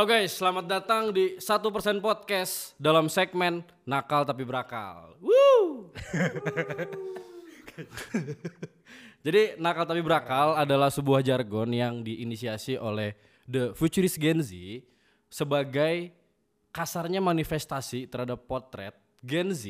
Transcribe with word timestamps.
Halo 0.00 0.16
guys, 0.16 0.32
selamat 0.32 0.64
datang 0.64 1.12
di 1.12 1.36
satu 1.36 1.68
persen 1.68 2.00
podcast 2.00 2.72
dalam 2.80 3.12
segmen 3.12 3.60
nakal 3.84 4.24
tapi 4.24 4.48
berakal. 4.48 5.12
Woo! 5.20 5.92
Jadi 9.28 9.60
nakal 9.60 9.84
tapi 9.84 10.00
berakal 10.00 10.56
adalah 10.56 10.88
sebuah 10.88 11.20
jargon 11.20 11.68
yang 11.76 12.00
diinisiasi 12.00 12.80
oleh 12.80 13.12
The 13.44 13.76
Futurist 13.76 14.16
Gen 14.16 14.40
Z 14.40 14.56
sebagai 15.28 16.16
kasarnya 16.72 17.20
manifestasi 17.20 18.08
terhadap 18.08 18.48
potret 18.48 18.96
Gen 19.20 19.52
Z 19.52 19.68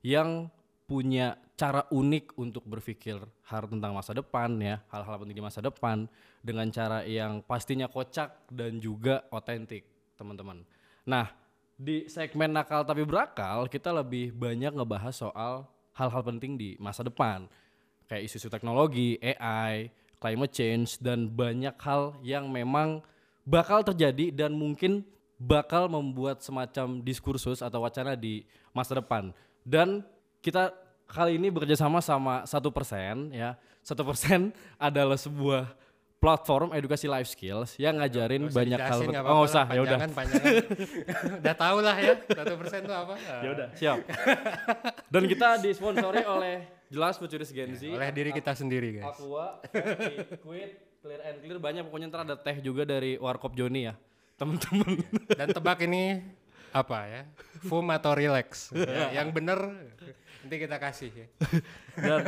yang 0.00 0.48
punya 0.88 1.36
cara 1.60 1.84
unik 1.92 2.32
untuk 2.40 2.64
berpikir 2.64 3.20
hal 3.44 3.68
tentang 3.68 3.92
masa 3.92 4.16
depan 4.16 4.56
ya, 4.56 4.80
hal-hal 4.88 5.20
penting 5.20 5.36
di 5.36 5.44
masa 5.44 5.60
depan 5.60 6.08
dengan 6.40 6.68
cara 6.72 7.04
yang 7.04 7.44
pastinya 7.44 7.86
kocak 7.86 8.48
dan 8.48 8.80
juga 8.80 9.28
otentik, 9.28 9.84
teman-teman. 10.16 10.64
Nah, 11.04 11.28
di 11.76 12.08
segmen 12.08 12.52
nakal 12.52 12.84
tapi 12.84 13.04
berakal 13.08 13.64
kita 13.68 13.88
lebih 13.92 14.36
banyak 14.36 14.72
ngebahas 14.76 15.16
soal 15.16 15.64
hal-hal 15.96 16.22
penting 16.24 16.60
di 16.60 16.76
masa 16.76 17.00
depan 17.00 17.48
kayak 18.10 18.26
isu-isu 18.26 18.50
teknologi, 18.50 19.14
AI, 19.22 19.86
climate 20.18 20.50
change 20.50 20.98
dan 20.98 21.30
banyak 21.30 21.72
hal 21.78 22.18
yang 22.26 22.50
memang 22.50 23.00
bakal 23.46 23.86
terjadi 23.86 24.34
dan 24.34 24.50
mungkin 24.50 25.06
bakal 25.40 25.86
membuat 25.88 26.42
semacam 26.42 27.00
diskursus 27.00 27.62
atau 27.62 27.86
wacana 27.86 28.18
di 28.18 28.44
masa 28.74 28.98
depan. 28.98 29.32
Dan 29.64 30.02
kita 30.44 30.74
kali 31.08 31.40
ini 31.40 31.48
bekerja 31.48 31.78
sama 31.78 32.02
sama 32.04 32.44
satu 32.44 32.68
persen 32.74 33.30
ya. 33.32 33.54
Satu 33.80 34.04
persen 34.04 34.52
adalah 34.76 35.16
sebuah 35.16 35.72
platform 36.20 36.76
edukasi 36.76 37.08
life 37.08 37.32
skills 37.32 37.80
yang 37.80 37.96
ngajarin 37.96 38.46
usah 38.46 38.56
banyak 38.60 38.76
hal. 38.78 38.98
nggak 39.08 39.24
Oh 39.24 39.40
nggak 39.40 39.48
usah, 39.48 39.64
ya 39.72 39.80
udah. 39.80 39.98
Udah 41.40 41.54
tau 41.56 41.78
lah 41.80 41.96
ya, 41.96 42.14
satu 42.28 42.54
persen 42.60 42.84
itu 42.84 42.92
apa. 42.92 43.14
Ya 43.40 43.48
udah, 43.56 43.68
siap. 43.72 43.98
Dan 45.08 45.24
kita 45.24 45.56
disponsori 45.64 46.20
oleh 46.28 46.68
jelas 46.92 47.16
Futurist 47.16 47.56
Gen 47.56 47.72
Z. 47.72 47.88
Oleh 47.88 48.12
diri 48.12 48.30
kita 48.36 48.52
sendiri 48.52 49.00
guys. 49.00 49.16
Aqua, 49.16 49.64
Quid, 50.44 51.00
Clear 51.00 51.20
and 51.24 51.36
Clear 51.40 51.56
banyak 51.56 51.82
pokoknya 51.88 52.06
ntar 52.12 52.28
ada 52.28 52.36
teh 52.36 52.60
juga 52.60 52.84
dari 52.84 53.16
Warkop 53.16 53.56
Joni 53.56 53.88
ya. 53.88 53.96
Temen-temen. 54.36 55.00
Dan 55.32 55.48
tebak 55.56 55.80
ini 55.88 56.20
apa 56.70 57.08
ya? 57.08 57.22
Foam 57.64 57.88
atau 57.96 58.12
relax? 58.12 58.68
Ya, 58.76 59.24
yang 59.24 59.32
bener 59.32 59.58
nanti 60.40 60.56
kita 60.56 60.76
kasih 60.80 61.10
ya. 61.12 61.26
dan 62.00 62.20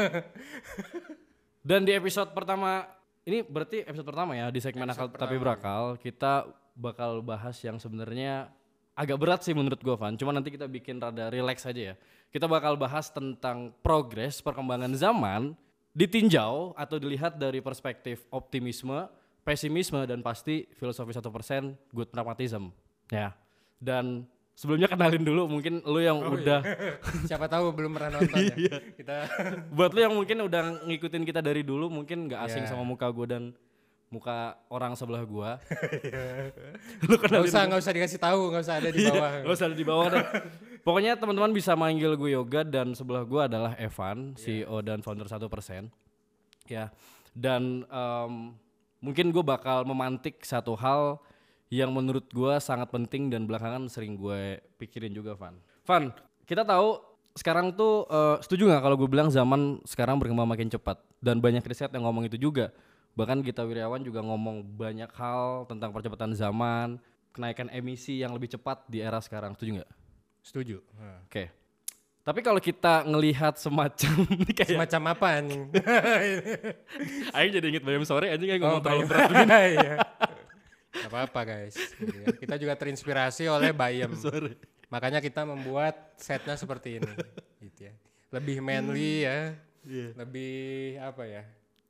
dan 1.65 1.81
di 1.85 1.93
episode 1.97 2.33
pertama 2.37 2.85
ini 3.23 3.47
berarti 3.47 3.87
episode 3.87 4.09
pertama 4.09 4.35
ya 4.35 4.51
di 4.51 4.59
segmen 4.59 4.89
akal 4.91 5.11
tapi 5.13 5.39
berakal. 5.39 5.95
Kita 5.99 6.49
bakal 6.75 7.23
bahas 7.23 7.59
yang 7.63 7.79
sebenarnya 7.79 8.51
agak 8.93 9.19
berat 9.21 9.41
sih 9.45 9.55
menurut 9.55 9.79
gue 9.79 9.97
Van. 9.97 10.17
Cuma 10.19 10.35
nanti 10.35 10.53
kita 10.53 10.67
bikin 10.67 10.99
rada 10.99 11.31
relax 11.31 11.65
aja 11.65 11.93
ya. 11.93 11.95
Kita 12.33 12.49
bakal 12.49 12.75
bahas 12.75 13.13
tentang 13.13 13.71
progres 13.85 14.41
perkembangan 14.41 14.93
zaman 14.97 15.53
ditinjau 15.93 16.73
atau 16.75 16.97
dilihat 16.97 17.37
dari 17.37 17.61
perspektif 17.61 18.25
optimisme 18.33 19.07
pesimisme 19.43 20.03
dan 20.07 20.23
pasti 20.23 20.67
filosofi 20.79 21.11
1% 21.13 21.75
good 21.91 22.09
pragmatism. 22.11 22.71
Ya. 23.11 23.35
Dan 23.83 24.27
sebelumnya 24.53 24.87
kenalin 24.87 25.25
dulu 25.25 25.49
mungkin 25.49 25.81
lu 25.83 25.99
yang 25.99 26.21
udah 26.21 26.61
Siapa 27.29 27.49
tahu 27.49 27.73
belum 27.73 27.97
pernah 27.97 28.21
nonton 28.21 28.37
ya. 28.57 28.77
Kita 28.95 29.17
buat 29.73 29.91
lu 29.91 30.01
yang 30.01 30.15
mungkin 30.15 30.45
udah 30.45 30.85
ngikutin 30.87 31.23
kita 31.25 31.41
dari 31.41 31.65
dulu 31.65 31.89
mungkin 31.89 32.29
nggak 32.31 32.41
asing 32.47 32.65
Ya. 32.65 32.71
sama 32.71 32.85
muka 32.85 33.09
gue 33.11 33.27
dan 33.27 33.43
muka 34.13 34.61
orang 34.69 34.93
sebelah 34.93 35.25
gua 35.25 35.57
nggak 35.65 37.09
lu 37.09 37.17
kenalin 37.17 37.49
usah 37.49 37.65
nggak 37.65 37.81
usah 37.81 37.93
dikasih 37.97 38.21
tahu, 38.21 38.53
nggak 38.53 38.63
usah 38.69 38.77
ada 38.77 38.89
di 38.93 39.01
bawah. 39.09 39.31
Gak 39.41 39.55
usah 39.57 39.67
ada 39.73 39.77
di 39.77 39.87
bawah 39.89 40.07
deh. 40.13 40.25
Pokoknya 40.85 41.13
teman-teman 41.17 41.55
bisa 41.57 41.73
manggil 41.73 42.13
gue 42.21 42.37
Yoga 42.37 42.61
dan 42.61 42.93
sebelah 42.93 43.25
gue 43.25 43.41
adalah 43.41 43.73
Evan, 43.81 44.37
CEO 44.37 44.85
dan 44.85 45.01
founder 45.01 45.25
1%. 45.25 45.89
Ya. 46.69 46.93
Dan 47.33 47.89
em, 47.89 48.33
mungkin 49.01 49.33
gue 49.33 49.41
bakal 49.41 49.89
memantik 49.89 50.45
satu 50.45 50.77
hal 50.77 51.17
yang 51.73 51.89
menurut 51.89 52.29
gue 52.29 52.53
sangat 52.61 52.93
penting 52.93 53.33
dan 53.33 53.49
belakangan 53.49 53.89
sering 53.89 54.13
gue 54.13 54.61
pikirin 54.77 55.09
juga, 55.09 55.33
Van. 55.33 55.57
Van, 55.89 56.13
kita 56.45 56.69
tahu 56.69 57.01
sekarang 57.33 57.73
tuh 57.73 58.05
eh, 58.13 58.37
setuju 58.45 58.69
nggak 58.69 58.83
kalau 58.85 58.97
gue 59.01 59.09
bilang 59.09 59.33
zaman 59.33 59.81
sekarang 59.89 60.21
berkembang 60.21 60.45
makin 60.45 60.69
cepat 60.69 61.01
dan 61.17 61.41
banyak 61.41 61.65
riset 61.65 61.89
yang 61.89 62.05
ngomong 62.05 62.29
itu 62.29 62.37
juga. 62.37 62.69
Bahkan 63.17 63.41
Gita 63.41 63.65
Wirjawan 63.65 64.05
juga 64.05 64.21
ngomong 64.21 64.65
banyak 64.77 65.09
hal 65.17 65.65
tentang 65.65 65.93
percepatan 65.93 66.37
zaman, 66.37 67.01
kenaikan 67.33 67.73
emisi 67.73 68.21
yang 68.21 68.37
lebih 68.37 68.53
cepat 68.53 68.85
di 68.85 69.01
era 69.01 69.17
sekarang. 69.25 69.57
Setuju 69.57 69.81
nggak? 69.81 69.91
Setuju. 70.45 70.77
Oke. 71.25 71.49
Tapi 72.23 72.39
kalau 72.39 72.61
kita 72.63 73.03
ngelihat 73.03 73.59
semacam 73.59 74.15
kayak 74.57 74.77
Semacam 74.77 75.03
apa 75.11 75.27
anjing? 75.41 75.63
Aing 77.37 77.51
jadi 77.51 77.67
inget 77.67 77.83
Bayam 77.83 78.05
sore 78.07 78.31
anjing 78.31 78.47
kayak 78.47 78.61
Oh, 78.63 78.79
ngomong 78.79 78.85
terlalu 78.85 79.03
Bayem. 79.03 79.11
berat. 79.11 79.29
Iya. 79.75 79.95
Gak 80.93 81.09
apa-apa 81.09 81.41
guys. 81.43 81.75
Gitu 81.75 82.13
ya. 82.15 82.27
Kita 82.37 82.55
juga 82.57 82.75
terinspirasi 82.77 83.49
oleh 83.49 83.73
Bayem. 83.81 84.13
Makanya 84.87 85.19
kita 85.19 85.43
membuat 85.43 86.15
setnya 86.17 86.55
seperti 86.55 87.01
ini. 87.01 87.13
Gitu 87.59 87.89
ya. 87.89 87.95
Lebih 88.31 88.61
manly 88.61 89.25
ya. 89.25 89.57
Lebih 90.15 90.55
apa 90.99 91.25
ya? 91.25 91.43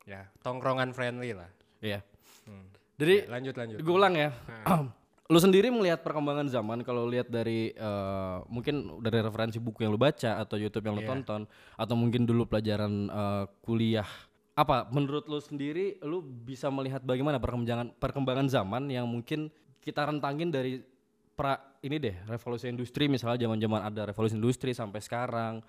Ya, 0.03 0.27
tongkrongan 0.41 0.91
friendly 0.91 1.31
lah. 1.31 1.51
Iya. 1.79 2.03
Hmm. 2.43 2.67
Jadi 2.97 3.27
Ya, 3.27 3.31
lanjut 3.31 3.55
lanjut. 3.55 3.77
gue 3.79 3.95
ulang 3.95 4.15
ya. 4.15 4.31
lu 5.33 5.39
sendiri 5.39 5.73
melihat 5.73 6.03
perkembangan 6.03 6.45
zaman 6.45 6.83
kalau 6.83 7.09
lihat 7.09 7.25
dari 7.27 7.73
eh, 7.73 8.37
mungkin 8.47 9.01
dari 9.01 9.19
referensi 9.19 9.57
buku 9.57 9.81
yang 9.81 9.91
lu 9.91 9.97
baca 9.97 10.37
atau 10.37 10.61
YouTube 10.61 10.85
yang 10.85 10.93
lu 10.93 11.03
Iya. 11.03 11.11
tonton 11.11 11.43
atau 11.73 11.95
mungkin 11.95 12.23
dulu 12.23 12.45
pelajaran 12.45 13.09
eh, 13.09 13.45
kuliah 13.61 14.07
apa 14.53 14.85
menurut 14.93 15.25
lu 15.29 15.41
sendiri 15.41 15.97
lu 16.05 16.21
bisa 16.21 16.69
melihat 16.69 17.01
bagaimana 17.01 17.41
perkembangan 17.41 17.97
perkembangan 17.97 18.47
zaman 18.53 18.85
yang 18.93 19.09
mungkin 19.09 19.49
kita 19.81 20.05
rentangin 20.05 20.53
dari 20.53 20.85
pra 21.33 21.57
ini 21.81 21.97
deh 21.97 22.17
revolusi 22.29 22.69
industri 22.69 23.09
misalnya 23.09 23.49
zaman-zaman 23.49 23.81
ada 23.81 24.13
revolusi 24.13 24.37
industri 24.37 24.77
sampai 24.77 25.01
sekarang 25.01 25.65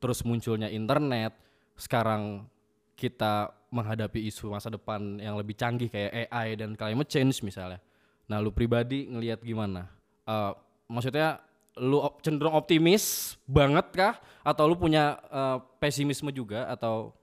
terus 0.00 0.24
munculnya 0.24 0.72
internet 0.72 1.36
sekarang 1.76 2.48
kita 2.96 3.52
menghadapi 3.72 4.28
isu 4.28 4.52
masa 4.52 4.68
depan 4.68 5.16
yang 5.16 5.34
lebih 5.40 5.56
canggih 5.56 5.88
kayak 5.88 6.28
AI 6.28 6.54
dan 6.60 6.76
climate 6.76 7.08
change 7.08 7.40
misalnya. 7.40 7.80
Nah, 8.28 8.38
lu 8.38 8.52
pribadi 8.52 9.08
ngelihat 9.08 9.40
gimana? 9.40 9.88
Eh, 10.28 10.52
maksudnya 10.86 11.40
lu 11.80 12.04
op- 12.04 12.20
cenderung 12.20 12.52
optimis 12.52 13.34
banget 13.48 13.88
kah 13.96 14.14
atau 14.44 14.68
lu 14.68 14.76
punya 14.76 15.16
eh, 15.32 15.58
pesimisme 15.80 16.28
juga 16.30 16.68
atau 16.68 17.16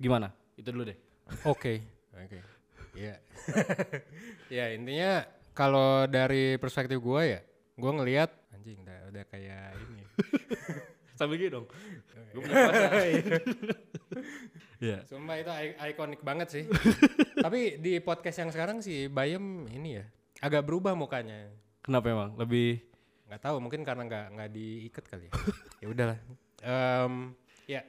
gimana? 0.00 0.32
Itu 0.60 0.68
dulu 0.76 0.84
deh. 0.92 0.98
Oke. 1.48 1.80
Oke. 2.12 2.38
Iya. 2.92 3.16
ya 4.60 4.64
intinya 4.76 5.24
kalau 5.56 6.04
dari 6.04 6.60
perspektif 6.60 7.00
gua 7.00 7.24
ya, 7.24 7.40
gua 7.80 7.96
ngelihat 7.96 8.28
anjing 8.52 8.84
udah, 8.84 8.98
udah 9.08 9.24
kayak 9.32 9.72
ini. 9.88 10.04
Sambil 11.18 11.36
gitu 11.40 11.60
dong. 11.60 11.66
Gue 12.32 12.40
punya 12.44 12.56
puasa. 12.68 12.88
Iya. 14.80 15.04
Sumpah 15.04 15.36
itu 15.36 15.52
ikonik 15.92 16.24
banget 16.24 16.48
sih. 16.48 16.64
Tapi 17.36 17.76
di 17.84 18.00
podcast 18.00 18.40
yang 18.40 18.48
sekarang 18.48 18.80
sih 18.80 19.12
Bayem 19.12 19.68
ini 19.68 20.00
ya 20.00 20.08
agak 20.40 20.64
berubah 20.64 20.96
mukanya. 20.96 21.52
Kenapa 21.84 22.08
emang? 22.08 22.32
Lebih 22.40 22.80
nggak 23.28 23.44
tahu 23.44 23.60
mungkin 23.60 23.84
karena 23.84 24.08
nggak 24.08 24.26
nggak 24.40 24.50
diikat 24.56 25.04
kali 25.04 25.28
ya. 25.28 25.32
ya 25.84 25.86
udahlah. 25.92 26.18
Em, 26.64 27.36
ya. 27.68 27.84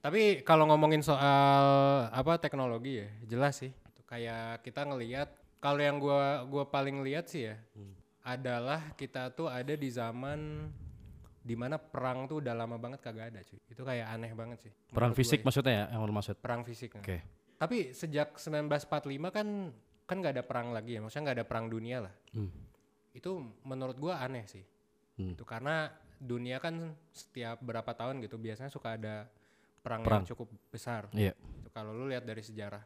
Tapi 0.00 0.40
kalau 0.40 0.64
ngomongin 0.64 1.04
soal 1.04 1.64
apa 2.08 2.40
teknologi 2.40 3.04
ya, 3.04 3.08
jelas 3.28 3.60
sih. 3.60 3.72
Kayak 4.08 4.64
kita 4.64 4.88
ngelihat 4.88 5.28
kalau 5.60 5.80
yang 5.80 6.00
gua 6.00 6.48
gua 6.48 6.64
paling 6.66 7.04
lihat 7.04 7.28
sih 7.28 7.52
ya 7.52 7.56
adalah 8.24 8.96
kita 8.96 9.32
tuh 9.32 9.46
ada 9.46 9.76
di 9.76 9.88
zaman 9.92 10.72
di 11.40 11.56
mana 11.56 11.80
perang 11.80 12.28
tuh 12.28 12.44
udah 12.44 12.52
lama 12.52 12.76
banget 12.76 13.00
kagak 13.00 13.32
ada 13.32 13.40
cuy. 13.44 13.60
Itu 13.68 13.82
kayak 13.84 14.06
aneh 14.12 14.32
banget 14.32 14.58
sih. 14.68 14.72
Perang 14.92 15.12
fisik 15.16 15.40
ya. 15.40 15.44
maksudnya 15.44 15.72
ya 15.72 15.84
yang 15.96 16.02
lu 16.04 16.12
maksud. 16.16 16.36
Perang 16.40 16.62
fisik. 16.64 16.96
nah. 16.96 17.04
Oke. 17.04 17.18
Tapi 17.60 17.92
sejak 17.92 18.40
1945 18.40 19.36
kan 19.36 19.48
kan 20.08 20.16
nggak 20.16 20.34
ada 20.36 20.44
perang 20.44 20.72
lagi 20.72 20.96
ya. 20.96 21.00
Maksudnya 21.04 21.24
nggak 21.28 21.38
ada 21.40 21.46
perang 21.48 21.66
dunia 21.68 22.08
lah. 22.08 22.14
Hmm. 22.32 22.52
Itu 23.12 23.40
menurut 23.64 23.96
gua 23.96 24.20
aneh 24.20 24.44
sih. 24.48 24.64
Hmm. 25.16 25.36
Itu 25.36 25.44
karena 25.48 25.92
dunia 26.20 26.60
kan 26.60 26.92
setiap 27.12 27.64
berapa 27.64 27.88
tahun 27.96 28.20
gitu 28.20 28.36
biasanya 28.36 28.68
suka 28.68 29.00
ada 29.00 29.24
perang, 29.80 30.00
Perang. 30.00 30.22
yang 30.22 30.28
cukup 30.28 30.48
besar. 30.68 31.08
Iya. 31.12 31.32
Itu 31.34 31.68
kalau 31.70 31.92
lu 31.92 32.06
lihat 32.06 32.22
dari 32.22 32.40
sejarah. 32.40 32.84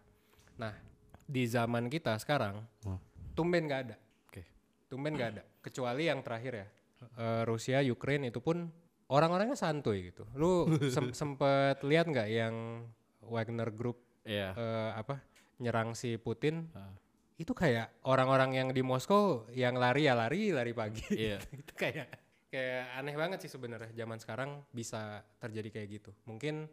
Nah, 0.56 0.75
di 1.20 1.43
zaman 1.44 1.87
kita 1.87 2.14
sekarang 2.17 2.62
Hmm. 2.82 2.99
tumben 3.35 3.67
nggak 3.67 3.81
ada. 3.85 3.96
Oke. 4.26 4.43
Tumben 4.87 5.12
nggak 5.12 5.31
ada. 5.31 5.43
Kecuali 5.61 6.06
yang 6.06 6.23
terakhir 6.23 6.52
ya. 6.55 6.67
Eh, 7.14 7.43
Rusia, 7.44 7.79
Ukraine 7.81 8.29
itu 8.29 8.38
pun 8.38 8.70
orang-orangnya 9.06 9.55
santuy 9.55 10.08
gitu. 10.08 10.25
Lu 10.35 10.64
sem- 10.94 11.12
sempet 11.12 11.82
lihat 11.82 12.06
nggak 12.06 12.29
yang 12.29 12.87
Wagner 13.20 13.69
Group 13.70 14.00
Iya. 14.25 14.56
eh, 14.56 14.91
apa 14.94 15.20
nyerang 15.58 15.93
si 15.93 16.17
Putin? 16.17 16.70
Ah. 16.73 16.94
Itu 17.35 17.50
kayak 17.50 17.91
orang-orang 18.06 18.55
yang 18.55 18.69
di 18.70 18.81
Moskow 18.81 19.50
yang 19.50 19.75
lari 19.75 20.06
ya 20.06 20.14
lari, 20.14 20.55
lari 20.55 20.70
pagi. 20.70 21.02
Iya. 21.29 21.43
itu 21.61 21.73
kayak 21.75 22.08
kayak 22.49 22.87
aneh 22.94 23.17
banget 23.19 23.43
sih 23.43 23.50
sebenarnya 23.50 23.91
zaman 23.93 24.17
sekarang 24.17 24.62
bisa 24.70 25.26
terjadi 25.37 25.69
kayak 25.75 25.88
gitu. 25.99 26.11
Mungkin 26.25 26.70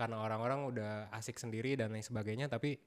karena 0.00 0.16
orang-orang 0.24 0.64
udah 0.72 0.92
asik 1.12 1.36
sendiri 1.36 1.76
dan 1.76 1.92
lain 1.92 2.00
sebagainya 2.00 2.48
tapi 2.48 2.80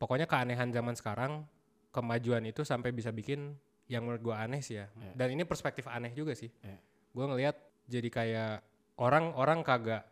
pokoknya 0.00 0.24
keanehan 0.24 0.72
zaman 0.72 0.96
sekarang 0.96 1.44
kemajuan 1.92 2.48
itu 2.48 2.64
sampai 2.64 2.96
bisa 2.96 3.12
bikin 3.12 3.52
yang 3.88 4.04
menurut 4.04 4.22
gua 4.24 4.44
aneh 4.44 4.64
sih 4.64 4.80
ya. 4.80 4.88
Iya. 4.96 5.12
Dan 5.16 5.28
ini 5.36 5.42
perspektif 5.44 5.88
aneh 5.88 6.12
juga 6.16 6.32
sih. 6.32 6.48
Iya. 6.64 6.78
Gua 7.12 7.24
ngelihat 7.32 7.56
jadi 7.88 8.08
kayak 8.08 8.54
orang-orang 9.00 9.64
kagak 9.64 10.04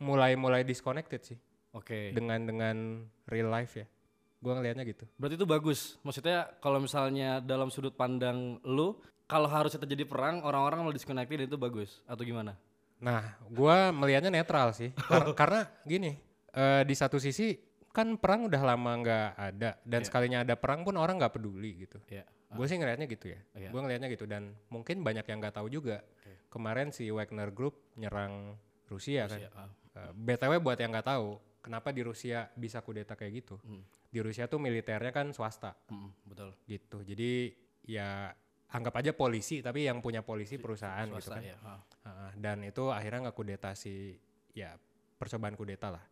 mulai-mulai 0.00 0.64
disconnected 0.64 1.20
sih 1.24 1.38
Oke. 1.72 2.12
dengan 2.12 2.44
dengan 2.44 2.76
real 3.28 3.48
life 3.48 3.76
ya. 3.76 3.86
Gua 4.40 4.60
ngelihatnya 4.60 4.84
gitu. 4.84 5.04
Berarti 5.16 5.36
itu 5.40 5.48
bagus. 5.48 5.96
Maksudnya 6.04 6.56
kalau 6.60 6.80
misalnya 6.80 7.40
dalam 7.40 7.72
sudut 7.72 7.96
pandang 7.96 8.60
lu 8.68 8.96
kalau 9.24 9.48
harusnya 9.48 9.80
terjadi 9.80 10.04
perang, 10.04 10.44
orang-orang 10.44 10.84
malah 10.84 10.96
disconnected 10.96 11.48
itu 11.48 11.56
bagus 11.56 12.04
atau 12.04 12.20
gimana? 12.20 12.52
Nah, 13.02 13.20
gua 13.48 13.90
melihatnya 13.90 14.30
netral 14.30 14.70
sih. 14.70 14.94
Kar- 14.94 15.34
karena 15.40 15.60
gini, 15.82 16.14
eh, 16.48 16.82
di 16.82 16.94
satu 16.94 17.18
sisi 17.18 17.58
kan 17.90 18.16
perang 18.16 18.46
udah 18.46 18.62
lama 18.64 18.92
nggak 18.96 19.28
ada 19.36 19.70
dan 19.82 20.00
Iya. 20.00 20.06
sekalinya 20.06 20.38
ada 20.40 20.54
perang 20.54 20.80
pun 20.80 20.96
orang 20.96 21.18
nggak 21.18 21.34
peduli 21.34 21.84
gitu. 21.84 21.98
Iya. 22.08 22.24
Gue 22.48 22.64
sih 22.64 22.76
ngelihatnya 22.76 23.04
gitu 23.06 23.26
ya. 23.28 23.40
Iya. 23.52 23.68
Gue 23.68 23.80
ngelihatnya 23.80 24.08
gitu 24.08 24.24
dan 24.24 24.54
mungkin 24.68 25.00
banyak 25.00 25.24
yang 25.24 25.38
nggak 25.38 25.56
tahu 25.56 25.68
juga. 25.68 26.00
Kemarin 26.48 26.88
si 26.88 27.08
Wagner 27.08 27.48
Group 27.48 27.96
nyerang 27.96 28.56
Rusia, 28.86 29.24
Rusia, 29.24 29.48
kan. 29.48 29.68
ah. 29.68 29.70
Eh, 29.98 30.12
BTW 30.14 30.60
buat 30.60 30.76
yang 30.76 30.92
nggak 30.92 31.04
tahu, 31.06 31.36
kenapa 31.58 31.88
di 31.90 32.00
Rusia 32.00 32.48
bisa 32.52 32.80
kudeta 32.80 33.12
kayak 33.12 33.32
gitu? 33.38 33.56
Hmm. 33.58 33.80
Di 34.06 34.20
Rusia 34.20 34.44
tuh 34.44 34.60
militernya 34.60 35.08
kan 35.10 35.32
swasta 35.32 35.72
Mm, 35.88 36.12
betul. 36.22 36.50
gitu. 36.66 37.00
Jadi 37.02 37.56
ya 37.82 38.28
anggap 38.72 38.94
aja 38.98 39.12
polisi 39.12 39.60
tapi 39.60 39.84
yang 39.84 40.00
punya 40.00 40.24
polisi 40.24 40.56
perusahaan 40.56 41.04
gitu 41.06 41.28
Swasta 41.28 41.36
kan. 41.38 41.42
ya. 41.44 41.56
ah. 41.62 41.80
Heeh, 42.02 42.30
dan 42.40 42.58
itu 42.64 42.88
akhirnya 42.88 43.28
nggak 43.28 43.36
kudeta 43.36 43.70
si 43.72 44.16
ya 44.52 44.74
percobaan 45.16 45.54
kudeta 45.54 45.92
lah. 45.92 46.04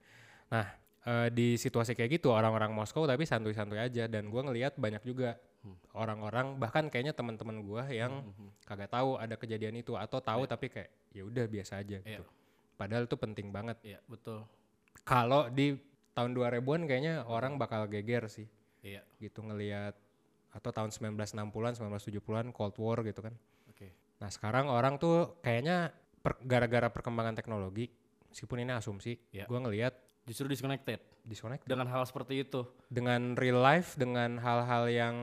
Nah 0.52 0.66
eh, 1.00 1.28
di 1.32 1.56
situasi 1.56 1.96
kayak 1.96 2.20
gitu 2.20 2.28
orang-orang 2.30 2.70
Moskow 2.70 3.04
tapi 3.04 3.24
santuy-santuy 3.24 3.80
aja 3.80 4.04
dan 4.04 4.28
gua 4.28 4.44
ngelihat 4.44 4.76
banyak 4.76 5.00
juga 5.02 5.40
Hmm. 5.60 5.76
orang-orang 5.92 6.56
bahkan 6.56 6.88
kayaknya 6.88 7.12
teman-teman 7.12 7.60
gua 7.60 7.84
yang 7.84 8.24
Mhm. 8.24 8.64
kagak 8.64 8.88
tahu 8.88 9.20
ada 9.20 9.36
kejadian 9.36 9.76
itu 9.76 9.92
atau 9.92 10.16
tahu 10.16 10.48
tapi 10.48 10.72
kayak 10.72 10.88
ya 11.12 11.20
udah 11.20 11.44
biasa 11.44 11.84
aja 11.84 12.00
Iya. 12.00 12.16
gitu. 12.16 12.24
Padahal 12.80 13.04
itu 13.04 13.16
penting 13.20 13.52
banget. 13.52 13.76
Iya, 13.84 14.00
betul. 14.08 14.48
Kalau 15.04 15.52
di 15.52 15.76
tahun 16.12 16.32
2000-an 16.32 16.88
kayaknya 16.88 17.28
orang 17.28 17.60
bakal 17.60 17.84
geger 17.86 18.24
sih 18.26 18.48
Iya. 18.80 19.04
gitu 19.20 19.44
ngelihat 19.44 19.92
atau 20.50 20.70
tahun 20.70 20.90
1960-an, 20.90 21.72
1970-an 21.74 22.50
Cold 22.50 22.76
War 22.76 23.02
gitu 23.02 23.20
kan. 23.20 23.34
Oke. 23.66 23.94
Nah 24.18 24.28
sekarang 24.28 24.66
orang 24.66 24.96
tuh 24.96 25.38
kayaknya 25.40 25.90
per- 26.16 26.40
gara-gara 26.40 26.86
perkembangan 26.86 27.32
teknologi, 27.32 27.86
meskipun 28.26 28.60
ini 28.60 28.72
asumsi, 28.72 29.14
Iya. 29.30 29.46
gua 29.46 29.60
ngelihat 29.60 29.94
Justru 30.22 30.46
disconnected 30.46 31.00
disconnect 31.20 31.64
dengan 31.64 31.86
hal 31.86 32.02
seperti 32.02 32.42
itu. 32.42 32.62
dengan 32.86 33.34
real 33.34 33.58
life, 33.58 33.94
dengan 33.94 34.36
hal-hal 34.36 34.86
yang 34.86 35.16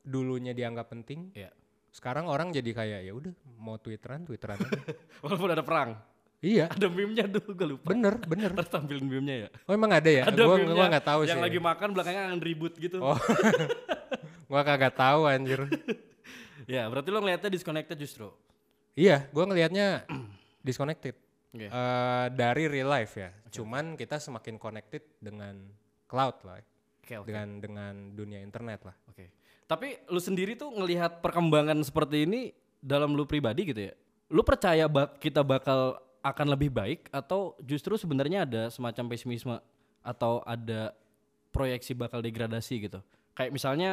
dulunya 0.00 0.50
dianggap 0.50 0.88
penting. 0.88 1.30
Iya. 1.32 1.52
Sekarang 1.90 2.24
orang 2.24 2.50
jadi 2.50 2.70
kayak 2.70 3.00
ya 3.02 3.12
udah 3.12 3.30
mau 3.56 3.76
twitteran, 3.76 4.22
twitteran. 4.22 4.58
Walaupun 5.22 5.50
ada 5.50 5.60
perang. 5.60 5.98
iya, 6.40 6.66
Ada 6.66 6.88
meme-nya 6.88 7.28
dulu 7.28 7.52
gue 7.52 7.66
lupa. 7.68 7.86
bener, 7.90 8.16
bener. 8.24 8.50
Ntar 8.56 8.64
tampilin 8.70 9.04
meme-nya 9.04 9.36
ya. 9.44 9.48
Oh 9.68 9.74
emang 9.74 9.92
ada 9.92 10.08
ya? 10.08 10.24
Ada 10.24 10.40
gua 10.40 10.56
meme-nya 10.56 10.72
gua 10.72 10.86
nggak 10.88 11.04
tahu 11.04 11.20
yang 11.26 11.36
sih. 11.36 11.44
lagi 11.44 11.58
makan 11.60 11.88
belakangnya 11.92 12.22
akan 12.30 12.40
ribut 12.40 12.72
gitu. 12.80 12.96
Oh. 12.98 13.18
gua 14.50 14.66
kagak 14.66 14.98
tahu 14.98 15.24
anjir. 15.24 15.62
Ya, 16.68 16.86
berarti 16.86 17.08
lo 17.08 17.24
ngeliatnya 17.24 17.48
disconnected 17.48 17.96
justru. 17.96 18.28
iya, 18.92 19.24
gua 19.32 19.48
ngelihatnya 19.48 20.04
disconnected. 20.66 21.16
Oke. 21.50 21.66
Eh, 21.66 22.26
dari 22.30 22.68
real 22.68 22.86
life 22.86 23.16
ya. 23.16 23.32
Cuman 23.50 23.96
kita 23.96 24.20
semakin 24.20 24.54
connected 24.54 25.02
dengan 25.18 25.56
cloud 26.04 26.36
lah, 26.44 26.60
Oke, 27.00 27.16
oke. 27.16 27.26
dengan 27.26 27.58
dengan 27.58 27.94
dunia 28.12 28.38
internet 28.38 28.86
lah. 28.86 28.94
Oke. 29.08 29.32
Tapi 29.64 29.98
lu 30.12 30.20
sendiri 30.20 30.54
tuh 30.54 30.70
ngelihat 30.70 31.24
perkembangan 31.24 31.80
seperti 31.82 32.28
ini 32.28 32.52
dalam 32.78 33.16
lu 33.16 33.24
pribadi 33.24 33.72
gitu 33.72 33.90
ya. 33.90 33.94
Lu 34.30 34.44
percaya 34.44 34.86
bak- 34.86 35.18
kita 35.18 35.40
bakal 35.42 35.96
akan 36.20 36.46
lebih 36.54 36.70
baik 36.70 37.08
atau 37.10 37.56
justru 37.64 37.96
sebenarnya 37.96 38.44
ada 38.44 38.62
semacam 38.68 39.10
pesimisme 39.10 39.56
atau 40.04 40.44
ada 40.44 40.92
proyeksi 41.50 41.96
bakal 41.96 42.20
degradasi 42.20 42.84
gitu. 42.86 43.00
Kayak 43.34 43.50
misalnya 43.56 43.90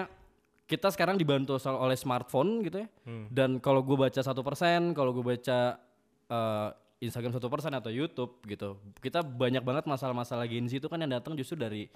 kita 0.67 0.91
sekarang 0.91 1.15
dibantu 1.15 1.55
oleh 1.63 1.95
smartphone 1.95 2.59
gitu 2.67 2.83
ya. 2.83 2.87
Dan 3.31 3.63
kalau 3.63 3.79
gue 3.79 3.95
baca 3.95 4.19
satu 4.19 4.43
persen, 4.43 4.91
kalau 4.91 5.15
gue 5.15 5.23
baca 5.23 5.79
eh, 6.27 6.69
Instagram 6.99 7.31
satu 7.31 7.47
persen 7.47 7.71
atau 7.71 7.87
YouTube 7.87 8.43
gitu, 8.43 8.75
kita 8.99 9.23
banyak 9.23 9.63
banget 9.63 9.87
masalah-masalah 9.87 10.43
Gen 10.43 10.67
Z 10.67 10.83
itu 10.83 10.91
kan 10.91 10.99
yang 10.99 11.15
datang 11.15 11.39
justru 11.39 11.55
dari 11.55 11.87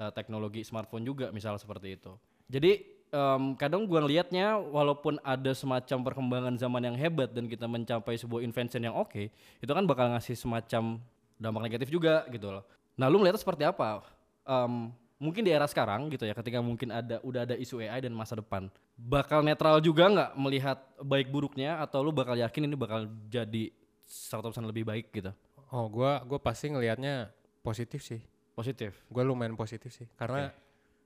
eh, 0.00 0.10
teknologi 0.16 0.64
smartphone 0.64 1.04
juga, 1.04 1.28
misal 1.28 1.60
seperti 1.60 2.00
itu. 2.00 2.16
Jadi 2.48 2.78
em, 3.10 3.58
kadang 3.58 3.84
gua 3.90 4.06
ngelihatnya 4.06 4.58
walaupun 4.58 5.18
ada 5.26 5.50
semacam 5.50 5.98
perkembangan 6.06 6.54
zaman 6.56 6.82
yang 6.86 6.96
hebat 6.96 7.34
dan 7.34 7.50
kita 7.50 7.66
mencapai 7.66 8.14
sebuah 8.14 8.40
invention 8.46 8.86
yang 8.86 8.94
oke, 8.94 9.28
itu 9.34 9.72
kan 9.74 9.84
bakal 9.84 10.14
ngasih 10.14 10.38
semacam 10.38 11.02
dampak 11.36 11.62
negatif 11.68 11.90
juga 11.90 12.24
gitu 12.30 12.48
loh. 12.48 12.64
Nah, 12.96 13.12
lu 13.12 13.20
melihatnya 13.20 13.42
seperti 13.42 13.66
apa? 13.66 14.06
Em, 14.46 14.94
mungkin 15.16 15.42
di 15.44 15.50
era 15.52 15.64
sekarang 15.64 16.12
gitu 16.12 16.24
ya, 16.28 16.34
ketika 16.36 16.60
mungkin 16.60 16.92
ada 16.92 17.20
udah 17.24 17.48
ada 17.48 17.56
isu 17.56 17.80
AI 17.80 18.04
dan 18.04 18.12
masa 18.12 18.36
depan, 18.36 18.68
bakal 18.96 19.40
netral 19.40 19.80
juga 19.80 20.08
nggak 20.08 20.30
melihat 20.36 20.78
baik 21.00 21.28
buruknya 21.32 21.80
atau 21.80 22.04
lu 22.04 22.12
bakal 22.12 22.36
yakin 22.36 22.68
ini 22.68 22.76
bakal 22.76 23.08
jadi 23.28 23.72
100% 24.06 24.64
lebih 24.68 24.86
baik 24.86 25.10
gitu? 25.10 25.32
Oh, 25.72 25.90
gua 25.90 26.22
gua 26.22 26.38
pasti 26.38 26.70
ngelihatnya 26.70 27.32
positif 27.60 28.04
sih. 28.04 28.22
Positif. 28.56 29.04
Gue 29.12 29.20
lumayan 29.20 29.52
positif 29.52 29.92
sih 29.92 30.08
karena 30.16 30.48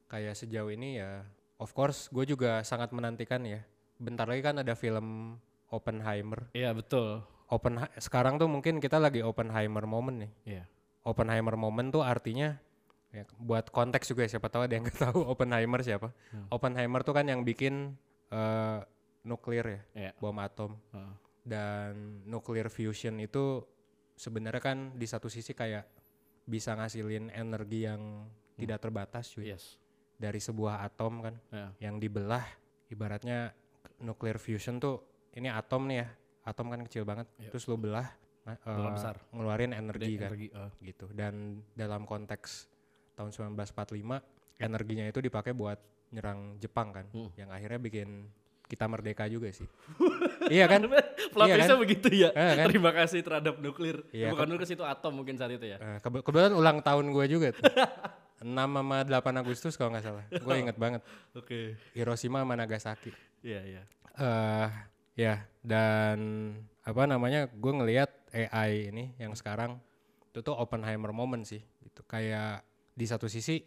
kayak 0.07 0.39
sejauh 0.39 0.71
ini 0.71 1.03
ya 1.03 1.27
of 1.59 1.71
course 1.71 2.11
gue 2.11 2.27
juga 2.27 2.63
sangat 2.67 2.91
menantikan 2.91 3.43
ya 3.47 3.63
bentar 3.99 4.27
lagi 4.27 4.43
kan 4.43 4.59
ada 4.59 4.75
film 4.75 5.39
Oppenheimer 5.71 6.51
Iya, 6.51 6.75
betul. 6.75 7.23
Open 7.51 7.79
sekarang 7.99 8.39
tuh 8.39 8.47
mungkin 8.47 8.79
kita 8.83 8.99
lagi 8.99 9.23
Oppenheimer 9.23 9.87
moment 9.87 10.27
nih 10.27 10.33
Iya. 10.47 10.65
Oppenheimer 11.07 11.55
moment 11.55 11.91
tuh 11.95 12.03
artinya 12.03 12.59
ya, 13.11 13.25
buat 13.37 13.69
konteks 13.69 14.07
juga 14.07 14.23
ya, 14.25 14.31
siapa 14.31 14.47
tahu 14.47 14.65
ada 14.65 14.73
yang 14.73 14.85
nggak 14.85 15.01
tahu 15.03 15.21
Oppenheimer 15.25 15.81
siapa 15.81 16.11
Oppenheimer 16.49 17.01
tuh 17.01 17.13
kan 17.13 17.27
yang 17.27 17.43
bikin 17.43 17.95
eh, 18.29 18.79
nuklir 19.23 19.67
ya 19.67 19.81
Iya. 19.93 20.13
bom 20.17 20.37
atom 20.37 20.79
Heeh. 20.91 21.15
dan 21.43 21.93
nuclear 22.25 22.69
fusion 22.69 23.19
itu 23.19 23.65
sebenarnya 24.15 24.61
kan 24.61 24.79
di 24.95 25.05
satu 25.05 25.27
sisi 25.27 25.53
kayak 25.53 25.89
bisa 26.45 26.73
ngasilin 26.73 27.29
energi 27.31 27.85
yang 27.85 28.27
tidak 28.55 28.81
terbatas 28.81 29.29
cuy 29.29 29.51
Yes. 29.51 29.77
dari 30.15 30.39
sebuah 30.39 30.85
atom 30.85 31.21
kan 31.21 31.35
Ya. 31.51 31.69
yang 31.81 31.97
dibelah 31.97 32.45
ibaratnya 32.87 33.53
nuclear 33.99 34.37
fusion 34.37 34.77
tuh 34.77 35.03
ini 35.33 35.47
atom 35.47 35.87
nih 35.87 36.03
ya 36.03 36.09
atom 36.43 36.67
kan 36.69 36.81
kecil 36.83 37.05
banget 37.05 37.29
Iya. 37.37 37.51
terus 37.51 37.65
lo 37.67 37.77
belah 37.77 38.09
eh, 38.47 38.57
besar. 38.91 39.21
ngeluarin 39.31 39.73
energi 39.73 40.17
Gede 40.17 40.19
kan 40.19 40.31
energi, 40.33 40.49
eh. 40.51 40.71
gitu 40.83 41.07
dan 41.13 41.35
dalam 41.73 42.03
konteks 42.03 42.67
tahun 43.21 43.31
1945 43.55 44.01
energinya 44.59 45.05
itu 45.05 45.21
dipakai 45.21 45.53
buat 45.53 45.77
nyerang 46.11 46.57
Jepang 46.57 46.91
kan 46.91 47.07
Hmm. 47.11 47.29
yang 47.35 47.49
akhirnya 47.49 47.77
bikin 47.77 48.33
kita 48.65 48.87
merdeka 48.87 49.27
juga 49.27 49.51
sih 49.51 49.67
iya 50.49 50.65
kan 50.65 50.89
Plot 51.33 51.47
Iya 51.47 51.63
kan? 51.63 51.79
begitu 51.79 52.09
ya. 52.11 52.31
Eh, 52.33 52.55
kan? 52.57 52.67
Terima 52.67 52.91
kasih 52.91 53.23
terhadap 53.23 53.55
nuklir. 53.57 54.03
Iya, 54.11 54.35
Bukan 54.35 54.51
nuklir 54.51 54.67
itu 54.67 54.83
atom 54.83 55.15
mungkin 55.15 55.39
saat 55.39 55.55
itu 55.55 55.63
ya. 55.63 55.79
Eh, 55.79 55.99
kebe- 56.01 56.27
kebetulan 56.27 56.51
ulang 56.51 56.83
tahun 56.83 57.07
gue 57.07 57.25
juga 57.29 57.55
tuh 57.55 57.63
6 58.43 58.51
sama 58.51 59.05
8 59.05 59.15
Agustus 59.37 59.77
kalau 59.77 59.93
nggak 59.93 60.03
salah 60.03 60.25
gue 60.27 60.55
inget 60.57 60.75
banget 60.75 61.05
Oke. 61.33 61.77
Hiroshima 61.93 62.43
sama 62.43 62.57
Nagasaki 62.57 63.13
Iya, 63.41 63.61
iya. 63.63 63.83
eh 64.17 64.69
ya 65.15 65.35
dan 65.61 66.19
apa 66.81 67.05
namanya 67.05 67.47
gue 67.47 67.73
ngelihat 67.73 68.11
AI 68.33 68.89
ini 68.89 69.13
yang 69.17 69.31
sekarang 69.33 69.77
itu 70.27 70.41
tuh 70.41 70.57
Oppenheimer 70.57 71.11
moment 71.11 71.45
sih 71.45 71.61
gitu 71.81 72.01
kayak 72.03 72.65
di 73.01 73.09
satu 73.09 73.25
sisi 73.27 73.65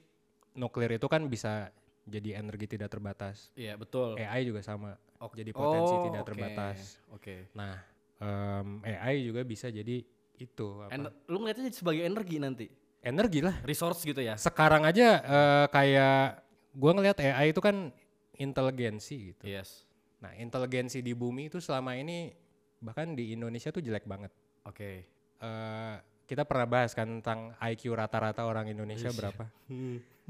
nuklir 0.54 0.94
itu 0.94 1.08
kan 1.08 1.26
bisa 1.26 1.74
jadi 2.06 2.38
energi 2.38 2.70
tidak 2.70 2.88
terbatas 2.88 3.50
Iya, 3.54 3.74
betul. 3.74 4.14
AI 4.16 4.46
juga 4.46 4.62
sama 4.62 4.94
Ok- 5.18 5.34
jadi 5.34 5.50
potensi 5.50 5.96
Oh, 5.96 6.04
tidak 6.04 6.22
oke. 6.22 6.30
terbatas 6.30 6.78
Oke. 7.10 7.36
nah 7.52 7.82
em, 8.20 8.68
AI 8.84 9.26
juga 9.26 9.42
bisa 9.42 9.68
jadi 9.68 10.06
itu 10.36 10.68
apa? 10.80 10.92
En- 10.92 11.10
lu 11.26 11.40
ngeliatnya 11.40 11.66
sebagai 11.70 12.04
energi 12.04 12.38
nanti. 12.38 12.68
energi 13.02 13.40
lah 13.40 13.60
Resource 13.64 14.00
gitu 14.02 14.20
ya. 14.20 14.38
sekarang 14.38 14.86
aja 14.86 15.10
eh, 15.20 15.66
kayak 15.68 16.40
gue 16.72 16.92
ngelihat 16.94 17.18
AI 17.20 17.50
itu 17.50 17.60
kan 17.60 17.92
inteligensi 18.34 19.32
gitu 19.32 19.44
Yes. 19.46 19.84
nah 20.18 20.32
inteligensi 20.34 21.00
di 21.00 21.12
bumi 21.12 21.48
itu 21.48 21.58
selama 21.58 21.94
ini 21.94 22.32
bahkan 22.80 23.12
di 23.12 23.32
Indonesia 23.32 23.70
tuh 23.70 23.80
jelek 23.80 24.04
banget 24.04 24.32
Oke. 24.64 25.04
eh 25.40 25.96
kita 26.24 26.44
pernah 26.44 26.66
bahas 26.66 26.92
kan 26.92 27.20
tentang 27.20 27.52
IQ 27.60 27.94
rata-rata 27.94 28.44
orang 28.44 28.68
Indonesia 28.68 29.08
Iya. 29.08 29.18
berapa. 29.18 29.44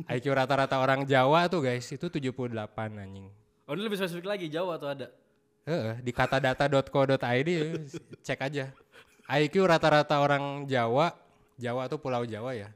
IQ 0.09 0.25
rata-rata 0.33 0.75
orang 0.77 1.05
Jawa 1.05 1.45
tuh 1.45 1.61
guys 1.61 1.85
itu 1.85 2.09
78 2.09 2.49
anjing. 2.97 3.29
Oh, 3.63 3.77
ini 3.77 3.81
lebih 3.81 3.95
spesifik 3.95 4.27
lagi 4.27 4.49
Jawa 4.49 4.75
atau 4.75 4.89
ada? 4.89 5.07
Heeh, 5.63 6.01
di 6.03 6.11
katadata.co.id 6.11 7.49
cek 8.19 8.39
aja. 8.41 8.65
IQ 9.23 9.55
rata-rata 9.63 10.19
orang 10.19 10.67
Jawa, 10.67 11.15
Jawa 11.55 11.87
tuh 11.87 12.01
Pulau 12.01 12.27
Jawa 12.27 12.51
ya. 12.53 12.69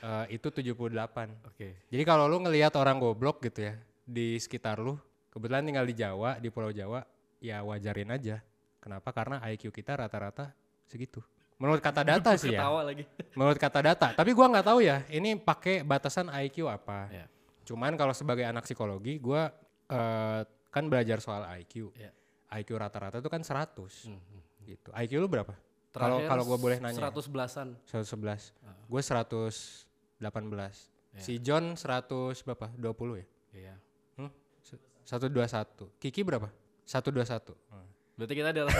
eh, 0.00 0.24
itu 0.32 0.48
78. 0.48 1.28
Oke. 1.44 1.76
Jadi 1.92 2.02
kalau 2.02 2.24
lu 2.24 2.40
ngelihat 2.40 2.72
orang 2.76 2.96
goblok 2.96 3.44
gitu 3.44 3.68
ya 3.68 3.74
di 4.04 4.36
sekitar 4.36 4.80
lu, 4.80 4.96
kebetulan 5.28 5.64
tinggal 5.64 5.84
di 5.84 5.92
Jawa, 5.92 6.40
di 6.40 6.48
Pulau 6.48 6.72
Jawa, 6.72 7.04
ya 7.40 7.60
wajarin 7.60 8.08
aja. 8.08 8.40
Kenapa? 8.80 9.12
Karena 9.12 9.40
IQ 9.44 9.68
kita 9.68 9.96
rata-rata 9.96 10.52
segitu. 10.84 11.20
Menurut 11.54 11.78
kata 11.78 12.02
data 12.02 12.34
sih 12.34 12.50
ya. 12.50 12.66
Lagi. 12.66 13.06
menurut 13.38 13.58
kata 13.58 13.78
data. 13.80 14.08
Tapi 14.12 14.30
gua 14.34 14.50
nggak 14.50 14.66
tahu 14.66 14.82
ya, 14.82 15.06
ini 15.08 15.38
pakai 15.38 15.86
batasan 15.86 16.26
IQ 16.30 16.66
apa. 16.66 17.08
Iya. 17.10 17.26
Cuman 17.64 17.94
kalau 17.94 18.12
sebagai 18.12 18.42
anak 18.44 18.66
psikologi, 18.66 19.16
gua 19.22 19.48
eh, 19.86 20.40
kan 20.68 20.84
belajar 20.90 21.22
soal 21.22 21.46
IQ. 21.62 21.94
Iya. 21.94 22.10
IQ 22.54 22.74
rata-rata 22.74 23.18
itu 23.18 23.30
kan 23.30 23.42
100 23.42 24.06
Hmm, 24.06 24.18
gitu. 24.66 24.90
IQ 24.94 25.12
lu 25.18 25.30
berapa? 25.30 25.54
Kalau 25.94 26.18
kalau 26.26 26.42
gua 26.42 26.58
boleh 26.58 26.78
nanya. 26.82 26.98
100 26.98 27.30
belasan. 27.30 27.78
111. 27.86 28.50
Ah. 28.66 28.74
Gue 28.90 28.98
118. 28.98 30.90
Iya. 31.14 31.22
Si 31.22 31.38
John 31.38 31.78
100 31.78 32.42
berapa? 32.42 32.66
20 32.74 33.22
ya? 33.22 33.26
Iya. 33.54 33.74
Hmm? 34.18 34.30
Se- 34.58 34.82
121. 35.06 35.86
Kiki 36.02 36.26
berapa? 36.26 36.50
121. 36.82 37.54
Hmm. 37.70 37.86
Berarti 38.14 38.34
kita 38.34 38.48
adalah 38.50 38.72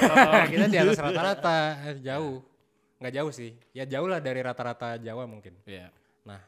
kita 0.46 0.66
di 0.66 0.78
atas 0.78 0.98
rata-rata, 1.06 1.58
jauh. 2.02 2.42
Nggak 2.98 3.14
jauh 3.14 3.32
sih. 3.34 3.50
Ya 3.74 3.84
jauh 3.84 4.06
lah 4.06 4.22
dari 4.22 4.40
rata-rata 4.40 4.96
Jawa 4.98 5.26
mungkin. 5.26 5.54
Iya. 5.66 5.90
Nah, 6.24 6.40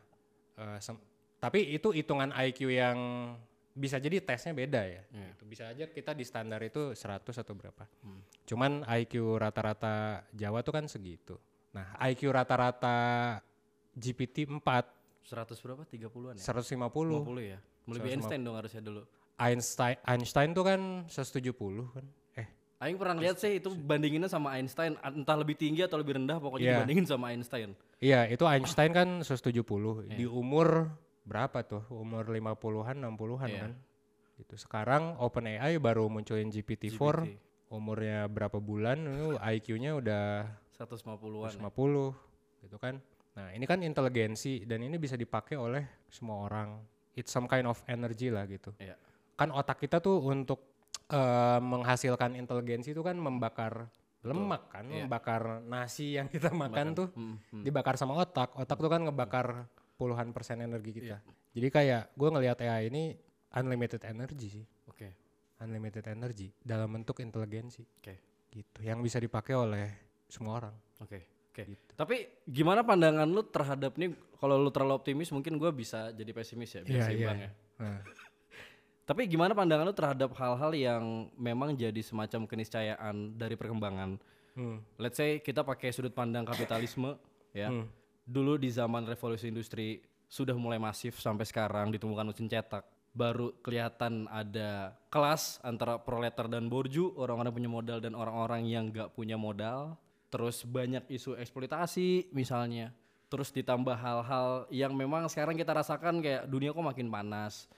sem- 0.81 1.00
tapi 1.37 1.76
itu 1.76 1.93
hitungan 1.93 2.33
IQ 2.33 2.73
yang 2.73 2.99
bisa 3.76 4.00
jadi 4.00 4.25
tesnya 4.25 4.57
beda 4.57 4.83
ya. 4.88 5.03
Iya. 5.12 5.26
Gitu. 5.37 5.43
Bisa 5.45 5.65
aja 5.69 5.85
kita 5.85 6.17
di 6.17 6.25
standar 6.25 6.65
itu 6.65 6.97
100 6.97 7.37
atau 7.37 7.53
berapa. 7.53 7.85
Hmm. 8.00 8.21
Cuman 8.49 8.73
IQ 8.88 9.37
rata-rata 9.37 10.25
Jawa 10.33 10.65
tuh 10.65 10.73
kan 10.73 10.88
segitu. 10.88 11.37
Nah, 11.76 11.93
IQ 12.09 12.33
rata-rata 12.33 12.97
GPT 13.93 14.49
4 14.49 14.65
100 15.29 15.61
berapa? 15.61 15.83
30-an 15.85 16.35
ya? 16.38 16.43
150. 16.43 17.21
50 17.21 17.53
ya. 17.53 17.59
150. 17.85 18.17
Einstein 18.17 18.41
dong 18.47 18.57
harusnya 18.57 18.81
dulu. 18.81 19.03
Einstein 19.37 19.97
Einstein 20.09 20.50
tuh 20.57 20.65
kan 20.65 20.81
170 21.12 21.53
kan. 21.93 22.07
Aing 22.76 23.00
pernah 23.00 23.16
lihat 23.16 23.40
sih 23.40 23.56
itu 23.56 23.73
bandinginnya 23.73 24.28
sama 24.28 24.52
Einstein 24.52 25.00
entah 25.00 25.33
lebih 25.33 25.56
tinggi 25.56 25.80
atau 25.80 25.97
lebih 25.97 26.21
rendah 26.21 26.37
pokoknya 26.37 26.61
Iya. 26.62 26.73
dibandingin 26.76 27.06
sama 27.09 27.33
Einstein. 27.33 27.73
iya 27.97 28.28
itu 28.28 28.45
Einstein 28.45 28.92
kan 28.92 29.09
170 29.25 30.04
Iya. 30.04 30.12
di 30.12 30.25
umur 30.28 30.92
berapa 31.25 31.64
tuh? 31.64 31.88
Umur 31.88 32.28
50-an, 32.28 33.00
60-an 33.00 33.49
Iya. 33.49 33.61
kan. 33.64 33.73
Itu 34.37 34.54
sekarang 34.54 35.16
OpenAI 35.16 35.80
baru 35.80 36.04
munculin 36.06 36.52
GPT-4 36.52 37.00
GPT. 37.25 37.40
umurnya 37.66 38.28
berapa 38.28 38.61
bulan 38.61 39.09
itu 39.09 39.40
IQ-nya 39.40 39.97
udah 39.97 40.25
150-an. 40.76 41.49
ya. 41.49 41.56
150 41.56 42.12
gitu 42.61 42.76
kan. 42.76 43.00
Nah, 43.35 43.52
ini 43.52 43.64
kan 43.64 43.80
inteligensi 43.80 44.64
dan 44.64 44.80
ini 44.80 44.97
bisa 44.97 45.16
dipakai 45.16 45.56
oleh 45.56 45.85
semua 46.06 46.45
orang. 46.45 46.76
It's 47.16 47.33
some 47.33 47.49
kind 47.49 47.64
of 47.64 47.80
energy 47.88 48.28
lah 48.28 48.45
gitu. 48.45 48.76
Iya. 48.76 49.00
Kan 49.35 49.49
otak 49.49 49.80
kita 49.80 49.99
tuh 49.99 50.21
untuk 50.21 50.75
eh, 51.09 51.61
menghasilkan 51.61 52.35
inteligensi 52.35 52.91
itu 52.91 53.01
kan 53.01 53.15
membakar 53.15 53.87
lemak 54.21 54.67
kan, 54.69 54.85
Iya. 54.87 55.07
membakar 55.07 55.63
nasi 55.63 56.19
yang 56.19 56.27
kita 56.27 56.51
makan 56.53 56.93
tuh 56.93 57.09
Hmm, 57.15 57.39
hmm. 57.53 57.63
dibakar 57.63 57.95
sama 57.95 58.19
otak. 58.19 58.51
Otak 58.53 58.75
tuh 58.77 58.91
kan 58.91 58.99
ngebakar 59.01 59.71
puluhan 59.95 60.35
persen 60.35 60.59
energi 60.61 60.91
kita. 60.93 61.23
Jadi 61.55 61.69
kayak 61.71 62.11
gue 62.13 62.29
ngelihat 62.29 62.59
AI 62.61 62.91
ini 62.91 63.15
unlimited 63.53 64.03
energy 64.03 64.49
sih, 64.51 64.65
Oke. 64.85 65.15
unlimited 65.59 66.05
energy 66.05 66.51
dalam 66.59 66.91
bentuk 66.91 67.19
inteligensi. 67.19 67.87
Oke. 67.97 68.19
Gitu, 68.51 68.83
yang 68.83 68.99
bisa 68.99 69.17
dipakai 69.17 69.55
oleh 69.55 69.87
semua 70.27 70.59
orang. 70.59 70.75
Oke. 70.99 71.23
Oke. 71.49 71.63
Gitu. 71.65 71.93
Tapi 71.95 72.17
gimana 72.45 72.83
pandangan 72.83 73.25
lu 73.25 73.47
terhadap 73.47 73.95
nih 73.95 74.11
kalau 74.37 74.59
lu 74.59 74.69
terlalu 74.69 74.93
optimis 74.97 75.31
mungkin 75.31 75.57
gua 75.57 75.71
bisa 75.71 76.11
jadi 76.11 76.29
pesimis 76.31 76.71
ya 76.71 76.81
biar 76.83 76.93
Iya, 76.93 77.05
seimbang 77.07 77.39
iya. 77.39 77.47
ya. 77.47 77.51
Nah, 77.79 77.99
Tapi 79.07 79.31
gimana 79.31 79.55
pandangan 79.55 79.87
lu 79.87 79.95
terhadap 79.95 80.35
hal-hal 80.35 80.73
yang 80.75 81.31
memang 81.39 81.79
jadi 81.79 82.03
semacam 82.03 82.43
keniscayaan 82.43 83.39
dari 83.39 83.55
perkembangan? 83.55 84.19
hmm. 84.57 84.99
Let's 84.99 85.21
say 85.21 85.39
kita 85.39 85.63
pakai 85.63 85.93
sudut 85.93 86.11
pandang 86.11 86.49
kapitalisme 86.49 87.15
ya. 87.53 87.71
Hmm. 87.71 87.87
Dulu 88.27 88.59
di 88.59 88.73
zaman 88.73 89.07
revolusi 89.07 89.47
industri 89.47 90.03
sudah 90.27 90.59
mulai 90.59 90.83
masif 90.83 91.23
sampai 91.23 91.47
sekarang 91.47 91.95
ditemukan 91.95 92.27
mesin 92.27 92.51
cetak. 92.51 92.83
Baru 93.17 93.55
kelihatan 93.63 94.29
ada 94.29 94.93
kelas 95.09 95.63
antara 95.65 95.97
proletar 95.97 96.51
dan 96.51 96.69
borju, 96.69 97.17
orang-orang 97.17 97.55
punya 97.55 97.71
modal 97.71 97.99
dan 98.03 98.13
orang-orang 98.13 98.67
yang 98.67 98.91
gak 98.91 99.15
punya 99.15 99.39
modal. 99.39 99.95
Terus 100.29 100.67
banyak 100.67 101.07
isu 101.09 101.39
eksploitasi 101.39 102.35
misalnya. 102.35 102.93
Terus 103.31 103.55
ditambah 103.55 103.97
hal-hal 103.97 104.69
yang 104.69 104.93
memang 104.93 105.31
sekarang 105.31 105.57
kita 105.57 105.73
rasakan 105.73 106.21
kayak 106.21 106.45
dunia 106.51 106.75
kok 106.75 106.85
makin 106.85 107.09
panas, 107.09 107.71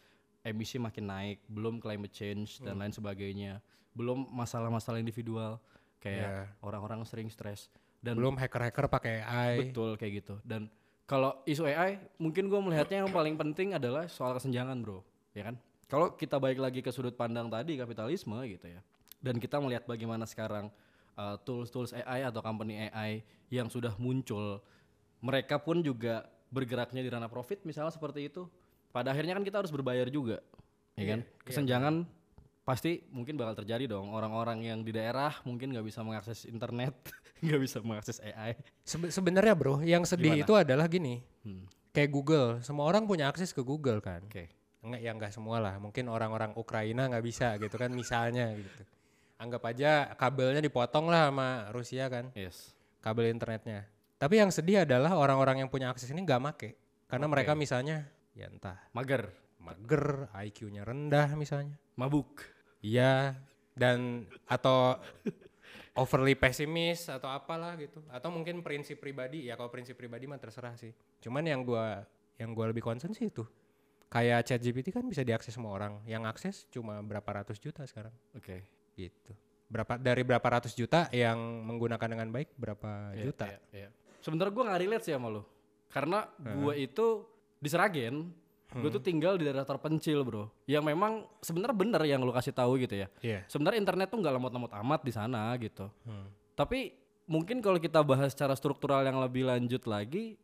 emisi 0.48 0.80
makin 0.80 1.04
naik, 1.06 1.38
belum 1.46 1.78
climate 1.78 2.12
change 2.12 2.58
dan 2.64 2.80
lain 2.80 2.90
sebagainya. 2.90 3.60
Belum 3.92 4.24
masalah-masalah 4.32 4.98
individual 4.98 5.60
kayak 5.98 6.54
orang-orang 6.62 7.02
sering 7.04 7.28
stres 7.28 7.68
dan 7.98 8.14
belum 8.14 8.38
hacker-hacker 8.38 8.86
pakai 8.86 9.14
AI. 9.26 9.54
betul 9.68 9.98
kayak 9.98 10.12
gitu. 10.22 10.34
Dan 10.46 10.70
kalau 11.08 11.42
isu 11.44 11.66
AI 11.66 11.98
mungkin 12.20 12.46
gue 12.46 12.60
melihatnya 12.60 13.02
yang 13.04 13.10
paling 13.10 13.34
penting 13.34 13.74
adalah 13.74 14.06
soal 14.06 14.36
kesenjangan, 14.38 14.78
Bro. 14.80 15.02
Ya 15.34 15.50
kan? 15.50 15.58
Kalau 15.88 16.14
kita 16.14 16.36
balik 16.36 16.60
lagi 16.60 16.84
ke 16.84 16.92
sudut 16.92 17.16
pandang 17.16 17.48
tadi 17.48 17.80
kapitalisme 17.80 18.36
gitu 18.44 18.66
ya. 18.68 18.80
Dan 19.18 19.42
kita 19.42 19.58
melihat 19.58 19.88
bagaimana 19.88 20.28
sekarang 20.28 20.70
uh, 21.18 21.34
tools-tools 21.42 21.96
AI 21.96 22.22
atau 22.28 22.38
company 22.44 22.86
AI 22.86 23.24
yang 23.50 23.66
sudah 23.66 23.96
muncul 23.98 24.62
mereka 25.18 25.58
pun 25.58 25.82
juga 25.82 26.28
bergeraknya 26.48 27.02
di 27.02 27.10
ranah 27.10 27.26
profit 27.26 27.66
misalnya 27.66 27.90
seperti 27.90 28.30
itu. 28.30 28.46
Pada 28.88 29.12
akhirnya 29.12 29.34
kan 29.34 29.44
kita 29.44 29.60
harus 29.60 29.70
berbayar 29.70 30.08
juga. 30.08 30.40
Ya 30.94 31.14
kan? 31.14 31.20
Kesenjangan 31.44 31.94
pasti 32.62 33.00
mungkin 33.08 33.40
bakal 33.40 33.64
terjadi 33.64 33.88
dong. 33.88 34.12
Orang-orang 34.12 34.60
yang 34.60 34.80
di 34.82 34.92
daerah 34.92 35.32
mungkin 35.42 35.72
nggak 35.72 35.86
bisa 35.86 36.00
mengakses 36.02 36.44
internet, 36.44 36.92
nggak 37.44 37.60
bisa 37.60 37.78
mengakses 37.80 38.18
AI. 38.20 38.58
Sebe- 38.82 39.08
Sebenarnya 39.08 39.54
bro, 39.54 39.80
yang 39.80 40.04
sedih 40.04 40.36
Gimana? 40.36 40.44
itu 40.44 40.52
adalah 40.52 40.86
gini, 40.86 41.24
Hmm. 41.46 41.64
kayak 41.90 42.10
Google, 42.10 42.60
semua 42.60 42.84
orang 42.84 43.08
punya 43.08 43.30
akses 43.30 43.50
ke 43.50 43.62
Google 43.62 44.00
kan. 44.00 44.20
Oke. 44.26 44.52
Enggak 44.78 45.00
ya 45.00 45.10
enggak 45.10 45.32
semua 45.32 45.58
lah, 45.58 45.74
mungkin 45.76 46.06
orang-orang 46.06 46.54
Ukraina 46.54 47.08
nggak 47.08 47.24
bisa 47.24 47.56
gitu 47.56 47.74
kan 47.74 47.90
misalnya 47.90 48.52
gitu. 48.54 48.82
Anggap 49.38 49.62
aja 49.64 49.90
kabelnya 50.14 50.58
dipotong 50.58 51.06
lah 51.06 51.30
sama 51.30 51.48
Rusia 51.70 52.06
kan, 52.06 52.30
Yes. 52.34 52.74
kabel 53.00 53.30
internetnya. 53.30 53.86
Tapi 54.18 54.38
yang 54.38 54.50
sedih 54.50 54.82
adalah 54.82 55.14
orang-orang 55.14 55.62
yang 55.62 55.70
punya 55.70 55.88
akses 55.88 56.10
ini 56.10 56.22
nggak 56.22 56.42
make, 56.42 56.74
karena 57.06 57.26
mereka 57.26 57.54
misalnya 57.54 58.06
ya 58.38 58.46
entah 58.46 58.78
Mager, 58.94 59.34
mager, 59.58 60.30
IQ-nya 60.46 60.86
rendah 60.86 61.34
misalnya. 61.34 61.74
mabuk. 61.98 62.46
Iya, 62.78 63.34
dan 63.74 64.22
atau 64.46 65.02
overly 65.98 66.38
pesimis 66.38 67.10
atau 67.10 67.26
apalah 67.26 67.74
gitu. 67.74 67.98
Atau 68.06 68.30
mungkin 68.30 68.62
prinsip 68.62 69.02
pribadi, 69.02 69.50
ya 69.50 69.58
kalau 69.58 69.66
prinsip 69.68 69.98
pribadi 69.98 70.30
mah 70.30 70.38
terserah 70.38 70.78
sih. 70.78 70.94
Cuman 71.18 71.42
yang 71.42 71.66
gua 71.66 72.06
yang 72.38 72.54
gua 72.54 72.70
lebih 72.70 72.86
concern 72.86 73.10
sih 73.10 73.26
itu. 73.26 73.42
Kayak 74.08 74.46
ChatGPT 74.46 74.94
kan 74.94 75.04
bisa 75.04 75.20
diakses 75.20 75.52
semua 75.52 75.74
orang. 75.74 76.00
Yang 76.06 76.22
akses 76.30 76.56
cuma 76.70 77.02
berapa 77.02 77.42
ratus 77.42 77.58
juta 77.58 77.82
sekarang 77.84 78.14
Oke. 78.32 78.62
gitu. 78.94 79.34
Berapa 79.68 80.00
dari 80.00 80.22
berapa 80.24 80.48
ratus 80.48 80.72
juta 80.72 81.10
yang 81.12 81.36
menggunakan 81.66 82.08
dengan 82.08 82.30
baik 82.32 82.56
berapa 82.56 83.12
Iya, 83.12 83.24
juta? 83.28 83.44
iya, 83.50 83.58
iya. 83.74 83.88
Sebenarnya 84.24 84.54
gue 84.54 84.64
nggak 84.64 84.80
relate 84.80 85.04
sih 85.04 85.12
sama 85.12 85.28
lo, 85.28 85.44
karena 85.92 86.24
gue 86.40 86.74
itu 86.80 87.06
di 87.58 87.68
Seragen 87.68 88.32
gue 88.68 88.90
tuh 88.92 89.00
tinggal 89.00 89.40
di 89.40 89.48
daerah 89.48 89.64
terpencil 89.64 90.20
bro. 90.28 90.44
Yang 90.68 90.84
memang 90.92 91.24
sebenarnya 91.40 91.76
bener 91.76 92.02
yang 92.04 92.20
lu 92.20 92.32
kasih 92.36 92.52
tahu 92.52 92.76
gitu 92.76 93.00
ya. 93.00 93.08
Iya. 93.24 93.40
sebenarnya 93.48 93.80
internet 93.80 94.12
tuh 94.12 94.20
nggak 94.20 94.34
lemot-lemot 94.36 94.72
amat 94.84 95.00
di 95.00 95.12
sana 95.12 95.56
gitu. 95.56 95.88
Hmm. 96.04 96.28
tapi 96.58 96.90
mungkin 97.30 97.62
kalau 97.62 97.78
kita 97.78 98.02
bahas 98.02 98.34
secara 98.34 98.52
struktural 98.58 99.06
yang 99.06 99.22
lebih 99.22 99.46
lanjut 99.46 99.86
lagi 99.86 100.34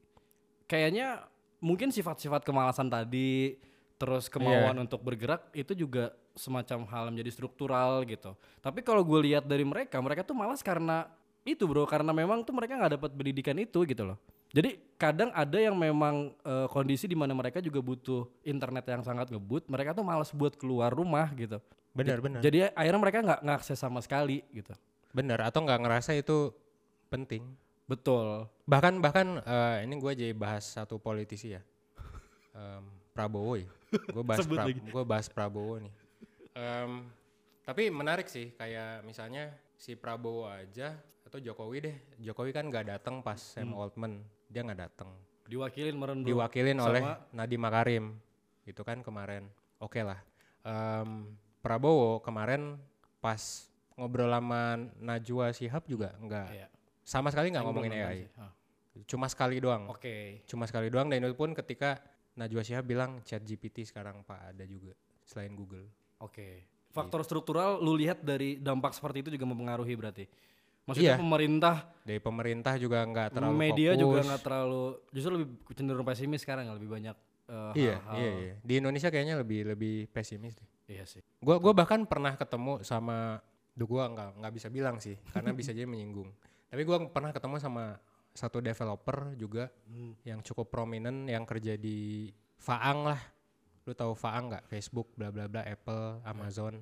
kayaknya 0.71 1.26
mungkin 1.59 1.90
sifat-sifat 1.90 2.47
kemalasan 2.47 2.87
tadi 2.87 3.59
terus 3.99 4.30
kemauan 4.30 4.78
untuk 4.78 5.02
bergerak 5.02 5.50
itu 5.56 5.75
juga 5.75 6.14
semacam 6.38 6.87
hal 6.87 7.04
menjadi 7.12 7.30
struktural 7.35 8.06
gitu. 8.09 8.33
Tapi 8.62 8.80
kalau 8.80 9.02
gue 9.04 9.21
lihat 9.26 9.44
dari 9.44 9.66
mereka 9.66 10.00
mereka 10.00 10.25
tuh 10.25 10.35
malas 10.35 10.64
karena 10.64 11.06
itu 11.44 11.68
bro. 11.68 11.85
Karena 11.85 12.11
memang 12.14 12.40
tuh 12.40 12.56
mereka 12.56 12.78
nggak 12.78 12.99
dapat 12.99 13.11
pendidikan 13.12 13.59
itu 13.61 13.85
gitu 13.85 14.02
loh 14.06 14.18
jadi 14.54 14.70
kadang 14.94 15.34
ada 15.34 15.58
yang 15.58 15.75
memang 15.75 16.30
eh, 16.40 16.66
kondisi 16.70 17.04
di 17.04 17.18
mana 17.18 17.34
mereka 17.34 17.58
juga 17.58 17.82
butuh 17.82 18.30
internet 18.40 18.87
yang 18.87 19.02
sangat 19.02 19.28
ngebut 19.28 19.66
mereka 19.66 19.90
tuh 19.90 20.00
malas 20.00 20.30
buat 20.30 20.54
keluar 20.54 20.88
rumah 20.88 21.26
gitu 21.34 21.58
Benar, 21.90 22.18
benar. 22.18 22.40
jadi 22.40 22.70
akhirnya 22.70 23.00
mereka 23.00 23.18
nggak 23.20 23.40
ngakses 23.42 23.76
sama 23.76 23.99
sekali 23.99 24.46
gitu 24.50 24.70
Benar 25.11 25.46
atau 25.46 25.62
nggak 25.62 25.78
ngerasa 25.78 26.11
itu 26.14 26.50
penting. 27.06 27.46
betul 27.84 28.50
Bahkan 28.66 28.99
bahkan 28.99 29.38
eh, 29.40 29.87
ini 29.87 29.94
gue 29.94 30.12
jadi 30.16 30.32
bahas 30.32 30.64
satu 30.64 30.96
politisi 30.96 31.52
ya. 31.52 31.62
Em, 32.50 32.82
Prabowo 33.12 33.54
ya. 33.54 33.68
Gue 34.11 34.25
bahas 34.25 34.42
Pra- 34.42 34.66
gua 34.90 35.04
bahas 35.04 35.26
Prabowo 35.28 35.78
nih. 35.78 35.94
Em, 36.54 37.06
tapi 37.62 37.94
menarik 37.94 38.26
sih 38.26 38.50
kayak 38.54 39.04
misalnya 39.04 39.54
si 39.76 39.94
Prabowo 39.94 40.49
aja 40.49 40.99
atau 41.23 41.38
Jokowi 41.38 41.78
deh. 41.78 41.96
Jokowi 42.18 42.50
kan 42.50 42.66
nggak 42.66 42.90
datang 42.90 43.20
pas 43.20 43.38
Sam 43.38 43.70
Hmm. 43.70 43.78
Altman. 43.78 44.12
Dia 44.54 44.62
nggak 44.62 44.80
datang. 44.80 45.11
diwakilin 45.44 45.92
meren 45.92 46.25
bro 46.25 46.28
Diwakilin 46.30 46.78
Sama- 46.78 46.88
oleh 46.88 47.02
Nadiem 47.34 47.61
Makarim. 47.61 48.04
Itu 48.64 48.80
kan 48.80 49.04
kemarin. 49.04 49.44
Oke 49.76 50.00
lah. 50.00 50.16
Em, 50.64 51.37
Prabowo 51.61 52.16
kemarin 52.20 52.80
pas 53.20 53.68
ngobrol 53.92 54.30
sama 54.30 54.80
Najwa 54.96 55.52
Shihab 55.52 55.84
juga 55.84 56.16
nggak 56.16 56.49
Iya. 56.49 56.66
sama 57.04 57.28
sekali 57.28 57.52
nggak 57.52 57.61
ngomongin 57.62 57.92
AI. 57.92 58.25
Hah. 58.37 58.52
Cuma 59.04 59.28
sekali 59.28 59.61
doang. 59.61 59.84
Oke. 59.90 60.40
Cuma 60.46 60.64
sekali 60.64 60.88
doang 60.88 61.12
dan 61.12 61.20
itu 61.20 61.37
pun 61.37 61.52
ketika 61.52 62.00
Najwa 62.34 62.64
Shihab 62.64 62.87
bilang 62.87 63.20
chat 63.20 63.44
GPT 63.44 63.84
sekarang 63.84 64.25
Pak 64.25 64.56
ada 64.56 64.64
juga 64.64 64.96
selain 65.25 65.52
Google. 65.52 65.84
Oke. 66.20 66.64
Faktor 66.88 67.20
struktural 67.20 67.82
lu 67.82 67.92
lihat 67.94 68.23
dari 68.23 68.56
dampak 68.56 68.94
seperti 68.94 69.20
itu 69.20 69.30
juga 69.34 69.44
mempengaruhi 69.44 69.92
berarti. 69.92 70.25
Maksudnya 70.85 71.14
Iya. 71.14 71.19
pemerintah, 71.19 71.76
Dari 72.05 72.21
pemerintah 72.21 72.75
juga 72.76 73.00
nggak 73.03 73.29
terlalu 73.33 73.57
media 73.59 73.91
fokus. 73.91 74.03
juga 74.03 74.19
nggak 74.23 74.43
terlalu 74.43 74.83
justru 75.11 75.31
lebih 75.35 75.47
cenderung 75.73 76.05
pesimis 76.05 76.41
sekarang 76.41 76.69
lebih 76.71 76.91
banyak 76.91 77.17
eh, 77.45 77.73
Iya, 77.75 77.97
hal-hal. 77.99 78.17
iya, 78.19 78.31
iya. 78.38 78.55
Di 78.59 78.75
Indonesia 78.76 79.09
kayaknya 79.09 79.37
lebih 79.37 79.61
lebih 79.67 80.09
pesimis 80.09 80.53
deh. 80.55 80.69
Iya 80.87 81.05
sih. 81.05 81.21
Gua 81.38 81.57
gua 81.57 81.73
bahkan 81.73 82.05
pernah 82.05 82.33
ketemu 82.35 82.81
sama 82.81 83.41
Duh 83.73 83.85
gua 83.85 84.07
nggak 84.07 84.38
nggak 84.38 84.53
bisa 84.55 84.69
bilang 84.69 84.97
sih 84.97 85.17
karena 85.29 85.50
bisa 85.50 85.69
jadi 85.71 85.85
menyinggung. 85.85 86.29
Tapi 86.71 86.83
gua 86.83 87.00
pernah 87.05 87.31
ketemu 87.31 87.57
sama 87.59 87.97
satu 88.31 88.59
developer 88.59 89.33
juga 89.35 89.69
Hmm. 89.85 90.12
yang 90.23 90.41
cukup 90.41 90.69
prominent 90.69 91.26
yang 91.26 91.43
kerja 91.43 91.75
di 91.75 92.29
Faang 92.57 93.05
lah. 93.07 93.21
Lu 93.83 93.93
tahu 93.93 94.12
Faang 94.12 94.49
nggak? 94.49 94.64
Facebook, 94.67 95.12
bla 95.12 95.29
bla 95.29 95.45
bla, 95.45 95.61
Apple, 95.62 96.21
Amazon, 96.23 96.81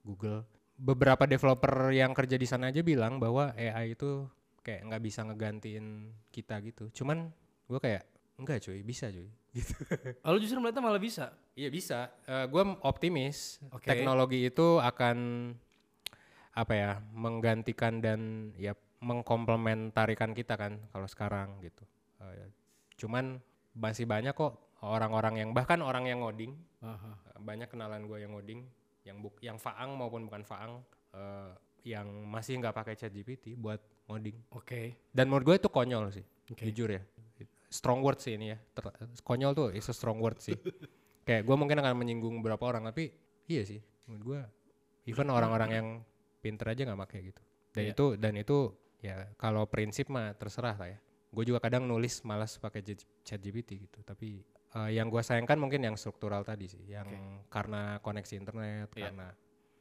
Google. 0.00 0.44
Beberapa 0.78 1.26
developer 1.26 1.90
yang 1.90 2.14
kerja 2.14 2.38
di 2.38 2.46
sana 2.46 2.70
aja 2.70 2.86
bilang 2.86 3.18
bahwa 3.18 3.50
AI 3.58 3.98
itu 3.98 4.30
kayak 4.62 4.86
nggak 4.86 5.02
bisa 5.02 5.26
ngegantiin 5.26 6.14
kita 6.30 6.62
gitu. 6.62 6.88
Cuman 7.02 7.34
gua 7.66 7.82
kayak 7.82 8.06
enggak 8.38 8.62
cuy, 8.62 8.80
bisa 8.86 9.10
cuy. 9.10 9.28
Gitu. 9.58 9.74
Oh, 10.22 10.36
lu 10.36 10.38
justru 10.38 10.60
melihatnya 10.60 10.84
malah 10.84 11.02
bisa. 11.02 11.34
Iya 11.58 11.72
bisa. 11.72 12.12
Eh 12.28 12.46
gue 12.46 12.62
optimis 12.84 13.58
Oke. 13.72 13.90
teknologi 13.90 14.44
itu 14.44 14.78
akan 14.78 15.50
apa 16.52 16.72
ya 16.76 16.90
menggantikan 17.10 17.98
dan 17.98 18.52
ya 18.60 18.76
mengkomplementarikan 19.00 20.36
kita 20.36 20.54
kan 20.54 20.78
kalau 20.92 21.08
sekarang 21.08 21.58
gitu. 21.64 21.82
Eh, 22.22 22.52
cuman 23.00 23.40
masih 23.72 24.04
banyak 24.04 24.36
kok 24.36 24.58
orang-orang 24.82 25.42
yang 25.42 25.50
bahkan 25.54 25.82
orang 25.82 26.06
yang 26.06 26.22
ngoding 26.22 26.54
Aha. 26.82 27.38
banyak 27.38 27.70
kenalan 27.70 28.06
gue 28.06 28.18
yang 28.22 28.34
ngoding 28.34 28.66
yang 29.08 29.18
buk 29.18 29.40
yang 29.40 29.56
faang 29.56 29.96
maupun 29.96 30.28
bukan 30.28 30.44
faang 30.44 30.84
eh, 31.16 31.50
yang 31.88 32.04
masih 32.28 32.60
nggak 32.60 32.76
pakai 32.76 32.94
chat 32.94 33.08
GPT 33.08 33.56
buat 33.56 33.80
ngoding. 34.06 34.36
Oke. 34.52 35.08
Dan 35.08 35.32
menurut 35.32 35.44
gue 35.48 35.56
itu 35.56 35.70
konyol 35.72 36.12
sih, 36.12 36.24
Oke. 36.52 36.68
jujur 36.68 36.92
ya. 36.92 37.00
Strong 37.68 38.00
word 38.04 38.20
sih 38.20 38.36
ini 38.36 38.52
ya. 38.52 38.58
Ter- 38.76 38.92
konyol 39.24 39.52
tuh 39.56 39.68
is 39.72 39.88
a 39.88 39.94
strong 39.96 40.20
word 40.20 40.36
sih. 40.40 40.52
Kayak 41.28 41.44
gue 41.44 41.56
mungkin 41.56 41.76
akan 41.80 41.92
menyinggung 41.96 42.40
beberapa 42.40 42.68
orang, 42.68 42.88
tapi 42.88 43.12
iya 43.48 43.64
sih. 43.64 43.80
Menurut 44.08 44.24
gue, 44.24 44.40
even 45.12 45.28
orang-orang 45.28 45.70
yang 45.72 45.86
pinter 46.40 46.72
aja 46.72 46.88
nggak 46.88 47.00
pakai 47.08 47.20
gitu. 47.28 47.42
Dan 47.72 47.82
Iya. 47.84 47.92
itu 47.92 48.06
dan 48.16 48.34
itu 48.40 48.58
ya 49.04 49.16
kalau 49.36 49.68
prinsip 49.68 50.08
mah 50.08 50.32
terserah 50.36 50.76
lah 50.76 50.88
ya. 50.88 50.98
Gue 51.28 51.44
juga 51.44 51.60
kadang 51.60 51.84
nulis 51.84 52.24
malas 52.24 52.56
pakai 52.56 52.80
chat 53.24 53.36
GPT 53.36 53.84
gitu. 53.84 54.00
Tapi 54.00 54.40
eh, 54.70 54.90
yang 54.92 55.08
gue 55.08 55.20
sayangkan 55.20 55.56
mungkin 55.56 55.80
yang 55.80 55.94
struktural 55.94 56.42
tadi 56.42 56.66
sih, 56.66 56.84
yang 56.84 57.08
karena 57.46 57.96
koneksi 57.98 58.34
internet, 58.36 58.88
Iya. 58.92 59.08
karena 59.08 59.28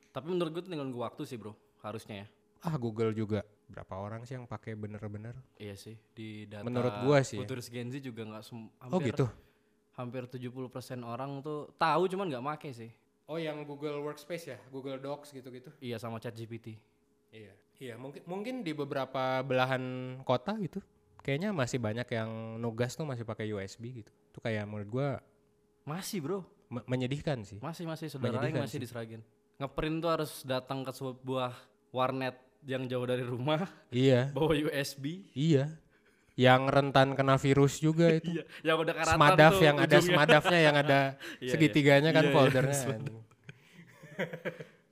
Tapi 0.10 0.26
menurut 0.28 0.50
gue 0.50 0.62
itu 0.62 0.70
tinggal 0.70 0.86
nunggu 0.86 1.04
waktu 1.04 1.24
sih 1.24 1.36
bro, 1.36 1.54
harusnya 1.80 2.24
ya. 2.24 2.28
ah 2.60 2.74
Google 2.76 3.14
juga 3.14 3.46
berapa 3.68 3.94
orang 3.96 4.24
sih 4.24 4.34
yang 4.34 4.44
pakai 4.44 4.74
bener-bener? 4.74 5.38
Iya 5.56 5.76
sih 5.76 5.94
di 6.12 6.46
data 6.46 6.66
Menurut 6.66 6.90
gua 7.02 7.22
sih 7.22 7.38
ya. 7.38 7.46
Futuris 7.46 7.68
Gen 7.68 7.88
Z 7.88 8.02
juga 8.02 8.26
nggak 8.26 8.42
sem- 8.42 8.66
Oh 8.82 8.98
hampir 8.98 9.14
gitu. 9.14 9.30
hampir 9.94 10.24
70% 10.26 10.66
orang 11.02 11.38
tuh 11.40 11.70
tahu 11.76 12.08
cuman 12.08 12.26
nggak 12.28 12.42
make 12.44 12.70
sih. 12.72 12.90
Oh 13.28 13.36
yang 13.36 13.62
Google 13.62 14.00
Workspace 14.00 14.48
ya, 14.48 14.58
Google 14.68 14.98
Docs 14.98 15.36
gitu-gitu. 15.36 15.70
Iya 15.78 16.00
sama 16.00 16.18
chat 16.18 16.34
GPT. 16.34 16.80
Iya. 17.30 17.54
Iya, 17.78 17.94
mungkin 17.94 18.24
mungkin 18.26 18.56
di 18.64 18.74
beberapa 18.74 19.44
belahan 19.44 19.84
kota 20.24 20.58
gitu. 20.58 20.82
Kayaknya 21.22 21.52
masih 21.52 21.78
banyak 21.78 22.08
yang 22.10 22.30
nugas 22.58 22.96
tuh 22.96 23.04
masih 23.04 23.22
pakai 23.22 23.52
USB 23.52 24.02
gitu. 24.02 24.10
Itu 24.38 24.46
kayak 24.46 24.64
menurut 24.64 24.86
gua 24.88 25.10
Masih 25.82 26.22
bro, 26.22 26.46
me- 26.70 26.86
menyedihkan 26.86 27.42
sih. 27.42 27.58
masih 27.58 27.84
masih 27.84 28.06
saudara 28.08 28.46
yang 28.46 28.62
masih 28.62 28.78
sih. 28.78 28.86
diseragin. 28.86 29.26
Ngeprint 29.58 29.98
tuh 29.98 30.12
harus 30.12 30.32
datang 30.44 30.86
ke 30.86 30.94
sebuah 30.94 31.58
warnet 31.90 32.38
yang 32.62 32.86
jauh 32.86 33.02
dari 33.04 33.24
rumah, 33.24 33.66
Iya, 33.90 34.30
bawa 34.38 34.54
USB. 34.54 35.26
iya. 35.34 35.74
Yang 36.38 36.62
rentan 36.70 37.18
kena 37.18 37.34
virus 37.36 37.82
juga 37.82 38.14
itu. 38.14 38.30
Iya, 38.30 38.44
yang 38.62 38.78
udah 38.78 38.94
karatan 38.94 39.16
Semadaf 39.16 39.52
tuh 39.52 39.64
yang 39.64 39.78
ada 39.80 39.90
ujungnya. 39.90 40.06
semadafnya 40.06 40.60
yang 40.62 40.76
ada 40.78 41.00
Iya, 41.42 41.50
segitiganya 41.50 42.10
kan 42.12 42.22
Iya, 42.22 42.30
iya, 42.30 42.36
foldernya. 42.38 42.78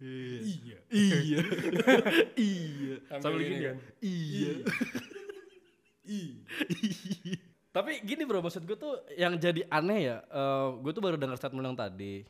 Iya. 0.01 0.77
Iya. 0.89 1.39
iya. 2.33 2.95
Sambil 3.05 3.21
Sambil 3.21 3.39
gini 3.43 3.57
kan. 3.61 3.77
Iya. 4.01 4.53
Tapi 7.75 7.99
gini 8.07 8.23
bro, 8.23 8.39
maksud 8.39 8.63
gue 8.63 8.79
tuh 8.79 9.03
yang 9.19 9.35
jadi 9.35 9.67
aneh 9.67 9.99
ya, 10.07 10.17
gue 10.79 10.91
tuh 10.95 11.03
baru 11.03 11.19
dengar 11.19 11.35
statement 11.35 11.75
yang 11.75 11.75
tadi. 11.75 12.23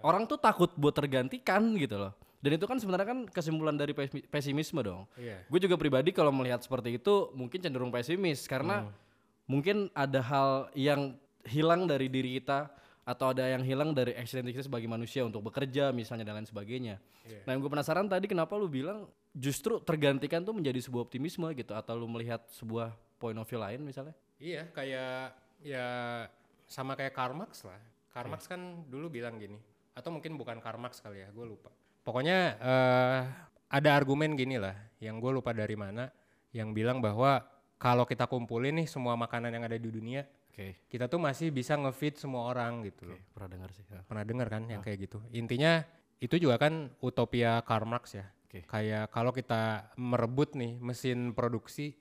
Orang 0.00 0.24
tuh 0.24 0.40
takut 0.40 0.72
buat 0.72 0.96
tergantikan 0.96 1.60
gitu 1.76 2.00
loh. 2.00 2.16
Dan 2.40 2.56
itu 2.56 2.64
kan 2.64 2.80
sebenarnya 2.80 3.12
kan 3.12 3.18
kesimpulan 3.28 3.76
dari 3.76 3.92
pesi- 3.92 4.24
pesimisme 4.24 4.80
dong. 4.80 5.04
Iya. 5.18 5.44
Gue 5.52 5.60
juga 5.60 5.76
pribadi 5.76 6.16
kalau 6.16 6.30
melihat 6.32 6.62
seperti 6.64 6.96
itu 6.96 7.28
mungkin 7.36 7.58
cenderung 7.60 7.92
pesimis 7.92 8.48
karena 8.48 8.88
mungkin 9.44 9.92
ada 9.92 10.20
hal 10.24 10.70
yang 10.72 11.12
hilang 11.44 11.84
dari 11.84 12.08
diri 12.08 12.38
kita 12.40 12.70
atau 13.06 13.30
ada 13.30 13.46
yang 13.46 13.62
hilang 13.62 13.94
dari 13.94 14.14
eksistensi 14.18 14.50
kita 14.50 14.66
sebagai 14.66 14.86
manusia 14.90 15.22
untuk 15.22 15.42
bekerja 15.46 15.94
misalnya 15.94 16.26
dan 16.26 16.42
lain 16.42 16.48
sebagainya. 16.48 16.98
Nah 17.46 17.50
yang 17.54 17.60
gue 17.62 17.70
penasaran 17.70 18.06
tadi 18.06 18.30
kenapa 18.30 18.54
lu 18.54 18.70
bilang 18.70 19.10
justru 19.34 19.78
tergantikan 19.82 20.42
tuh 20.42 20.54
menjadi 20.54 20.78
sebuah 20.82 21.06
optimisme 21.06 21.46
gitu 21.54 21.72
atau 21.74 21.98
lu 21.98 22.06
melihat 22.06 22.42
sebuah 22.54 22.94
point 23.18 23.38
of 23.38 23.46
view 23.46 23.58
lain 23.58 23.82
misalnya? 23.82 24.14
Iya, 24.36 24.68
kayak 24.72 25.32
ya 25.64 25.86
sama 26.68 26.92
kayak 26.98 27.16
Karl 27.16 27.32
Marx 27.32 27.64
lah. 27.64 27.80
Karl 28.12 28.28
Marx 28.32 28.48
kan 28.48 28.60
dulu 28.88 29.12
bilang 29.12 29.36
gini, 29.36 29.60
atau 29.92 30.08
mungkin 30.12 30.36
bukan 30.40 30.60
Karl 30.60 30.80
Marx 30.80 31.00
kali 31.00 31.24
ya, 31.24 31.28
gue 31.32 31.46
lupa. 31.46 31.68
Pokoknya 32.04 32.56
eh, 32.56 33.20
ada 33.68 33.90
argumen 33.92 34.36
gini 34.36 34.56
lah, 34.56 34.76
yang 35.00 35.20
gue 35.20 35.32
lupa 35.32 35.52
dari 35.52 35.76
mana, 35.76 36.08
yang 36.52 36.72
bilang 36.72 37.00
bahwa 37.00 37.44
kalau 37.76 38.08
kita 38.08 38.24
kumpulin 38.24 38.76
nih 38.80 38.88
semua 38.88 39.16
makanan 39.20 39.52
yang 39.52 39.64
ada 39.68 39.76
di 39.76 39.88
dunia, 39.88 40.24
Oke, 40.56 40.88
kita 40.88 41.04
tuh 41.04 41.20
masih 41.20 41.52
bisa 41.52 41.76
ngefeed 41.76 42.16
semua 42.16 42.48
orang 42.48 42.80
gitu 42.88 43.12
loh. 43.12 43.20
pernah 43.36 43.52
dengar 43.52 43.70
sih. 43.76 43.84
ya. 43.92 44.00
Pernah 44.08 44.24
dengar 44.24 44.48
kan 44.48 44.64
yang 44.64 44.80
kayak 44.80 45.04
gitu. 45.04 45.20
Intinya 45.36 45.84
itu 46.16 46.40
juga 46.40 46.56
kan 46.56 46.88
utopia 47.04 47.60
Karl 47.60 47.84
Marx 47.84 48.16
ya. 48.16 48.24
Oke. 48.48 48.64
Kayak 48.64 49.12
kalau 49.12 49.36
kita 49.36 49.92
merebut 50.00 50.56
nih 50.56 50.80
mesin 50.80 51.36
produksi 51.36 51.92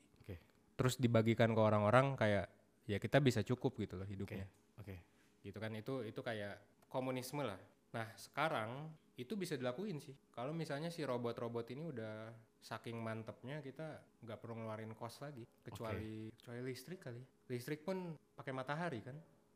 terus 0.76 0.96
dibagikan 0.96 1.52
ke 1.52 1.62
orang-orang 1.62 2.14
kayak 2.16 2.48
ya 2.86 3.00
kita 3.00 3.18
bisa 3.18 3.42
cukup 3.42 3.76
gitu 3.80 3.96
loh 3.96 4.06
hidupnya 4.06 4.46
oke. 4.78 4.96
gitu 5.42 5.58
kan 5.58 5.72
itu 5.74 6.04
itu 6.04 6.20
kayak 6.20 6.60
komunisme 6.88 7.42
lah 7.42 7.58
nah 7.92 8.08
sekarang 8.14 8.92
itu 9.16 9.34
bisa 9.34 9.56
dilakuin 9.56 9.98
sih 9.98 10.14
kalau 10.30 10.52
misalnya 10.52 10.92
si 10.92 11.02
robot-robot 11.02 11.66
ini 11.72 11.88
udah 11.88 12.30
saking 12.60 13.00
mantepnya 13.00 13.64
kita 13.64 14.04
nggak 14.22 14.38
perlu 14.38 14.60
ngeluarin 14.60 14.92
kos 14.92 15.24
lagi 15.24 15.48
kecuali 15.64 16.28
kecuali 16.36 16.62
listrik 16.62 17.00
kali 17.00 17.22
listrik 17.48 17.82
pun 17.82 17.98
pakai 18.36 18.52
matahari 18.52 19.02
kan 19.02 19.16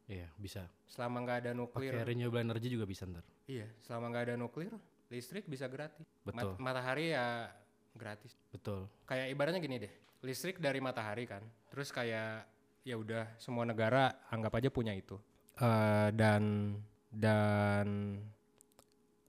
Iya, 0.10 0.26
bisa. 0.42 0.66
Selama 0.90 1.22
nggak 1.22 1.38
ada 1.46 1.52
nuklir, 1.54 1.94
Pakai 1.94 2.02
renewable 2.02 2.42
energy 2.42 2.74
juga 2.74 2.90
bisa 2.90 3.06
ntar. 3.06 3.22
iya, 3.46 3.70
selama 3.86 4.10
nggak 4.10 4.24
ada 4.26 4.36
nuklir, 4.42 4.74
listrik 5.06 5.46
bisa 5.46 5.70
gratis. 5.70 6.02
Mat- 6.26 6.34
Betul. 6.34 6.54
matahari 6.58 7.14
ya 7.14 7.54
gratis. 7.94 8.34
Betul. 8.50 8.90
Kayak 9.06 9.30
ibaratnya 9.30 9.62
gini 9.62 9.78
deh, 9.78 9.94
listrik 10.24 10.60
dari 10.60 10.84
matahari 10.84 11.24
kan, 11.24 11.44
terus 11.72 11.92
kayak 11.96 12.44
ya 12.84 12.96
udah 12.96 13.28
semua 13.40 13.64
negara 13.68 14.16
anggap 14.32 14.60
aja 14.60 14.70
punya 14.72 14.92
itu. 14.96 15.16
Eh, 15.60 16.10
dan 16.16 16.76
dan 17.12 18.18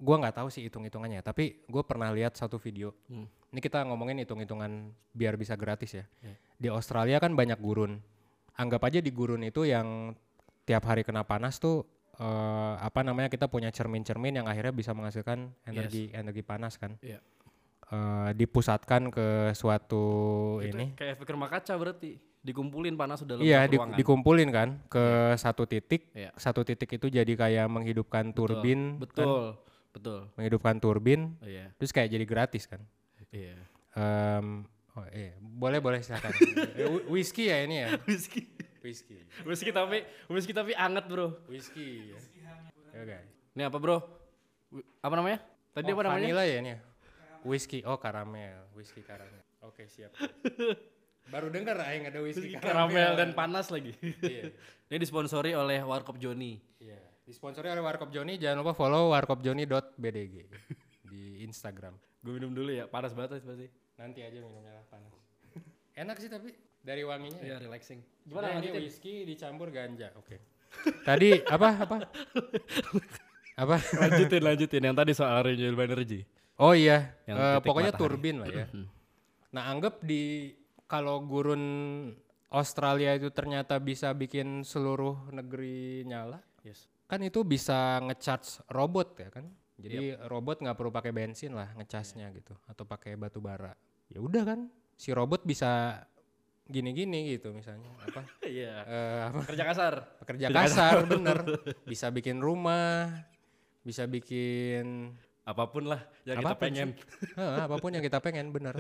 gua 0.00 0.16
nggak 0.22 0.37
tahu 0.40 0.48
sih 0.48 0.64
hitung 0.66 0.87
hitungannya, 0.87 1.20
tapi 1.20 1.62
gue 1.66 1.83
pernah 1.85 2.09
lihat 2.14 2.38
satu 2.38 2.57
video. 2.57 2.94
Hmm. 3.11 3.29
Ini 3.50 3.61
kita 3.61 3.83
ngomongin 3.83 4.22
hitung 4.22 4.38
hitungan 4.38 4.94
biar 5.11 5.35
bisa 5.35 5.59
gratis 5.59 5.98
ya. 5.98 6.05
Iya. 6.22 6.37
Di 6.57 6.68
Australia 6.70 7.18
kan 7.18 7.35
banyak 7.35 7.59
gurun. 7.59 7.98
Anggap 8.55 8.87
aja 8.87 9.03
di 9.03 9.11
gurun 9.11 9.42
itu 9.42 9.66
yang 9.66 10.14
tiap 10.62 10.87
hari 10.87 11.03
kena 11.03 11.26
panas 11.26 11.59
tuh 11.59 11.83
eh, 12.14 12.74
apa 12.79 13.03
namanya 13.03 13.26
kita 13.26 13.50
punya 13.50 13.74
cermin-cermin 13.74 14.38
yang 14.42 14.46
akhirnya 14.46 14.70
bisa 14.70 14.94
menghasilkan 14.94 15.50
energi 15.66 16.14
energi 16.14 16.42
panas 16.46 16.79
kan. 16.79 16.94
Iya. 17.03 17.18
Eh, 17.90 18.31
dipusatkan 18.35 19.11
ke 19.11 19.26
suatu 19.53 20.05
ini. 20.62 20.94
Kayak 20.94 21.18
efek 21.18 21.35
rumah 21.35 21.50
kaca 21.50 21.74
berarti. 21.74 22.22
Dikumpulin 22.40 22.94
panas 22.94 23.18
sudah 23.18 23.35
Iya, 23.37 23.66
di- 23.66 23.76
ruangan. 23.76 23.98
dikumpulin 23.98 24.48
kan 24.48 24.68
ke 24.87 25.05
satu 25.35 25.66
titik. 25.66 26.07
Iya. 26.14 26.31
Satu 26.35 26.62
titik 26.62 26.87
itu 26.88 27.11
jadi 27.11 27.29
kayak 27.29 27.66
menghidupkan 27.66 28.31
turbin, 28.31 28.94
kan? 28.94 29.03
Betul. 29.03 29.42
Betul. 29.90 30.20
menghidupkan 30.38 30.79
turbin, 30.79 31.35
Iya. 31.42 31.74
terus 31.74 31.90
kayak 31.90 32.09
jadi 32.09 32.22
gratis 32.22 32.64
kan. 32.64 32.79
Iya. 33.35 33.59
Em, 33.92 34.62
oh 34.94 35.07
iya, 35.11 35.35
boleh 35.37 35.83
boleh 35.83 35.98
silakan. 35.98 36.31
Eh, 36.79 36.87
whi- 36.87 37.07
whisky 37.11 37.50
ya 37.50 37.66
ini 37.66 37.83
ya. 37.83 37.98
Whisky. 38.07 38.55
Whisky. 38.81 39.18
Whisky 39.42 39.70
tapi 39.70 40.07
whisky 40.31 40.55
tapi 40.55 40.72
anget, 40.72 41.05
Bro. 41.05 41.42
Whisky. 41.44 42.14
Ya. 42.14 42.22
Oke. 42.96 43.18
Ini 43.53 43.62
apa, 43.66 43.76
Bro? 43.76 43.98
Apa 45.03 45.12
namanya? 45.12 45.42
Tadi 45.74 45.90
Oh, 45.90 45.98
apa 45.98 46.03
namanya? 46.07 46.22
vanilla 46.22 46.44
ya 46.46 46.57
ini. 46.57 46.70
Ya? 47.42 47.48
Whisky. 47.48 47.79
Oh, 47.88 47.96
karamel. 47.96 48.68
Whisky 48.76 49.00
karamel. 49.00 49.42
Oke, 49.64 49.88
siap. 49.88 50.12
Baru 51.31 51.53
dengar 51.53 51.79
aing 51.87 52.11
ada 52.11 52.20
whisky, 52.24 52.53
Whisky 52.53 52.61
karamel 52.61 53.14
dan 53.14 53.33
panas 53.33 53.70
lagi. 53.70 53.94
Iya. 54.03 54.50
Ini 54.90 54.96
disponsori 54.98 55.55
oleh 55.55 55.79
Warkop 55.85 56.18
Joni. 56.18 56.59
Iya. 56.83 56.98
Disponsori 57.22 57.70
oleh 57.70 57.79
Warkop 57.85 58.11
Joni. 58.11 58.35
Jangan 58.40 58.66
lupa 58.66 58.74
follow 58.74 59.14
warkopjoni.bdg 59.14 60.35
di 61.07 61.44
Instagram. 61.46 61.94
Gue 62.20 62.37
minum 62.37 62.50
dulu 62.50 62.74
ya, 62.74 62.90
panas 62.90 63.14
banget 63.14 63.40
pasti. 63.46 63.70
Nanti 63.94 64.20
aja 64.26 64.38
minumnya 64.42 64.74
lah 64.81 64.85
panas. 64.90 65.12
Enak 65.94 66.16
sih 66.18 66.26
tapi 66.33 66.50
dari 66.81 67.05
wanginya. 67.05 67.40
Iya, 67.44 67.57
relaxing. 67.61 68.00
Gimana 68.24 68.57
Gimana 68.57 68.64
ini 68.64 68.68
whisky 68.83 69.29
dicampur 69.29 69.68
ganja. 69.70 70.11
Oke. 70.16 70.40
Tadi 71.09 71.44
apa 71.46 71.68
apa? 71.85 71.96
apa? 73.62 73.76
lanjutin, 74.00 74.42
lanjutin 74.42 74.83
yang 74.87 74.96
tadi 74.96 75.12
soal 75.12 75.44
renewable 75.44 75.85
energy. 75.85 76.24
Oh 76.60 76.76
iya, 76.76 77.16
Yang 77.24 77.36
titik 77.40 77.64
pokoknya 77.64 77.92
matahari. 77.92 78.04
turbin 78.04 78.36
lah 78.36 78.48
ya. 78.48 78.66
nah 79.50 79.62
anggap 79.66 80.04
di 80.04 80.52
kalau 80.84 81.18
gurun 81.20 81.64
Australia 82.48 83.14
itu 83.14 83.30
ternyata 83.30 83.78
bisa 83.78 84.12
bikin 84.12 84.60
seluruh 84.62 85.30
negeri 85.30 86.04
nyala, 86.04 86.42
Yes. 86.60 86.84
kan 87.06 87.18
itu 87.20 87.40
bisa 87.42 87.98
ngecharge 88.00 88.60
robot 88.68 89.16
ya 89.16 89.30
kan. 89.30 89.46
Jadi 89.74 90.12
robot 90.28 90.60
nggak 90.60 90.76
perlu 90.76 90.90
pakai 90.90 91.08
bensin 91.10 91.54
lah 91.54 91.72
ngecasnya 91.72 92.28
gitu, 92.32 92.52
atau 92.66 92.84
pakai 92.84 93.16
batu 93.16 93.40
bara. 93.40 93.72
Ya 94.06 94.20
udah 94.20 94.44
kan, 94.44 94.60
si 94.92 95.08
robot 95.10 95.40
bisa 95.42 96.04
gini-gini 96.66 97.32
gitu 97.32 97.50
misalnya 97.50 97.88
apa? 97.98 98.22
Iya. 98.44 98.74
eh, 98.84 99.20
apa 99.26 99.40
Kerja 99.48 99.64
kasar. 99.64 99.94
pekerja 100.20 100.46
kasar 100.50 100.94
bener, 101.04 101.38
bisa 101.90 102.10
bikin 102.10 102.38
rumah, 102.38 103.24
bisa 103.80 104.04
bikin 104.04 105.14
Apa 105.50 105.66
pun 105.66 105.84
lah 105.84 106.00
yang 106.22 106.38
kita 106.38 106.46
Apa 106.46 106.54
pun 106.54 106.62
pengen. 106.62 106.88
Heeh, 107.34 107.60
apa 107.66 107.76
pun 107.76 107.90
yang 107.90 108.04
kita 108.04 108.18
pengen 108.22 108.46
bener. 108.50 108.74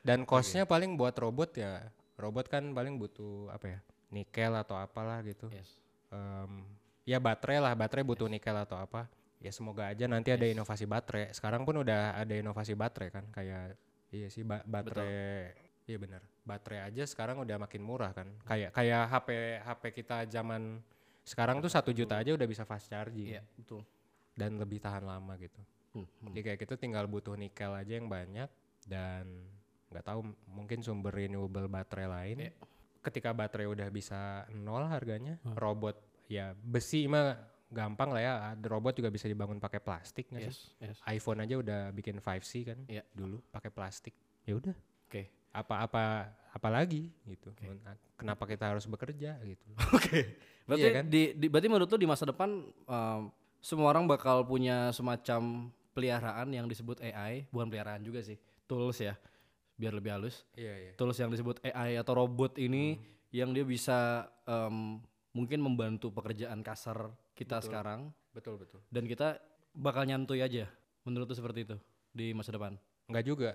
Dan 0.00 0.24
costnya 0.24 0.64
paling 0.64 0.94
buat 0.94 1.12
robot 1.12 1.50
ya 1.54 1.82
robot 2.16 2.48
kan 2.48 2.64
paling 2.72 2.96
butuh 2.96 3.52
apa 3.52 3.76
ya 3.76 3.78
nikel 4.08 4.52
atau 4.56 4.80
apalah 4.80 5.20
gitu. 5.20 5.52
Yes. 5.52 5.68
Em, 6.08 6.64
ya 7.04 7.20
baterai 7.20 7.60
lah 7.60 7.76
baterai 7.76 8.06
butuh 8.06 8.24
nikel 8.26 8.56
atau 8.56 8.80
apa. 8.80 9.04
Ya 9.36 9.52
semoga 9.52 9.92
aja 9.92 10.08
nanti 10.08 10.32
ada 10.32 10.48
inovasi 10.48 10.88
baterai. 10.88 11.28
Sekarang 11.36 11.68
pun 11.68 11.84
udah 11.84 12.16
ada 12.16 12.32
inovasi 12.32 12.72
baterai 12.72 13.12
kan 13.12 13.24
kayak 13.28 13.76
iya 14.08 14.32
sih 14.32 14.40
ba- 14.40 14.64
baterai 14.64 15.52
iya 15.84 15.98
bener. 16.00 16.22
Baterai 16.40 16.88
aja 16.88 17.02
sekarang 17.04 17.42
udah 17.42 17.60
makin 17.60 17.82
murah 17.84 18.16
kan. 18.16 18.30
Kayak 18.48 18.72
kayak 18.72 19.02
HP 19.12 19.28
HP 19.60 19.82
kita 19.92 20.24
zaman 20.30 20.80
sekarang 21.26 21.58
tuh 21.58 21.68
satu 21.68 21.90
juta 21.90 22.16
aja 22.16 22.30
udah 22.32 22.46
bisa 22.46 22.62
fast 22.62 22.86
charging. 22.88 23.34
Iya, 23.36 23.42
betul. 23.58 23.82
dan 24.36 24.54
lebih 24.60 24.78
tahan 24.78 25.00
lama 25.02 25.32
gitu 25.40 25.58
Hmm, 26.04 26.28
jadi 26.36 26.52
kayak 26.52 26.58
kita 26.66 26.74
tinggal 26.76 27.08
butuh 27.08 27.32
nikel 27.32 27.72
aja 27.72 27.96
yang 27.96 28.12
banyak 28.12 28.50
dan 28.84 29.24
nggak 29.88 30.04
tahu 30.04 30.20
mungkin 30.50 30.84
sumber 30.84 31.14
renewable 31.14 31.64
baterai 31.66 32.08
lain. 32.10 32.36
Iya. 32.44 32.52
Ketika 33.00 33.30
baterai 33.32 33.70
udah 33.70 33.88
bisa 33.88 34.44
nol 34.52 34.84
harganya, 34.84 35.38
robot 35.56 35.96
ya 36.26 36.52
besi 36.58 37.06
mah 37.06 37.38
gampang 37.70 38.10
lah 38.10 38.22
ya. 38.22 38.34
Robot 38.58 38.98
juga 38.98 39.08
bisa 39.08 39.30
dibangun 39.30 39.62
pakai 39.62 39.78
plastik 39.80 40.26
nggak 40.30 40.42
sih? 40.50 40.52
Yes, 40.52 40.60
yes. 40.82 40.98
iPhone 41.06 41.40
aja 41.42 41.54
udah 41.58 41.80
bikin 41.94 42.18
5C 42.18 42.50
kan 42.66 42.78
Iya. 42.90 43.02
dulu 43.14 43.38
pakai 43.50 43.70
plastik. 43.70 44.14
Ya 44.42 44.58
udah. 44.58 44.74
Oke. 45.06 45.30
Apa-apa 45.54 46.28
apalagi 46.52 47.08
gitu. 47.24 47.52
Nah, 47.84 47.96
Kenapa 48.16 48.48
kita 48.48 48.72
harus 48.72 48.88
bekerja 48.88 49.36
gitu. 49.44 49.66
Oke. 49.96 50.40
Berarti 50.66 50.82
Iya 50.82 50.90
kan? 50.98 51.04
di, 51.06 51.22
di 51.36 51.46
berarti 51.46 51.68
menurut 51.68 51.88
lu 51.88 51.98
di 52.00 52.08
masa 52.10 52.24
depan 52.26 52.64
um, 52.88 53.22
semua 53.62 53.90
orang 53.92 54.06
bakal 54.06 54.42
punya 54.46 54.90
semacam 54.90 55.70
peliharaan 55.96 56.52
yang 56.52 56.68
disebut 56.68 57.00
AI, 57.00 57.48
bukan 57.48 57.66
peliharaan 57.66 58.04
juga 58.04 58.20
sih, 58.20 58.36
tools 58.64 59.00
ya, 59.00 59.16
biar 59.74 59.96
lebih 59.96 60.12
halus. 60.12 60.44
Iya, 60.52 60.74
iya. 60.76 60.92
Tools 60.94 61.16
yang 61.16 61.32
disebut 61.32 61.64
AI 61.64 61.96
atau 61.96 62.12
robot 62.14 62.60
ini 62.60 63.00
yang 63.32 63.50
dia 63.50 63.64
bisa 63.64 64.28
um, 64.44 65.00
mungkin 65.32 65.58
membantu 65.58 66.12
pekerjaan 66.12 66.60
kasar 66.60 67.08
kita 67.32 67.60
sekarang 67.60 68.12
Betul, 68.30 68.56
betul. 68.56 68.80
dan 68.88 69.04
kita 69.04 69.40
bakal 69.72 70.04
nyantuy 70.04 70.40
aja. 70.40 70.68
Menurut 71.02 71.28
lu 71.28 71.34
seperti 71.34 71.64
itu 71.64 71.76
di 72.10 72.32
masa 72.32 72.50
depan? 72.50 72.76
Nggak 73.06 73.24
juga. 73.24 73.50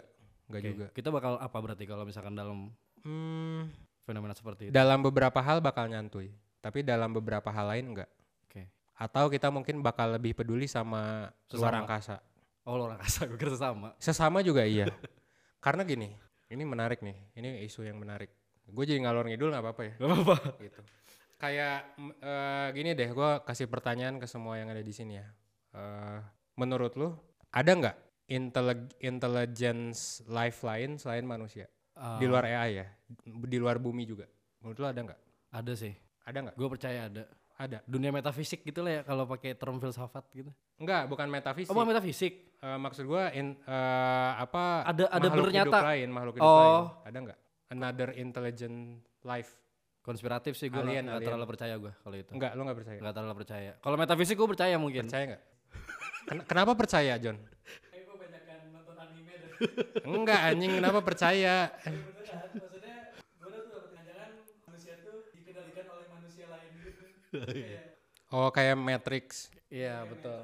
Nggak 0.48 0.62
Oke. 0.62 0.70
juga. 0.70 0.86
Kita 0.92 1.10
bakal 1.10 1.36
apa 1.36 1.58
berarti 1.58 1.86
kalau 1.86 2.04
misalkan 2.04 2.34
dalam 2.34 2.74
Hmm, 3.02 3.66
fenomena 4.02 4.32
seperti 4.32 4.70
itu? 4.70 4.72
dalam 4.72 5.02
beberapa 5.02 5.38
hal 5.38 5.58
bakal 5.60 5.86
nyantui. 5.86 6.30
Tapi 6.58 6.82
dalam 6.82 7.10
beberapa 7.12 7.50
hal 7.50 7.70
lain 7.70 7.86
enggak. 7.92 8.10
Oke. 8.46 8.70
atau 8.94 9.26
kita 9.28 9.50
mungkin 9.50 9.82
bakal 9.82 10.14
lebih 10.14 10.38
peduli 10.38 10.70
sama 10.70 11.34
luar 11.50 11.74
Sesama. 11.74 11.80
angkasa. 11.82 12.16
Oh, 12.62 12.78
luar 12.78 12.94
angkasa 12.98 13.26
gue 13.26 13.38
kira 13.42 13.58
sama. 13.58 13.98
Sesama 13.98 14.46
juga 14.46 14.62
iya. 14.62 14.86
Karena 15.66 15.82
gini, 15.82 16.14
ini 16.54 16.64
menarik 16.66 17.02
nih. 17.02 17.18
Ini 17.34 17.66
isu 17.66 17.86
yang 17.86 17.98
menarik. 17.98 18.30
Gue 18.70 18.86
jadi 18.86 19.02
ngalor 19.02 19.26
ngidul 19.26 19.50
nggak 19.50 19.64
apa-apa 19.66 19.82
ya. 19.82 19.94
Gak 19.98 20.10
apa-apa. 20.10 20.36
gitu. 20.62 20.82
Kayak 21.42 21.78
eh, 22.22 22.68
gini 22.78 22.90
deh, 22.94 23.10
gue 23.10 23.32
kasih 23.42 23.66
pertanyaan 23.66 24.22
ke 24.22 24.30
semua 24.30 24.62
yang 24.62 24.70
ada 24.70 24.86
di 24.86 24.94
sini 24.94 25.18
ya. 25.18 25.26
Eh, 25.74 26.20
menurut 26.54 26.94
lu 26.94 27.10
ada 27.50 27.72
nggak 27.74 27.98
intele- 28.30 28.94
intelligence 29.02 30.22
life 30.30 30.62
lain 30.62 31.02
selain 31.02 31.26
manusia 31.26 31.66
di 32.18 32.26
luar 32.26 32.46
AI 32.48 32.82
ya, 32.82 32.88
di 33.26 33.58
luar 33.58 33.82
bumi 33.82 34.06
juga? 34.06 34.26
Menurut 34.62 34.78
lu 34.78 34.88
ada 34.88 35.00
nggak? 35.02 35.20
Ada 35.50 35.74
sih. 35.74 35.94
Ada 36.26 36.38
nggak? 36.46 36.56
Gue 36.62 36.70
percaya 36.70 37.10
ada. 37.10 37.26
Ada. 37.62 37.78
Dunia 37.86 38.10
metafisik 38.10 38.64
gitu 38.64 38.82
lah 38.82 38.92
ya 38.92 39.02
kalau 39.04 39.30
pakai 39.30 39.54
term 39.54 39.78
filsafat 39.78 40.26
gitu. 40.32 40.50
Enggak, 40.76 41.06
bukan 41.06 41.30
metafisik. 41.30 41.70
Oh, 41.70 41.78
bukan 41.78 41.94
metafisik. 41.94 42.58
Eh, 42.58 42.78
maksud 42.80 43.06
gua 43.06 43.30
in, 43.32 43.54
eh, 43.56 44.32
apa 44.36 44.82
Ada- 44.84 45.10
ada 45.10 45.28
makhluk 45.28 45.50
hidup 45.50 45.70
bernyata. 45.70 45.78
lain 45.84 46.08
makhluk 46.10 46.34
hidup 46.36 46.46
Oh. 46.48 46.58
lain 46.58 46.74
ada 47.04 47.18
nggak 47.22 47.40
another 47.70 48.10
intelligent 48.16 48.78
life 49.22 49.54
Konspiratif 50.00 50.58
sih 50.58 50.66
gue 50.66 50.78
Alien, 50.78 51.06
alien. 51.08 51.22
terlalu 51.24 51.46
percaya 51.48 51.78
gue 51.78 51.94
kalau 51.96 52.16
itu. 52.16 52.32
enggak 52.32 52.52
lu 52.52 52.62
nggak 52.64 52.74
percaya 52.76 52.98
Nggak 52.98 53.14
terlalu 53.14 53.36
percaya. 53.38 53.72
Kalau 53.78 53.96
metafisik 53.96 54.34
gue 54.34 54.50
percaya 54.50 54.76
mungkin. 54.76 55.06
percaya 55.06 55.26
nggak 55.28 55.42
Ken- 56.24 56.46
kenapa 56.48 56.72
percaya 56.74 57.14
John 57.18 57.38
enggak 60.04 60.40
anjing 60.44 60.72
kenapa 60.76 61.00
percaya 61.00 61.70
oh 68.32 68.50
kayak 68.50 68.76
Matrix 68.76 69.50
Iya 69.68 70.04
betul. 70.04 70.44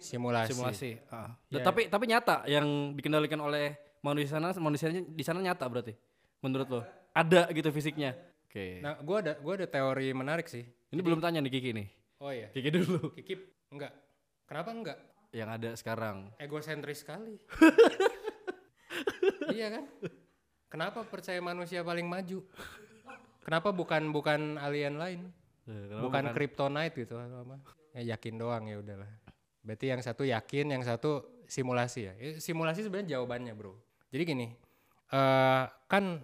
simulasi, 0.00 0.52
Simulasi. 0.52 0.90
Ah. 1.08 1.32
Iya. 1.48 1.64
Tapi 1.64 1.88
tapi 1.88 2.04
nyata 2.04 2.44
yang 2.44 2.92
dikendalikan 2.92 3.40
oleh 3.40 3.76
manusia 4.00 4.36
sana 4.36 4.52
manusianya 4.52 5.00
di 5.00 5.24
sana 5.24 5.40
nyata 5.40 5.64
berarti. 5.64 5.96
Menurut 6.44 6.68
lo 6.68 6.80
ada 7.12 7.48
gitu 7.50 7.68
fisiknya. 7.70 8.12
Oke. 8.44 8.82
nah 8.82 8.98
gua 9.00 9.22
ada 9.22 9.38
gua 9.38 9.54
ada 9.54 9.64
teori 9.64 10.10
menarik 10.10 10.50
sih 10.50 10.66
Ini 10.90 11.00
belum 11.00 11.22
tanya 11.22 11.38
nih 11.38 11.52
Kiki 11.54 11.70
nih. 11.70 11.86
oh 12.18 12.34
iya 12.34 12.50
Kiki 12.50 12.68
dulu. 12.68 13.14
Kikip 13.14 13.40
enggak 13.70 13.94
kenapa 14.44 14.68
enggak 14.74 14.98
Yang 15.30 15.50
ada 15.54 15.70
sekarang. 15.78 16.16
egosentris 16.36 17.06
sekali. 17.06 17.38
iya 19.56 19.70
kan? 19.70 19.84
Kenapa 20.66 21.06
percaya 21.06 21.38
manusia 21.38 21.80
paling 21.80 22.04
maju? 22.04 22.42
Kenapa 23.42 23.70
bukan 23.70 24.10
bukan 24.10 24.58
alien 24.58 24.98
lain? 24.98 25.20
Eh, 25.68 25.84
kenapa 25.88 26.02
bukan 26.04 26.24
kryptonite 26.32 26.94
gitu 26.96 27.14
apa? 27.18 27.56
Ya 27.92 28.16
yakin 28.16 28.34
doang 28.38 28.64
ya 28.68 28.78
udahlah. 28.78 29.10
Berarti 29.60 29.92
yang 29.92 30.00
satu 30.00 30.24
yakin 30.24 30.72
yang 30.72 30.82
satu 30.82 31.42
simulasi 31.44 32.00
ya? 32.08 32.12
Eh, 32.16 32.38
simulasi 32.38 32.86
sebenarnya 32.86 33.18
jawabannya 33.18 33.52
bro. 33.52 33.76
Jadi 34.10 34.22
gini 34.24 34.46
eh 35.10 35.64
kan 35.86 36.22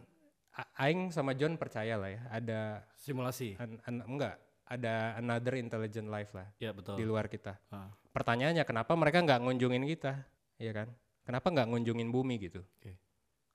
Aing 0.81 1.13
sama 1.13 1.37
John 1.37 1.61
percaya 1.61 2.01
lah 2.01 2.09
ya 2.09 2.23
ada 2.33 2.61
simulasi. 2.97 3.61
an- 3.61 3.77
an- 3.85 4.05
enggak 4.09 4.41
ada 4.67 5.21
another 5.21 5.55
intelligent 5.61 6.09
life 6.09 6.33
lah 6.33 6.49
Ya 6.57 6.73
betul. 6.73 6.97
di 6.97 7.05
luar 7.05 7.29
kita. 7.29 7.61
Ah, 7.69 7.93
pertanyaannya 8.11 8.65
kenapa 8.65 8.97
mereka 8.97 9.21
nggak 9.21 9.43
ngunjungin 9.45 9.85
kita? 9.85 10.25
Ya 10.57 10.73
kan? 10.73 10.89
Kenapa 11.29 11.53
nggak 11.53 11.69
ngunjungin 11.71 12.09
bumi 12.09 12.41
gitu? 12.41 12.65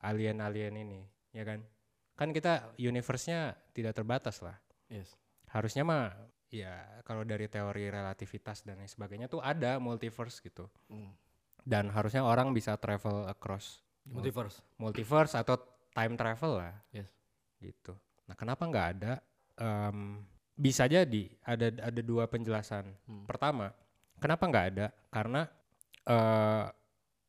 Alien-alien 0.02 0.76
ini 0.78 1.02
ya 1.32 1.42
kan? 1.44 1.60
Kan 2.16 2.30
kita 2.32 2.76
universe-nya 2.78 3.58
tidak 3.74 3.98
terbatas 3.98 4.40
lah. 4.46 4.56
Yes. 4.88 5.16
Harusnya 5.52 5.84
mah 5.84 6.12
ya 6.48 6.74
kalau 7.04 7.24
dari 7.24 7.48
teori 7.48 7.88
relativitas 7.88 8.60
dan 8.62 8.76
lain 8.78 8.88
sebagainya 8.88 9.28
tuh 9.28 9.40
ada 9.40 9.78
multiverse 9.78 10.40
gitu 10.40 10.68
Hmm. 10.88 11.12
dan 11.64 11.88
harusnya 11.90 12.24
orang 12.24 12.52
bisa 12.52 12.76
travel 12.76 13.24
across 13.26 13.80
Multiverse. 14.04 14.60
multiverse 14.76 15.34
atau 15.36 15.56
time 15.92 16.16
travel 16.16 16.58
lah 16.58 16.76
Yes. 16.90 17.08
gitu 17.60 17.96
nah 18.26 18.34
kenapa 18.34 18.64
nggak 18.66 18.88
ada 18.92 19.14
Em, 19.54 20.26
bisa 20.52 20.90
jadi 20.90 21.30
ada 21.44 21.70
ada 21.70 22.02
dua 22.02 22.26
penjelasan 22.26 22.98
Hmm. 23.06 23.24
pertama 23.24 23.70
kenapa 24.18 24.44
nggak 24.44 24.66
ada 24.70 24.86
karena 25.08 25.46
eh 26.04 26.66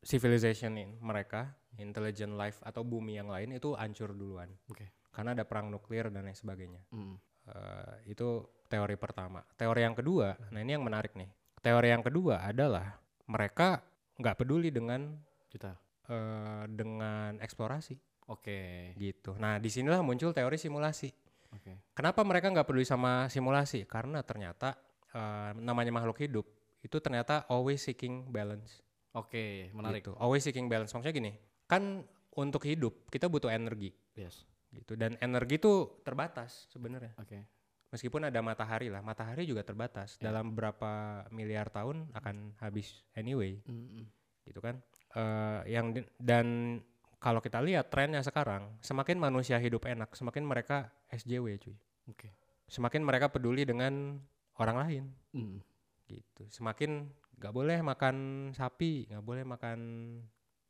civilization 0.00 0.74
in 0.74 0.96
mereka 0.98 1.52
intelligent 1.76 2.34
life 2.34 2.58
atau 2.62 2.82
bumi 2.82 3.16
yang 3.16 3.28
lain 3.28 3.52
itu 3.52 3.72
hancur 3.74 4.10
duluan 4.10 4.48
Oke. 4.66 4.90
karena 5.10 5.32
ada 5.32 5.44
perang 5.44 5.68
nuklir 5.68 6.08
dan 6.08 6.24
lain 6.24 6.34
sebagainya 6.34 6.82
Hmm. 6.88 7.20
Eh, 7.42 8.14
itu 8.14 8.46
teori 8.70 8.94
pertama. 8.94 9.42
Teori 9.58 9.82
yang 9.82 9.98
kedua, 9.98 10.38
nah 10.54 10.60
ini 10.62 10.78
yang 10.78 10.84
menarik 10.86 11.12
nih. 11.18 11.28
Teori 11.58 11.88
yang 11.90 12.02
kedua 12.02 12.46
adalah 12.46 12.98
mereka 13.26 13.82
nggak 14.18 14.36
peduli 14.38 14.70
dengan 14.70 15.18
Kita. 15.50 15.74
eh, 16.08 16.64
dengan 16.70 17.38
eksplorasi 17.42 17.94
Oke. 18.30 18.92
gitu. 18.98 19.34
Nah 19.38 19.58
di 19.58 19.68
sinilah 19.70 20.00
muncul 20.02 20.30
teori 20.30 20.58
simulasi. 20.58 21.10
Oke. 21.52 21.92
Kenapa 21.92 22.22
mereka 22.24 22.48
nggak 22.50 22.66
peduli 22.66 22.86
sama 22.86 23.26
simulasi? 23.28 23.84
Karena 23.86 24.22
ternyata 24.22 24.78
eh, 25.12 25.50
namanya 25.58 25.92
makhluk 25.92 26.18
hidup 26.22 26.46
itu 26.82 26.96
ternyata 26.98 27.46
always 27.50 27.82
seeking 27.82 28.26
balance. 28.30 28.82
Oke, 29.12 29.68
menarik. 29.76 30.02
Gitu. 30.02 30.14
Always 30.16 30.42
seeking 30.42 30.66
balance. 30.72 30.90
Maksudnya 30.96 31.12
gini, 31.14 31.32
kan 31.68 32.02
untuk 32.32 32.64
hidup 32.64 33.12
kita 33.12 33.28
butuh 33.28 33.52
energi 33.52 33.92
Yes. 34.16 34.44
Gitu. 34.72 34.96
Dan 34.96 35.20
energi 35.20 35.60
itu 35.60 36.00
terbatas 36.02 36.66
sebenarnya. 36.72 37.12
Oke. 37.20 37.44
Meskipun 37.92 38.24
ada 38.24 38.40
matahari 38.40 38.88
lah, 38.88 39.04
matahari 39.04 39.44
juga 39.44 39.60
terbatas. 39.60 40.16
Ya. 40.16 40.32
Dalam 40.32 40.56
beberapa 40.56 41.22
miliar 41.28 41.68
tahun 41.68 42.08
akan 42.16 42.56
habis 42.64 43.04
anyway, 43.12 43.60
Mm-mm. 43.68 44.08
gitu 44.48 44.64
kan? 44.64 44.80
Eh, 45.12 45.76
yang 45.76 45.92
dan 46.16 46.80
kalau 47.20 47.44
kita 47.44 47.60
lihat 47.60 47.92
trennya 47.92 48.24
sekarang, 48.24 48.80
semakin 48.80 49.20
manusia 49.20 49.60
hidup 49.60 49.84
enak, 49.84 50.16
semakin 50.16 50.42
mereka 50.42 50.88
SJW 51.12 51.60
cuy. 51.60 51.76
Oke. 52.08 52.32
Semakin 52.64 53.04
mereka 53.04 53.28
peduli 53.28 53.68
dengan 53.68 54.16
orang 54.56 54.76
lain, 54.88 55.04
Mm. 55.36 55.60
gitu. 56.08 56.48
Semakin 56.48 57.12
nggak 57.36 57.52
boleh 57.52 57.78
makan 57.84 58.16
sapi, 58.56 59.04
nggak 59.12 59.24
boleh 59.24 59.44
makan 59.44 59.78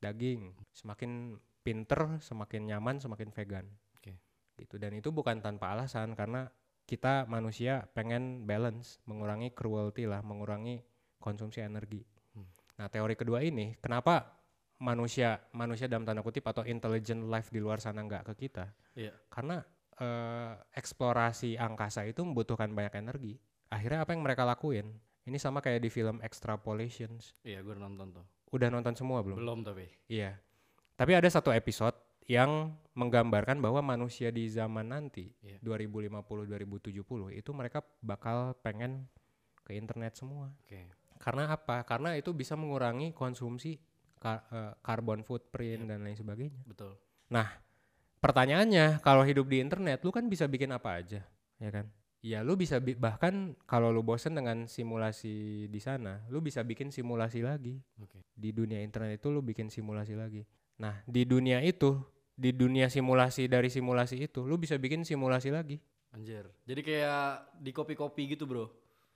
daging. 0.03 0.51
Semakin 0.75 1.39
pinter, 1.63 2.19
semakin 2.19 2.67
nyaman, 2.67 2.99
semakin 2.99 3.31
vegan. 3.31 3.67
Gitu. 4.57 4.77
Dan 4.77 4.97
itu 4.97 5.09
bukan 5.11 5.41
tanpa 5.41 5.73
alasan 5.73 6.13
karena 6.13 6.49
kita 6.85 7.25
manusia 7.31 7.89
pengen 7.95 8.45
balance, 8.45 9.01
mengurangi 9.07 9.55
cruelty 9.55 10.05
lah, 10.05 10.21
mengurangi 10.21 10.83
konsumsi 11.23 11.63
energi. 11.63 12.03
Hmm. 12.35 12.49
Nah, 12.77 12.87
teori 12.91 13.15
kedua 13.15 13.41
ini, 13.41 13.79
kenapa 13.79 14.43
manusia 14.83 15.39
manusia 15.55 15.87
dalam 15.87 16.03
tanda 16.03 16.27
kutip 16.27 16.43
atau 16.43 16.67
intelligent 16.67 17.31
life 17.31 17.55
di 17.55 17.63
luar 17.63 17.79
sana 17.79 18.03
nggak 18.03 18.35
ke 18.35 18.47
kita? 18.47 18.67
Iya. 18.99 19.15
Karena 19.31 19.63
eh, 20.03 20.53
eksplorasi 20.75 21.55
angkasa 21.57 22.03
itu 22.05 22.27
membutuhkan 22.27 22.75
banyak 22.75 22.99
energi. 22.99 23.35
Akhirnya 23.73 24.05
apa 24.05 24.13
yang 24.13 24.27
mereka 24.27 24.43
lakuin? 24.45 24.91
Ini 25.23 25.39
sama 25.39 25.63
kayak 25.63 25.87
di 25.87 25.89
film 25.89 26.19
Extrapolations. 26.19 27.39
Iya, 27.47 27.63
gue 27.63 27.79
nonton 27.79 28.11
tuh. 28.11 28.27
Udah 28.51 28.69
nonton 28.69 28.99
semua 28.99 29.23
belum? 29.23 29.39
Belum 29.39 29.59
tapi. 29.63 29.87
Iya. 30.11 30.35
Tapi 30.99 31.15
ada 31.15 31.31
satu 31.31 31.55
episode 31.55 31.95
yang 32.31 32.75
menggambarkan 32.93 33.59
bahwa 33.59 33.81
manusia 33.81 34.29
di 34.31 34.47
zaman 34.53 34.93
nanti 34.93 35.33
Iya. 35.41 35.59
2050-2070 35.65 37.33
itu 37.33 37.51
mereka 37.57 37.81
bakal 38.05 38.55
pengen 38.61 39.09
ke 39.65 39.75
internet 39.75 40.15
semua. 40.15 40.53
Oke. 40.63 40.87
Karena 41.19 41.55
apa? 41.55 41.87
Karena 41.87 42.19
itu 42.19 42.35
bisa 42.35 42.59
mengurangi 42.59 43.15
konsumsi 43.15 43.79
ka- 44.19 44.45
eh, 44.51 44.73
carbon 44.83 45.23
footprint 45.23 45.87
dan 45.89 46.03
lain 46.05 46.19
sebagainya. 46.19 46.63
Betul. 46.67 46.99
Pertanyaannya, 48.23 49.03
kalau 49.03 49.27
hidup 49.27 49.51
di 49.51 49.59
internet 49.59 49.99
lu 50.07 50.15
kan 50.15 50.31
bisa 50.31 50.47
bikin 50.47 50.71
apa 50.71 51.03
aja, 51.03 51.27
ya 51.59 51.71
kan? 51.75 51.91
Ya 52.23 52.47
lu 52.47 52.55
bisa 52.55 52.79
bi- 52.79 52.95
bahkan 52.95 53.59
kalau 53.67 53.91
lu 53.91 54.07
bosen 54.07 54.39
dengan 54.39 54.71
simulasi 54.71 55.67
di 55.67 55.81
sana, 55.83 56.23
lu 56.31 56.39
bisa 56.39 56.63
bikin 56.63 56.95
simulasi 56.95 57.43
lagi. 57.43 57.83
Oke. 57.99 58.23
Di 58.31 58.55
dunia 58.55 58.79
internet 58.79 59.19
itu 59.19 59.27
lu 59.35 59.43
bikin 59.43 59.75
simulasi 59.75 60.15
lagi. 60.15 60.47
Nah, 60.79 61.03
di 61.03 61.27
dunia 61.27 61.59
itu, 61.67 61.99
di 62.33 62.51
dunia 62.53 62.89
simulasi 62.89 63.47
dari 63.47 63.69
simulasi 63.69 64.27
itu, 64.27 64.43
lu 64.45 64.57
bisa 64.57 64.77
bikin 64.81 65.05
simulasi 65.05 65.53
lagi. 65.53 65.77
Anjir. 66.13 66.49
Jadi 66.69 66.81
kayak 66.85 67.57
di 67.61 67.73
kopi-kopi 67.73 68.37
gitu, 68.37 68.45
Bro. 68.45 68.69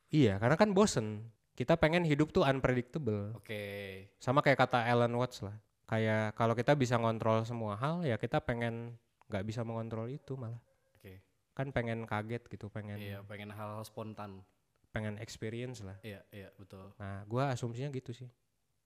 Iya, 0.08 0.40
karena 0.40 0.56
kan 0.56 0.72
bosen. 0.72 1.28
Kita 1.56 1.76
pengen 1.80 2.04
hidup 2.04 2.32
tuh 2.32 2.44
unpredictable. 2.44 3.32
Oke. 3.36 3.60
Sama 4.20 4.44
kayak 4.44 4.60
kata 4.68 4.84
Alan 4.84 5.12
Watts 5.16 5.40
lah. 5.40 5.56
Kayak 5.88 6.36
kalau 6.36 6.52
kita 6.52 6.76
bisa 6.76 6.96
ngontrol 7.00 7.44
semua 7.48 7.76
hal, 7.80 8.04
ya 8.04 8.20
kita 8.20 8.40
pengen 8.44 8.96
nggak 9.28 9.44
bisa 9.44 9.64
mengontrol 9.64 10.08
itu 10.08 10.36
malah. 10.36 10.60
Oke. 10.96 11.20
Kan 11.56 11.72
pengen 11.72 12.04
kaget 12.04 12.44
gitu, 12.52 12.68
pengen 12.68 13.00
Iya, 13.00 13.24
pengen 13.24 13.52
hal-hal 13.52 13.84
spontan. 13.84 14.44
pengen 14.96 15.20
experience 15.20 15.84
lah. 15.84 16.00
Iya, 16.00 16.24
iya, 16.32 16.48
betul. 16.56 16.88
Nah, 16.96 17.20
gua 17.28 17.52
asumsinya 17.52 17.92
gitu 17.92 18.16
sih. 18.16 18.32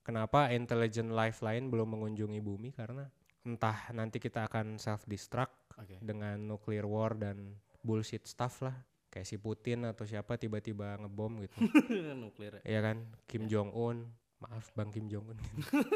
Kenapa 0.03 0.51
intelligent 0.51 1.07
life 1.07 1.39
lain 1.39 1.71
belum 1.71 1.87
mengunjungi 1.95 2.35
bumi 2.43 2.75
karena 2.75 3.07
entah 3.43 3.89
nanti 3.91 4.17
kita 4.17 4.45
akan 4.45 4.77
self 4.77 5.05
destruct 5.05 5.53
Oke. 5.75 5.97
dengan 5.99 6.37
nuclear 6.37 6.85
war 6.85 7.13
dan 7.13 7.57
bullshit 7.81 8.23
stuff 8.23 8.61
lah. 8.61 8.75
Kayak 9.07 9.27
si 9.27 9.35
Putin 9.35 9.83
atau 9.83 10.07
siapa 10.07 10.35
tiba-tiba 10.35 10.95
ngebom 10.95 11.43
gitu. 11.43 11.57
Nuklir. 12.21 12.61
ya. 12.61 12.77
Iya 12.77 12.79
kan? 12.81 12.97
Kim 13.25 13.45
Jong 13.45 13.71
Un. 13.71 14.07
Maaf 14.39 14.71
Bang 14.73 14.89
Kim 14.89 15.05
Jong 15.05 15.25
Un. 15.27 15.37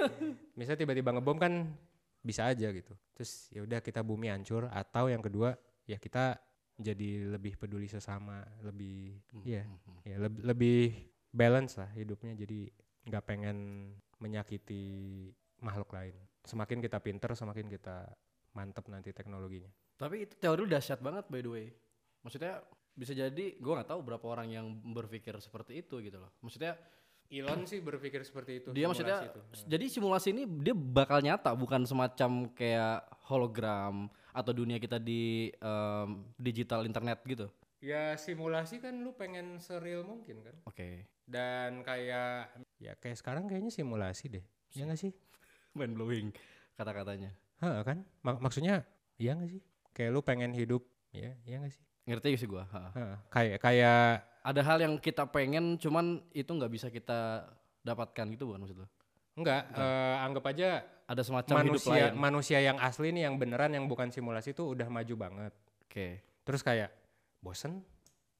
Misalnya 0.58 0.81
tiba-tiba 0.81 1.10
ngebom 1.12 1.38
kan 1.38 1.65
bisa 2.19 2.45
aja 2.45 2.69
gitu. 2.69 2.91
Terus 3.13 3.47
ya 3.49 3.63
udah 3.63 3.79
kita 3.79 4.01
bumi 4.01 4.27
hancur 4.27 4.67
atau 4.67 5.08
yang 5.08 5.21
kedua 5.21 5.55
ya 5.86 5.95
kita 5.95 6.36
jadi 6.75 7.31
lebih 7.31 7.55
peduli 7.55 7.88
sesama, 7.88 8.43
lebih 8.60 9.15
iya 9.47 9.63
Mhm. 9.63 9.95
ya 10.03 10.15
leb- 10.19 10.43
lebih 10.43 10.79
balance 11.31 11.79
lah 11.79 11.88
hidupnya 11.95 12.36
jadi 12.36 12.67
nggak 13.05 13.23
pengen 13.23 13.58
menyakiti 14.19 14.84
makhluk 15.62 15.93
lain 15.93 16.15
semakin 16.45 16.79
kita 16.79 16.97
pinter 17.01 17.34
semakin 17.34 17.67
kita 17.67 18.08
mantep 18.55 18.88
nanti 18.88 19.12
teknologinya 19.12 19.67
Tapi 19.99 20.29
itu 20.29 20.34
teori 20.39 20.63
lu 20.63 20.67
dahsyat 20.67 20.99
banget 20.99 21.27
by 21.27 21.39
the 21.43 21.51
way. 21.51 21.67
Maksudnya 22.23 22.63
bisa 22.95 23.12
jadi 23.15 23.60
gua 23.60 23.79
nggak 23.79 23.89
tahu 23.95 23.99
berapa 24.03 24.25
orang 24.27 24.47
yang 24.51 24.65
berpikir 24.91 25.36
seperti 25.39 25.84
itu 25.84 25.99
gitu 26.03 26.19
loh. 26.19 26.31
Maksudnya 26.43 26.75
Elon 27.25 27.65
sih 27.65 27.81
berpikir 27.81 28.21
seperti 28.21 28.62
itu 28.62 28.69
dia 28.69 28.86
maksudnya 28.86 29.34
jadi 29.65 29.86
simulasi 29.89 30.29
ini 30.29 30.43
dia 30.62 30.77
bakal 30.77 31.25
nyata 31.25 31.58
bukan 31.58 31.81
semacam 31.81 32.53
kayak 32.53 33.01
hologram 33.25 34.05
atau 34.29 34.51
dunia 34.53 34.77
kita 34.77 35.01
di 35.01 35.49
em, 35.49 36.10
digital 36.38 36.86
internet 36.86 37.25
gitu. 37.25 37.49
ya 37.81 38.13
simulasi 38.17 38.77
kan 38.81 38.93
lu 39.01 39.13
pengen 39.17 39.58
seril 39.58 40.05
mungkin 40.05 40.41
kan 40.41 40.55
Oke. 40.69 41.10
dan 41.25 41.81
kayak 41.81 42.53
ya 42.77 42.93
kayak 42.97 43.17
sekarang 43.17 43.49
kayaknya 43.49 43.73
simulasi 43.73 44.29
deh 44.29 44.45
ya 44.73 44.86
nggak 44.86 45.01
sih 45.01 45.13
Mind 45.76 45.94
blowing 45.94 46.28
kata-katanya. 46.74 47.32
Hah, 47.58 47.84
kan 47.84 48.04
Mak- 48.22 48.42
maksudnya 48.42 48.84
iya 49.16 49.32
nggak 49.32 49.50
sih 49.50 49.62
kayak 49.92 50.10
lu 50.10 50.20
pengen 50.20 50.52
hidup 50.52 50.84
ya 51.10 51.36
ya 51.44 51.60
nggak 51.60 51.72
sih 51.72 51.84
Ngerti 52.06 52.38
sih 52.38 52.46
gua. 52.46 52.68
ha. 52.68 52.92
Hah, 52.92 53.16
kayak 53.30 53.58
kayak 53.60 54.22
Ada 54.42 54.62
hal 54.62 54.78
yang 54.80 54.94
kita 54.96 55.26
pengen 55.26 55.76
cuman 55.76 56.06
itu 56.32 56.48
nggak 56.48 56.70
bisa 56.70 56.88
kita 56.88 57.50
dapatkan 57.82 58.26
gitu 58.30 58.46
bukan 58.46 58.62
maksud 58.62 58.78
lu? 58.78 58.88
enggak 59.36 59.68
eh, 59.70 60.16
anggap 60.22 60.46
aja 60.48 60.70
Ada 61.06 61.22
semacam 61.22 61.56
hidup 61.60 61.76
manusia 61.76 61.92
lain. 61.92 62.14
manusia 62.16 62.60
yang 62.62 62.78
asli 62.78 63.10
nih 63.10 63.24
yang 63.24 63.36
beneran 63.36 63.68
yang 63.70 63.84
bukan 63.84 64.08
simulasi 64.08 64.52
itu 64.52 64.64
udah 64.66 64.88
maju 64.88 65.16
banget 65.18 65.54
Oke. 65.84 66.24
terus 66.42 66.62
kayak 66.62 66.88
bosen 67.40 67.84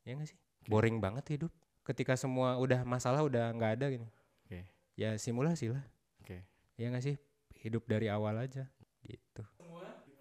ya 0.02 0.13
nggak 0.13 0.30
sih 0.30 0.38
boring 0.65 0.98
banget 0.98 1.26
hidup 1.32 1.52
ketika 1.84 2.15
semua 2.15 2.56
udah 2.56 2.82
masalah 2.82 3.21
udah 3.21 3.52
nggak 3.52 3.71
ada 3.76 3.86
gini 3.89 4.08
Oke. 4.41 4.63
ya 4.93 5.13
simulasi 5.15 5.67
lah 5.69 5.84
Oke. 6.19 6.48
ya 6.76 6.88
nggak 6.88 7.04
sih 7.04 7.15
hidup 7.65 7.84
dari 7.89 8.06
awal 8.06 8.38
aja 8.38 8.69
gitu 9.01 9.41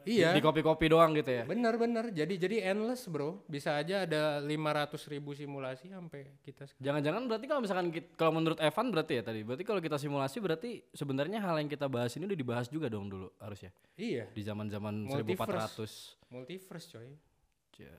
Iya. 0.05 0.37
Di 0.37 0.41
kopi-kopi 0.45 0.93
doang 0.93 1.17
gitu 1.17 1.33
ya. 1.33 1.45
Bener 1.49 1.75
bener. 1.81 2.13
Jadi 2.13 2.37
jadi 2.37 2.57
endless 2.73 3.09
bro. 3.09 3.41
Bisa 3.49 3.81
aja 3.81 4.05
ada 4.05 4.39
500 4.45 5.01
ribu 5.09 5.33
simulasi 5.33 5.89
sampai 5.91 6.29
kita. 6.45 6.69
Jangan-jangan 6.77 7.25
berarti 7.25 7.47
kalau 7.49 7.61
misalkan 7.65 7.89
kalau 8.15 8.33
menurut 8.37 8.61
Evan 8.61 8.93
berarti 8.93 9.13
ya 9.21 9.23
tadi. 9.25 9.41
Berarti 9.41 9.65
kalau 9.65 9.81
kita 9.81 9.97
simulasi 9.97 10.39
berarti 10.45 10.85
sebenarnya 10.93 11.41
hal 11.41 11.57
yang 11.57 11.73
kita 11.73 11.89
bahas 11.89 12.13
ini 12.21 12.29
udah 12.29 12.39
dibahas 12.39 12.69
juga 12.69 12.93
dong 12.93 13.09
dulu 13.09 13.33
harusnya. 13.41 13.73
Iya. 13.97 14.29
Di 14.29 14.43
zaman-zaman 14.45 15.09
Multiverse. 15.09 16.13
1400. 16.29 16.33
Multiverse 16.33 16.87
coy. 16.93 17.11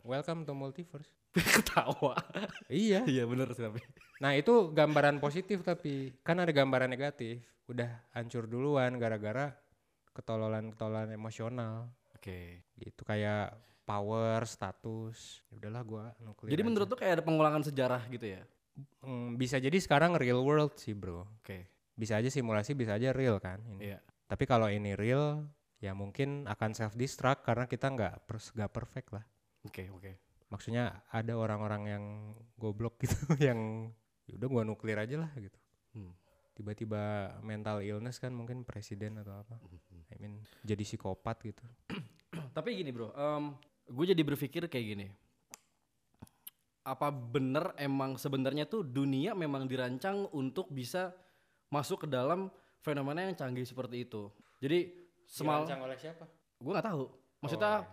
Welcome 0.05 0.47
to 0.47 0.53
multiverse. 0.55 1.09
Ketawa. 1.59 2.15
iya. 2.71 3.03
Iya 3.03 3.23
bener 3.27 3.51
sih 3.51 3.63
tapi. 3.63 3.83
Nah 4.23 4.31
itu 4.33 4.71
gambaran 4.71 5.19
positif 5.19 5.61
tapi 5.61 6.15
kan 6.23 6.39
ada 6.39 6.51
gambaran 6.55 6.87
negatif. 6.87 7.43
Udah 7.67 8.03
hancur 8.13 8.47
duluan 8.47 8.95
gara-gara 8.95 9.51
ketololan-ketololan 10.15 11.11
emosional 11.11 11.91
Oke. 12.15 12.63
gitu 12.79 13.03
kayak 13.03 13.51
power, 13.83 14.47
status. 14.47 15.43
Ya 15.51 15.53
Udahlah 15.59 15.81
gua 15.83 16.05
nuklir. 16.23 16.55
Jadi 16.55 16.61
aja. 16.63 16.67
menurut 16.71 16.87
tuh 16.87 16.99
kayak 16.99 17.19
ada 17.19 17.23
pengulangan 17.25 17.63
sejarah 17.67 18.01
gitu 18.07 18.25
ya. 18.39 18.41
Hmm, 19.03 19.35
bisa 19.35 19.59
jadi 19.59 19.75
sekarang 19.75 20.15
real 20.15 20.39
world 20.43 20.75
sih 20.79 20.95
bro. 20.95 21.27
Oke. 21.43 21.67
Bisa 21.95 22.19
aja 22.19 22.27
simulasi, 22.27 22.75
bisa 22.75 22.95
aja 22.95 23.11
real 23.11 23.39
kan. 23.39 23.59
Ini. 23.63 23.79
Iya. 23.93 23.99
Tapi 24.25 24.43
kalau 24.43 24.67
ini 24.67 24.97
real, 24.97 25.47
ya 25.79 25.95
mungkin 25.95 26.43
akan 26.49 26.71
self 26.75 26.95
destruct 26.95 27.45
karena 27.45 27.67
kita 27.67 27.87
nggak 27.87 28.27
pers- 28.27 28.51
nggak 28.51 28.71
perfect 28.73 29.09
lah. 29.15 29.23
Oke, 29.63 29.87
oke. 29.91 30.24
Maksudnya 30.49 31.03
ada 31.09 31.33
orang-orang 31.35 31.83
yang 31.89 32.03
goblok 32.55 33.01
gitu, 33.01 33.15
yang 33.47 33.91
ya 34.25 34.37
udah 34.37 34.47
gua 34.49 34.63
nuklir 34.65 34.97
aja 34.97 35.25
lah 35.25 35.31
gitu. 35.37 35.57
Hmm. 35.97 36.13
Tiba-tiba 36.55 37.35
mental 37.43 37.83
illness 37.83 38.21
kan 38.21 38.31
mungkin 38.31 38.63
presiden 38.63 39.19
atau 39.19 39.43
apa. 39.43 39.59
Hmm. 39.59 40.03
I 40.13 40.15
mean 40.21 40.33
jadi 40.63 40.83
psikopat 40.85 41.43
gitu. 41.43 41.63
Tapi 42.57 42.75
gini 42.75 42.91
bro, 42.91 43.11
gue 43.85 44.05
jadi 44.11 44.21
berpikir 44.23 44.67
kayak 44.67 44.85
gini. 44.85 45.07
Apa 46.85 47.09
bener 47.09 47.73
emang 47.81 48.15
sebenarnya 48.15 48.69
tuh 48.69 48.85
dunia 48.85 49.33
memang 49.33 49.65
dirancang 49.65 50.29
untuk 50.31 50.69
bisa 50.69 51.11
masuk 51.73 52.05
ke 52.05 52.07
dalam 52.07 52.53
fenomena 52.85 53.25
yang 53.25 53.33
canggih 53.33 53.65
seperti 53.65 54.05
itu. 54.05 54.29
Jadi 54.61 54.93
semal, 55.25 55.65
oleh 55.65 55.97
siapa? 55.97 56.29
gue 56.61 56.71
nggak 56.71 56.87
tahu. 56.87 57.03
Maksudnya 57.41 57.83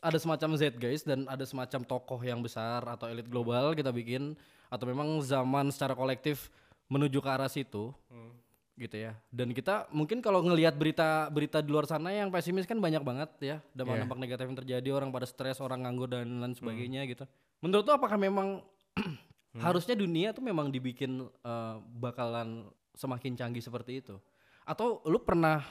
ada 0.00 0.18
semacam 0.18 0.56
Z 0.56 0.74
guys 0.74 1.02
dan 1.02 1.28
ada 1.28 1.44
semacam 1.44 1.80
tokoh 1.84 2.18
yang 2.18 2.40
besar 2.40 2.82
atau 2.82 3.06
elit 3.06 3.28
global 3.28 3.74
kita 3.74 3.90
bikin 3.90 4.34
atau 4.66 4.84
memang 4.88 5.22
zaman 5.22 5.70
secara 5.70 5.94
kolektif 5.94 6.50
menuju 6.86 7.18
ke 7.18 7.28
arah 7.30 7.46
situ 7.46 7.94
Hmm. 8.10 8.34
gitu 8.74 8.98
ya. 8.98 9.14
Dan 9.30 9.54
kita 9.54 9.86
mungkin 9.94 10.18
kalau 10.18 10.42
ngelihat 10.42 10.74
berita-berita 10.74 11.62
di 11.62 11.70
luar 11.70 11.86
sana 11.86 12.10
yang 12.10 12.26
pesimis 12.26 12.66
kan 12.66 12.82
banyak 12.82 13.06
banget 13.06 13.30
ya, 13.38 13.56
dampak-dampak 13.70 14.18
negatif 14.18 14.44
yang 14.50 14.58
terjadi, 14.58 14.88
orang 14.90 15.14
pada 15.14 15.30
stres, 15.30 15.62
orang 15.62 15.86
nganggur 15.86 16.10
dan 16.10 16.26
lain 16.26 16.58
sebagainya 16.58 17.06
gitu. 17.06 17.22
Menurut 17.62 17.86
tuh 17.86 17.94
apakah 17.94 18.18
memang 18.18 18.66
harusnya 19.62 19.94
dunia 19.94 20.34
tuh 20.34 20.42
memang 20.42 20.74
dibikin 20.74 21.22
eh, 21.22 21.76
bakalan 22.02 22.66
semakin 22.98 23.38
canggih 23.38 23.62
seperti 23.62 24.02
itu? 24.02 24.18
Atau 24.66 25.04
lu 25.06 25.22
pernah 25.22 25.62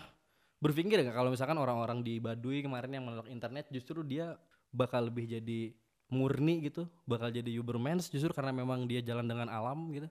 berpikir 0.63 1.03
nggak 1.03 1.11
kalau 1.11 1.27
misalkan 1.27 1.59
orang-orang 1.59 1.99
di 1.99 2.23
Baduy 2.23 2.63
kemarin 2.63 2.95
yang 2.95 3.03
menolak 3.03 3.27
internet 3.27 3.67
justru 3.67 3.99
dia 4.07 4.39
bakal 4.71 5.11
lebih 5.11 5.27
jadi 5.27 5.75
murni 6.07 6.63
gitu, 6.63 6.87
bakal 7.03 7.33
jadi 7.33 7.51
Ubermans 7.59 8.07
justru 8.07 8.31
karena 8.31 8.55
memang 8.55 8.87
dia 8.87 9.03
jalan 9.03 9.27
dengan 9.27 9.51
alam 9.51 9.91
gitu. 9.91 10.07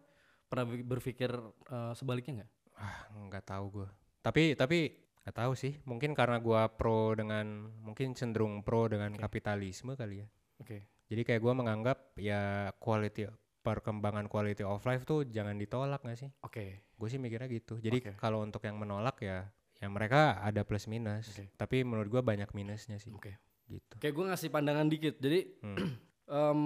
Pernah 0.52 0.68
berpikir 0.84 1.32
eh, 1.72 1.92
sebaliknya 1.96 2.44
nggak? 2.44 2.50
Ah, 2.76 2.98
nggak 3.32 3.44
tahu 3.48 3.64
gua. 3.80 3.88
Tapi 4.20 4.52
tapi 4.52 4.92
nggak 5.24 5.36
tahu 5.36 5.52
sih. 5.56 5.80
Mungkin 5.88 6.12
karena 6.12 6.36
gua 6.36 6.68
pro 6.68 7.16
dengan 7.16 7.72
mungkin 7.80 8.12
cenderung 8.12 8.60
pro 8.60 8.90
dengan 8.92 9.16
kapitalisme 9.16 9.96
kali 9.96 10.20
ya. 10.20 10.28
Oke. 10.60 10.84
Jadi 11.08 11.22
kayak 11.24 11.40
gua 11.40 11.56
menganggap 11.56 12.12
ya 12.20 12.72
quality 12.76 13.30
perkembangan 13.62 14.26
quality 14.26 14.66
of 14.66 14.82
life 14.82 15.06
tuh 15.06 15.22
jangan 15.22 15.54
ditolak 15.54 16.02
nggak 16.02 16.18
sih? 16.18 16.30
Oke. 16.42 16.82
Gue 16.98 17.08
sih 17.08 17.22
mikirnya 17.22 17.46
gitu. 17.46 17.78
Jadi 17.78 17.98
Oke. 18.02 18.12
kalau 18.18 18.42
untuk 18.42 18.62
yang 18.66 18.74
menolak 18.74 19.22
ya 19.22 19.46
ya 19.82 19.90
mereka 19.90 20.38
ada 20.38 20.62
plus 20.62 20.86
minus. 20.86 21.26
Oke. 21.34 21.50
Tapi 21.58 21.82
menurut 21.82 22.06
gua 22.06 22.22
banyak 22.22 22.46
minusnya 22.54 23.02
sih 23.02 23.10
Oke. 23.10 23.34
gitu. 23.66 23.98
Kayak 23.98 24.14
gue 24.14 24.24
ngasih 24.30 24.48
pandangan 24.48 24.86
dikit. 24.86 25.18
Jadi 25.18 25.58
Hmm. 25.58 25.76
em, 26.38 26.60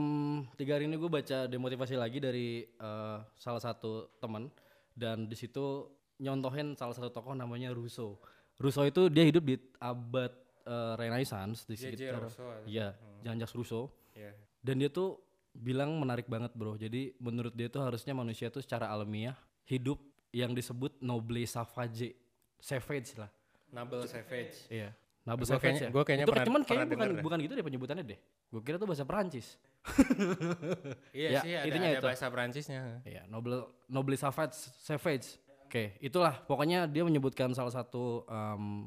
tiga 0.55 0.77
hari 0.77 0.85
ini 0.85 1.01
gue 1.01 1.09
baca 1.09 1.49
demotivasi 1.49 1.97
lagi 1.97 2.21
dari 2.21 2.63
eh, 2.63 3.19
salah 3.35 3.63
satu 3.63 4.13
teman 4.21 4.53
dan 4.93 5.25
di 5.25 5.35
situ 5.35 5.89
nyontohin 6.17 6.77
salah 6.77 6.93
satu 6.93 7.09
tokoh 7.09 7.33
namanya 7.33 7.73
Rousseau. 7.73 8.21
Rousseau 8.61 8.85
itu 8.85 9.09
dia 9.09 9.25
hidup 9.25 9.45
di 9.45 9.57
abad 9.81 10.33
eh, 10.65 10.95
Renaissance 11.01 11.65
di 11.65 11.77
sekitar 11.77 12.29
Iya, 12.69 12.93
Jean-Jacques 13.25 13.57
Rousseau. 13.57 13.89
Iya. 14.13 14.33
Dan 14.61 14.81
dia 14.81 14.93
tuh 14.93 15.21
bilang 15.57 15.97
menarik 15.97 16.29
banget 16.29 16.53
bro. 16.53 16.77
Jadi 16.77 17.17
menurut 17.17 17.57
dia 17.57 17.73
tuh 17.73 17.81
harusnya 17.81 18.13
manusia 18.13 18.53
tuh 18.53 18.61
secara 18.61 18.93
alamiah 18.93 19.37
hidup 19.65 19.97
yang 20.37 20.53
disebut 20.53 21.01
noble 21.01 21.41
savage, 21.49 22.13
savage 22.59 23.15
lah. 23.17 23.31
Noble 23.69 24.07
savage. 24.07 24.67
Iya. 24.69 24.91
Gua 25.27 25.43
savage 25.43 25.59
kayaknya- 25.61 25.83
ya. 25.83 25.91
gua 25.91 26.03
kayaknya 26.07 26.25
itu 26.25 26.31
pernah- 26.31 26.47
cuman 26.47 26.61
pernah 26.61 26.69
kayaknya 26.69 26.87
bukan 26.89 27.07
denger 27.11 27.25
bukan 27.25 27.39
gitu 27.43 27.53
deh 27.53 27.65
penyebutannya 27.67 28.05
deh. 28.07 28.19
Gue 28.47 28.61
kira 28.63 28.77
tuh 28.79 28.87
bahasa 28.87 29.03
Perancis. 29.03 29.47
Iya 31.11 31.29
Ya, 31.29 31.41
sih 31.43 31.53
ada, 31.53 31.67
ada 31.75 31.89
itu. 31.93 32.07
bahasa 32.07 32.27
Perancisnya. 32.31 32.81
Iya, 33.03 33.23
noble 33.27 33.59
noble 33.87 34.15
savage, 34.15 34.55
savage. 34.79 35.39
Oke, 35.67 35.99
itulah 35.99 36.39
pokoknya 36.47 36.87
dia 36.87 37.03
menyebutkan 37.03 37.51
salah 37.51 37.75
satu 37.75 38.23
em, 38.25 38.87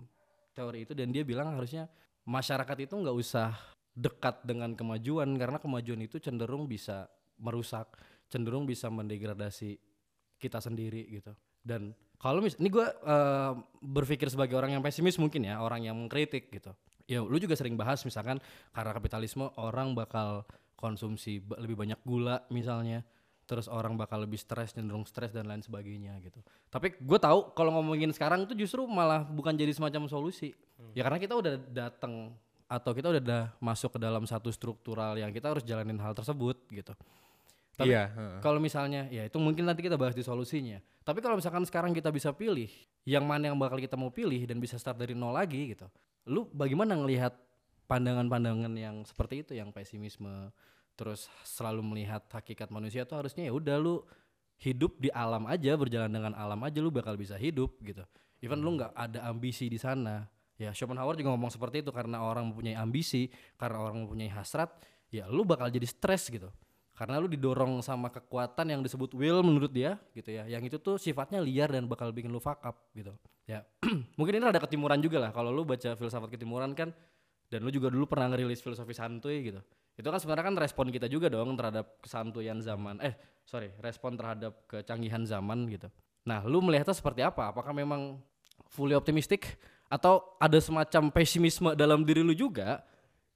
teori 0.56 0.88
itu 0.88 0.96
dan 0.96 1.12
dia 1.12 1.28
bilang 1.28 1.52
harusnya 1.52 1.92
masyarakat 2.24 2.78
itu 2.80 2.94
nggak 2.96 3.12
usah 3.14 3.52
dekat 3.92 4.48
dengan 4.48 4.72
kemajuan 4.74 5.28
karena 5.36 5.60
kemajuan 5.60 6.00
itu 6.00 6.24
cenderung 6.24 6.72
bisa 6.72 7.12
merusak, 7.36 8.00
cenderung 8.32 8.64
bisa 8.64 8.88
mendegradasi 8.88 9.76
kita 10.40 10.64
sendiri 10.64 11.04
gitu. 11.12 11.36
Dan 11.60 11.92
kalau 12.20 12.44
mis 12.44 12.60
ini 12.60 12.68
gue 12.68 12.84
berpikir 13.80 14.28
sebagai 14.28 14.60
orang 14.60 14.76
yang 14.76 14.84
pesimis 14.84 15.16
mungkin 15.16 15.48
ya, 15.48 15.64
orang 15.64 15.88
yang 15.88 15.96
mengkritik 15.96 16.52
gitu. 16.52 16.76
Ya, 17.10 17.24
lu 17.26 17.40
juga 17.42 17.58
sering 17.58 17.74
bahas 17.74 18.04
misalkan 18.06 18.38
karena 18.76 18.92
kapitalisme 18.94 19.50
orang 19.58 19.98
bakal 19.98 20.46
konsumsi 20.78 21.42
lebih 21.58 21.80
banyak 21.80 21.98
gula 22.06 22.44
misalnya, 22.54 23.02
terus 23.50 23.66
orang 23.66 23.98
bakal 23.98 24.22
lebih 24.22 24.38
stres, 24.38 24.78
cenderung 24.78 25.08
stres 25.10 25.34
dan 25.34 25.50
lain 25.50 25.64
sebagainya 25.66 26.20
gitu. 26.22 26.38
Tapi 26.70 27.00
gue 27.02 27.20
tahu 27.20 27.56
kalau 27.58 27.74
ngomongin 27.80 28.14
sekarang 28.14 28.46
itu 28.46 28.54
justru 28.54 28.86
malah 28.86 29.26
bukan 29.26 29.58
jadi 29.58 29.74
semacam 29.74 30.06
solusi. 30.06 30.54
Ya 30.94 31.02
karena 31.02 31.18
kita 31.18 31.34
udah 31.34 31.58
datang 31.72 32.36
atau 32.70 32.92
kita 32.94 33.10
udah 33.10 33.24
da- 33.26 33.50
masuk 33.58 33.98
ke 33.98 34.00
dalam 34.00 34.22
satu 34.30 34.54
struktural 34.54 35.18
yang 35.18 35.34
kita 35.34 35.50
harus 35.50 35.66
jalanin 35.66 35.98
hal 35.98 36.14
tersebut 36.14 36.62
gitu. 36.70 36.94
Tapi 37.80 37.96
iya. 37.96 38.12
kalau 38.44 38.60
misalnya 38.60 39.08
ya 39.08 39.24
itu 39.24 39.40
mungkin 39.40 39.64
nanti 39.64 39.80
kita 39.80 39.96
bahas 39.96 40.12
di 40.12 40.20
solusinya. 40.20 40.84
Tapi 41.08 41.24
kalau 41.24 41.40
misalkan 41.40 41.64
sekarang 41.64 41.96
kita 41.96 42.12
bisa 42.12 42.36
pilih 42.36 42.68
yang 43.08 43.24
mana 43.24 43.48
yang 43.48 43.56
bakal 43.56 43.80
kita 43.80 43.96
mau 43.96 44.12
pilih 44.12 44.44
dan 44.44 44.60
bisa 44.60 44.76
start 44.76 45.00
dari 45.00 45.16
nol 45.16 45.32
lagi 45.32 45.72
gitu. 45.72 45.88
Lu 46.28 46.52
bagaimana 46.52 47.00
ngelihat 47.00 47.40
pandangan-pandangan 47.88 48.76
yang 48.76 49.08
seperti 49.08 49.48
itu 49.48 49.52
yang 49.56 49.72
pesimisme 49.72 50.52
terus 51.00 51.32
selalu 51.48 51.80
melihat 51.80 52.20
hakikat 52.28 52.68
manusia 52.68 53.08
tuh 53.08 53.24
harusnya 53.24 53.48
ya 53.48 53.56
udah 53.56 53.80
lu 53.80 54.04
hidup 54.60 55.00
di 55.00 55.08
alam 55.16 55.48
aja 55.48 55.80
berjalan 55.80 56.12
dengan 56.12 56.36
alam 56.36 56.60
aja 56.68 56.84
lu 56.84 56.92
bakal 56.92 57.16
bisa 57.16 57.40
hidup 57.40 57.80
gitu. 57.80 58.04
Even 58.44 58.60
lu 58.60 58.76
nggak 58.76 58.92
ada 58.92 59.24
ambisi 59.32 59.72
di 59.72 59.80
sana. 59.80 60.28
Ya 60.60 60.76
Schopenhauer 60.76 61.16
juga 61.16 61.32
ngomong 61.32 61.48
seperti 61.48 61.80
itu 61.80 61.96
karena 61.96 62.20
orang 62.20 62.52
mempunyai 62.52 62.76
ambisi, 62.76 63.32
karena 63.56 63.80
orang 63.80 64.04
mempunyai 64.04 64.28
hasrat, 64.28 64.68
ya 65.08 65.32
lu 65.32 65.48
bakal 65.48 65.72
jadi 65.72 65.88
stres 65.88 66.28
gitu 66.28 66.52
karena 67.00 67.16
lu 67.16 67.32
didorong 67.32 67.80
sama 67.80 68.12
kekuatan 68.12 68.76
yang 68.76 68.84
disebut 68.84 69.16
will 69.16 69.40
menurut 69.40 69.72
dia 69.72 69.96
gitu 70.12 70.36
ya. 70.36 70.44
Yang 70.52 70.76
itu 70.76 70.78
tuh 70.84 71.00
sifatnya 71.00 71.40
liar 71.40 71.72
dan 71.72 71.88
bakal 71.88 72.12
bikin 72.12 72.28
lu 72.28 72.44
fuck 72.44 72.60
up 72.60 72.92
gitu. 72.92 73.16
Ya 73.48 73.64
mungkin 74.20 74.36
ini 74.36 74.44
ada 74.44 74.60
ketimuran 74.60 75.00
juga 75.00 75.24
lah. 75.24 75.32
Kalau 75.32 75.48
lu 75.48 75.64
baca 75.64 75.96
filsafat 75.96 76.28
ketimuran 76.28 76.76
kan 76.76 76.92
dan 77.48 77.64
lu 77.64 77.72
juga 77.72 77.88
dulu 77.88 78.04
pernah 78.04 78.36
ngerilis 78.36 78.60
filosofi 78.60 78.92
santuy 78.92 79.48
gitu. 79.48 79.64
Itu 79.96 80.12
kan 80.12 80.20
sebenarnya 80.20 80.52
kan 80.52 80.56
respon 80.60 80.92
kita 80.92 81.08
juga 81.08 81.32
dong 81.32 81.56
terhadap 81.56 82.04
kesantuyan 82.04 82.60
zaman 82.60 83.00
eh 83.00 83.16
sorry 83.48 83.72
respon 83.80 84.20
terhadap 84.20 84.68
kecanggihan 84.68 85.24
zaman 85.24 85.72
gitu. 85.72 85.88
Nah 86.28 86.44
lu 86.44 86.60
melihatnya 86.60 86.92
seperti 86.92 87.24
apa? 87.24 87.48
Apakah 87.56 87.72
memang 87.72 88.20
fully 88.68 88.92
optimistic? 88.92 89.56
Atau 89.88 90.36
ada 90.36 90.60
semacam 90.60 91.16
pesimisme 91.16 91.80
dalam 91.80 92.04
diri 92.04 92.28
lu 92.28 92.36
juga 92.36 92.84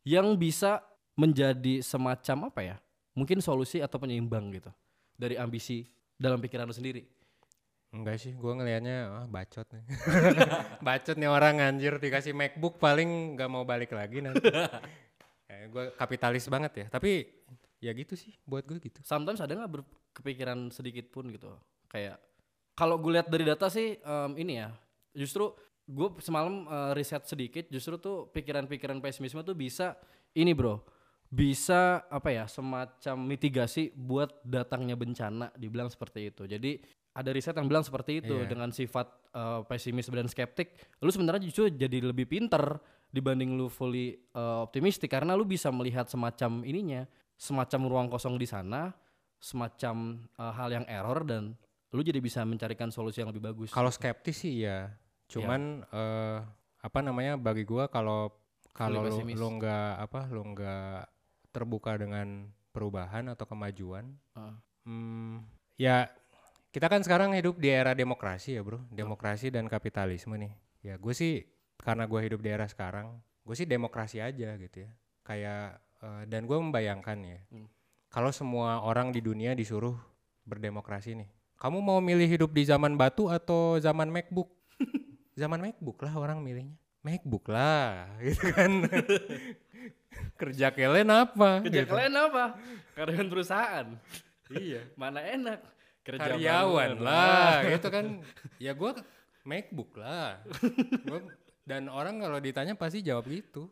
yang 0.04 0.36
bisa 0.36 0.84
menjadi 1.16 1.80
semacam 1.80 2.52
apa 2.52 2.60
ya 2.60 2.76
mungkin 3.14 3.40
solusi 3.40 3.80
atau 3.80 3.98
penyeimbang 3.98 4.50
gitu 4.54 4.70
dari 5.14 5.38
ambisi 5.38 5.86
dalam 6.18 6.42
pikiran 6.42 6.70
lu 6.70 6.76
sendiri 6.76 7.04
Enggak 7.94 8.18
sih, 8.18 8.34
gua 8.34 8.58
ngelihatnya 8.58 9.22
ah 9.22 9.26
bacot 9.30 9.70
nih. 9.70 9.86
bacot 10.90 11.14
nih 11.14 11.30
orang 11.30 11.62
anjir 11.62 12.02
dikasih 12.02 12.34
MacBook 12.34 12.82
paling 12.82 13.38
nggak 13.38 13.46
mau 13.46 13.62
balik 13.70 13.94
lagi 13.94 14.18
nanti. 14.18 14.50
eh, 15.46 15.70
gua 15.74 15.94
kapitalis 15.94 16.50
banget 16.50 16.74
ya, 16.74 16.86
tapi 16.90 17.30
ya 17.84 17.92
gitu 17.92 18.16
sih 18.16 18.32
buat 18.48 18.64
gue 18.64 18.80
gitu. 18.80 19.04
sometimes 19.04 19.44
ada 19.44 19.52
nggak 19.60 19.72
berkepikiran 19.76 20.72
sedikit 20.72 21.12
pun 21.12 21.28
gitu 21.28 21.52
kayak 21.92 22.16
kalau 22.80 22.96
gue 22.96 23.12
lihat 23.20 23.28
dari 23.28 23.44
data 23.44 23.68
sih 23.68 24.00
em, 24.00 24.32
ini 24.40 24.64
ya 24.64 24.72
justru 25.12 25.52
gue 25.84 26.16
semalam 26.24 26.64
eh, 26.64 26.92
riset 26.96 27.28
sedikit 27.28 27.68
justru 27.68 28.00
tuh 28.00 28.32
pikiran-pikiran 28.32 29.04
pesimisme 29.04 29.44
tuh 29.44 29.52
bisa 29.52 30.00
ini 30.32 30.56
bro 30.56 30.80
bisa 31.34 32.06
apa 32.14 32.30
ya 32.30 32.46
semacam 32.46 33.16
mitigasi 33.26 33.90
buat 33.98 34.38
datangnya 34.46 34.94
bencana 34.94 35.50
dibilang 35.58 35.90
seperti 35.90 36.30
itu 36.30 36.46
jadi 36.46 36.78
ada 37.14 37.30
riset 37.34 37.58
yang 37.58 37.66
bilang 37.66 37.82
seperti 37.82 38.22
itu 38.22 38.38
Iya. 38.38 38.46
dengan 38.46 38.70
sifat 38.70 39.34
eh, 39.34 39.62
pesimis 39.66 40.14
dan 40.14 40.30
skeptik 40.30 40.78
lu 41.02 41.10
sebenarnya 41.10 41.50
justru 41.50 41.74
jadi 41.74 42.06
lebih 42.06 42.30
pinter 42.30 42.78
dibanding 43.10 43.58
lu 43.58 43.66
fully 43.66 44.14
eh, 44.14 44.58
optimistik 44.62 45.10
karena 45.10 45.34
lu 45.34 45.42
bisa 45.42 45.74
melihat 45.74 46.06
semacam 46.06 46.62
ininya 46.62 47.10
semacam 47.34 47.82
ruang 47.90 48.08
kosong 48.14 48.38
di 48.38 48.46
sana 48.46 48.94
semacam 49.42 50.22
eh, 50.38 50.54
hal 50.54 50.70
yang 50.70 50.86
error 50.86 51.26
dan 51.26 51.58
lu 51.94 52.02
jadi 52.06 52.22
bisa 52.22 52.46
mencarikan 52.46 52.94
solusi 52.94 53.26
yang 53.26 53.34
lebih 53.34 53.42
bagus 53.42 53.70
Kalau 53.74 53.90
skeptis 53.90 54.38
sih 54.46 54.66
iya. 54.66 54.90
Cuman 55.30 55.82
eh, 55.90 56.40
apa 56.78 57.00
namanya 57.02 57.38
bagi 57.42 57.66
gua 57.66 57.90
kalau 57.90 58.34
kalau 58.74 59.06
lu, 59.06 59.22
lu 59.22 59.48
nggak 59.62 60.02
apa 60.02 60.20
lu 60.34 60.42
nggak 60.54 61.13
terbuka 61.54 61.94
dengan 61.96 62.50
perubahan 62.74 63.30
atau 63.30 63.46
kemajuan, 63.46 64.18
Heeh. 64.34 64.56
hmm, 64.90 65.36
ya 65.78 66.10
kita 66.74 66.90
kan 66.90 67.06
sekarang 67.06 67.38
hidup 67.38 67.62
di 67.62 67.70
era 67.70 67.94
demokrasi 67.94 68.58
ya 68.58 68.66
bro, 68.66 68.82
demokrasi 68.90 69.54
dan 69.54 69.70
kapitalisme 69.70 70.34
nih. 70.34 70.54
Ya 70.82 70.98
gue 70.98 71.14
sih 71.14 71.46
karena 71.78 72.10
gua 72.10 72.26
hidup 72.26 72.42
di 72.42 72.50
era 72.50 72.66
sekarang, 72.66 73.22
gue 73.46 73.56
sih 73.56 73.70
demokrasi 73.70 74.18
aja 74.20 74.58
gitu 74.58 74.90
ya. 74.90 74.92
Kayak 75.22 75.80
eh, 76.02 76.24
dan 76.28 76.50
gue 76.50 76.58
membayangkan 76.58 77.18
ya, 77.22 77.40
Hmm. 77.54 77.70
kalau 78.10 78.34
semua 78.34 78.82
orang 78.82 79.14
di 79.14 79.22
dunia 79.22 79.54
disuruh 79.54 79.96
berdemokrasi 80.44 81.14
nih, 81.16 81.30
kamu 81.62 81.80
mau 81.80 82.02
milih 82.04 82.28
hidup 82.28 82.52
di 82.52 82.66
zaman 82.68 82.98
batu 82.98 83.30
atau 83.32 83.78
zaman 83.80 84.10
MacBook? 84.12 84.50
zaman 85.40 85.62
MacBook 85.64 86.02
lah 86.04 86.12
orang 86.18 86.42
milihnya. 86.44 86.76
MacBook 87.04 87.52
lah, 87.52 88.08
gitu 88.24 88.48
kan. 88.50 88.72
Kerja 90.40 90.72
kalian 90.72 91.10
apa? 91.12 91.60
Kerja 91.68 91.84
gitu. 91.84 91.92
kalian 91.92 92.16
apa? 92.16 92.44
Karyawan 92.96 93.28
perusahaan. 93.30 93.88
Iya. 94.54 94.86
Mana 94.94 95.18
enak? 95.24 95.66
Kerja 96.06 96.38
Karyawan 96.38 97.00
lah, 97.02 97.64
gitu 97.74 97.88
kan. 97.90 98.22
Ya 98.62 98.76
gua 98.78 98.94
MacBook 99.42 99.98
lah. 99.98 100.46
Gua- 101.08 101.26
dan 101.64 101.90
orang 101.90 102.22
kalau 102.22 102.38
ditanya 102.38 102.78
pasti 102.78 103.02
jawab 103.02 103.26
gitu. 103.34 103.72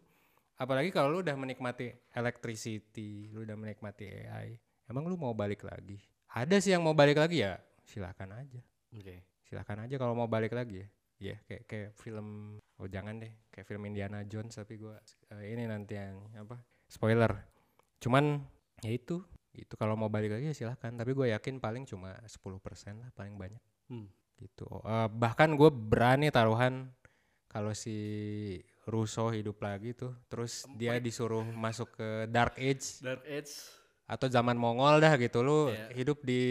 Apalagi 0.58 0.90
kalau 0.90 1.14
lu 1.14 1.20
udah 1.22 1.38
menikmati 1.38 1.92
electricity, 2.18 3.30
lu 3.30 3.46
udah 3.46 3.54
menikmati 3.54 4.10
AI. 4.10 4.58
Emang 4.90 5.06
lu 5.06 5.20
mau 5.20 5.38
balik 5.38 5.62
lagi? 5.62 6.02
Ada 6.34 6.58
sih 6.58 6.72
yang 6.74 6.82
mau 6.82 6.96
balik 6.98 7.20
lagi 7.20 7.46
ya, 7.46 7.60
silakan 7.86 8.42
aja. 8.42 8.60
Oke. 8.92 9.22
silakan 9.46 9.86
aja 9.86 9.96
kalau 10.00 10.16
mau 10.16 10.28
balik 10.32 10.56
lagi 10.56 10.84
ya 10.84 10.88
Iya 11.22 11.38
kayak 11.40 11.64
kayak 11.64 11.90
film 11.94 12.28
oh 12.76 12.88
jangan 12.88 13.16
deh 13.16 13.30
kayak 13.48 13.64
film 13.64 13.86
Indiana 13.86 14.26
Jones 14.26 14.54
tapi 14.54 14.76
gua 14.76 14.98
eh, 15.30 15.46
ini 15.48 15.64
nanti 15.64 15.94
yang 15.94 16.18
apa 16.34 16.58
spoiler 16.86 17.30
cuman 17.98 18.42
ya 18.82 18.90
itu 18.90 19.22
itu 19.54 19.74
kalau 19.76 19.94
mau 19.94 20.08
balik 20.08 20.32
lagi 20.32 20.50
ya 20.50 20.56
silahkan 20.56 20.90
tapi 20.92 21.12
gue 21.12 21.30
yakin 21.30 21.60
paling 21.60 21.84
cuma 21.84 22.16
10% 22.24 22.58
lah 22.98 23.10
paling 23.12 23.36
banyak 23.36 23.62
Hmm. 23.86 24.08
gitu 24.36 24.64
Oh, 24.66 24.82
eh, 24.82 25.08
bahkan 25.08 25.52
gue 25.52 25.68
berani 25.68 26.28
taruhan 26.28 26.90
kalau 27.46 27.72
si 27.72 27.94
Russo 28.84 29.30
hidup 29.30 29.60
lagi 29.60 29.92
tuh 29.92 30.16
terus 30.26 30.66
dia 30.74 30.98
disuruh 30.98 31.44
masuk 31.46 31.94
ke 31.94 32.08
Dark 32.28 32.56
Age 32.56 32.98
Dark 33.00 33.22
Age 33.22 33.52
atau 34.08 34.26
zaman 34.26 34.56
Mongol 34.56 34.98
dah 34.98 35.14
gitu 35.16 35.40
lu 35.40 35.70
Iya. 35.70 35.88
hidup 35.94 36.24
di 36.24 36.42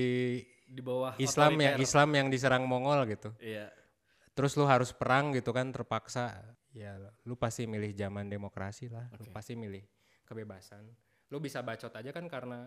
di 0.62 0.78
bawah 0.78 1.16
Islam 1.16 1.56
ya 1.56 1.74
otoriter. 1.74 1.82
Islam 1.82 2.08
yang 2.14 2.26
diserang 2.28 2.62
Mongol 2.62 3.02
gitu 3.08 3.34
Iya. 3.36 3.72
Terus 4.32 4.54
lu 4.54 4.64
harus 4.64 4.90
perang 4.90 5.34
gitu 5.34 5.50
kan 5.50 5.68
terpaksa. 5.70 6.38
Ya 6.70 6.94
lu 7.26 7.34
pasti 7.34 7.66
milih 7.66 7.90
zaman 7.92 8.30
demokrasi 8.30 8.86
lah. 8.86 9.10
Lu 9.18 9.26
Oke. 9.26 9.34
pasti 9.34 9.58
milih 9.58 9.82
kebebasan. 10.24 10.86
Lu 11.30 11.38
bisa 11.38 11.62
bacot 11.62 11.90
aja 11.90 12.10
kan 12.10 12.26
karena 12.26 12.66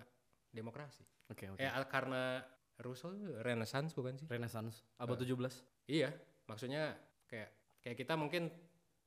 demokrasi. 0.51 1.03
Oke, 1.31 1.49
oke. 1.49 1.59
eh 1.59 1.71
al- 1.71 1.87
karena 1.87 2.43
Rousseau 2.77 3.13
Renaissance 3.41 3.95
bukan 3.95 4.19
sih? 4.19 4.27
Renaissance. 4.27 4.83
Abad 4.99 5.17
17. 5.17 5.63
iya 5.87 6.11
maksudnya 6.45 6.95
kayak 7.27 7.49
kayak 7.79 7.97
kita 7.97 8.13
mungkin 8.15 8.51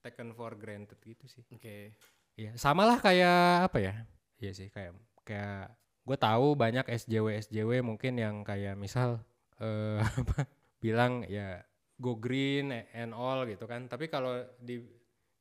taken 0.01 0.33
for 0.33 0.57
granted 0.57 0.97
gitu 1.03 1.29
sih. 1.29 1.45
Oke. 1.53 1.93
iya 2.37 2.53
sama 2.57 2.85
lah 2.85 2.99
kayak 3.01 3.69
apa 3.69 3.79
ya? 3.81 3.95
Iya 4.37 4.53
sih 4.53 4.69
kayak 4.69 4.97
kayak 5.25 5.73
gue 6.07 6.17
tahu 6.17 6.55
banyak 6.55 6.87
SJW 6.87 7.43
SJW 7.43 7.83
mungkin 7.83 8.17
yang 8.17 8.41
kayak 8.43 8.79
misal 8.79 9.21
eh 9.59 9.99
apa 10.21 10.47
bilang 10.79 11.25
ya 11.27 11.61
go 11.97 12.17
green 12.17 12.73
and 12.73 13.17
all 13.17 13.45
gitu 13.49 13.65
kan. 13.65 13.89
Tapi 13.89 14.09
kalau 14.13 14.45
di 14.61 14.85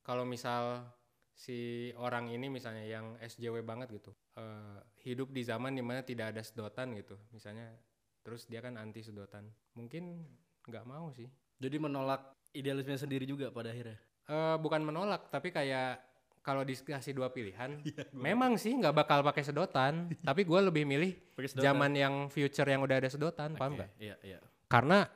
kalau 0.02 0.24
misal 0.24 0.88
si 1.36 1.92
orang 2.00 2.32
ini 2.32 2.48
misalnya 2.48 2.88
yang 2.88 3.20
SJW 3.20 3.60
banget 3.68 3.92
gitu 3.92 4.16
eh, 4.40 4.80
hidup 5.04 5.36
di 5.36 5.44
zaman 5.44 5.76
di 5.76 5.84
mana 5.84 6.02
tidak 6.02 6.32
ada 6.36 6.42
sedotan 6.42 6.96
gitu. 6.96 7.20
Misalnya 7.36 7.76
terus 8.24 8.48
dia 8.48 8.64
kan 8.64 8.80
anti 8.80 9.04
sedotan. 9.04 9.46
Mungkin 9.76 10.24
nggak 10.66 10.86
mau 10.88 11.12
sih. 11.12 11.28
Jadi 11.60 11.78
menolak 11.80 12.36
idealisme 12.56 12.96
sendiri 12.96 13.28
juga 13.28 13.52
pada 13.52 13.76
akhirnya. 13.76 14.00
Eh, 14.26 14.58
bukan 14.58 14.82
menolak 14.82 15.28
tapi 15.30 15.52
kayak 15.52 16.02
kalau 16.46 16.62
dikasih 16.62 17.18
dua 17.18 17.34
pilihan 17.34 17.82
memang 18.14 18.54
sih 18.62 18.78
nggak 18.78 18.94
bakal 18.94 19.26
pakai 19.26 19.44
sedotan. 19.44 20.14
Tapi 20.30 20.46
gue 20.46 20.60
lebih 20.62 20.86
milih 20.86 21.12
zaman 21.58 21.92
yang 21.98 22.30
future 22.30 22.70
yang 22.70 22.86
udah 22.86 23.02
ada 23.02 23.10
sedotan 23.10 23.58
paham 23.58 23.74
Oke, 23.74 23.78
nggak? 23.82 23.92
Iya, 23.98 24.16
iya. 24.22 24.40
karena 24.70 25.10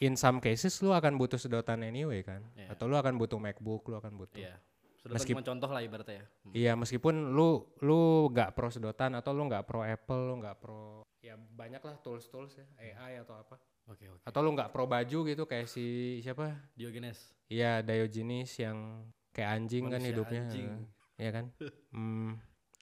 in 0.00 0.16
some 0.16 0.40
cases 0.40 0.72
lu 0.80 0.90
akan 0.90 1.14
butuh 1.14 1.36
sedotan 1.36 1.80
anyway 1.80 2.20
kan 2.20 2.40
Iya. 2.52 2.72
atau 2.72 2.84
lu 2.84 2.96
akan 2.96 3.14
butuh 3.14 3.36
MacBook 3.36 3.86
lu 3.86 3.96
akan 3.96 4.16
butuh 4.16 4.40
Iya. 4.40 4.56
Sedotan 4.96 5.16
Meskip- 5.16 5.32
cuma 5.32 5.44
contoh 5.46 5.68
lah 5.68 5.80
ibaratnya 5.80 6.14
ya. 6.14 6.24
Hmm. 6.44 6.52
Iya 6.52 6.72
meskipun 6.74 7.14
lu 7.30 7.48
lu 7.80 8.00
nggak 8.28 8.52
pro 8.52 8.68
sedotan 8.68 9.12
atau 9.14 9.32
lu 9.32 9.44
nggak 9.44 9.64
pro 9.64 9.80
Apple 9.80 10.22
lu 10.26 10.34
nggak 10.38 10.56
pro 10.56 11.00
ya 11.20 11.36
banyak 11.36 11.80
lah 11.80 11.96
tools 12.00 12.28
tools 12.28 12.52
ya 12.54 12.64
AI 12.76 13.16
atau 13.18 13.36
apa 13.36 13.56
Oke, 13.88 14.06
oke. 14.06 14.22
atau 14.22 14.40
lu 14.40 14.52
nggak 14.52 14.70
pro 14.70 14.84
baju 14.84 15.18
gitu 15.26 15.42
kayak 15.44 15.66
si 15.66 15.84
siapa 16.20 16.52
Diogenes. 16.72 17.32
Iya 17.46 17.80
Diogenes 17.80 18.52
yang 18.56 19.08
kayak 19.32 19.50
anjing 19.52 19.84
kan 19.84 19.98
Manusia 19.98 20.10
hidupnya 20.12 20.42
anjing. 20.46 20.68
Iya 21.16 21.30
kan 21.32 21.44
hmm, 21.96 22.30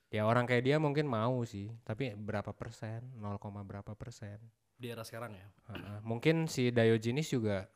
ya 0.09 0.23
orang 0.23 0.45
kayak 0.45 0.65
dia 0.65 0.77
mungkin 0.77 1.07
mau 1.07 1.43
sih 1.43 1.71
tapi 1.83 2.13
berapa 2.13 2.51
persen 2.51 3.15
0, 3.15 3.39
berapa 3.63 3.95
persen 3.95 4.43
Di 4.79 4.87
era 4.95 5.03
sekarang 5.03 5.35
ya. 5.35 5.47
Mungkin 6.07 6.47
si 6.47 6.71
Diogenes 6.71 7.27
juga 7.29 7.67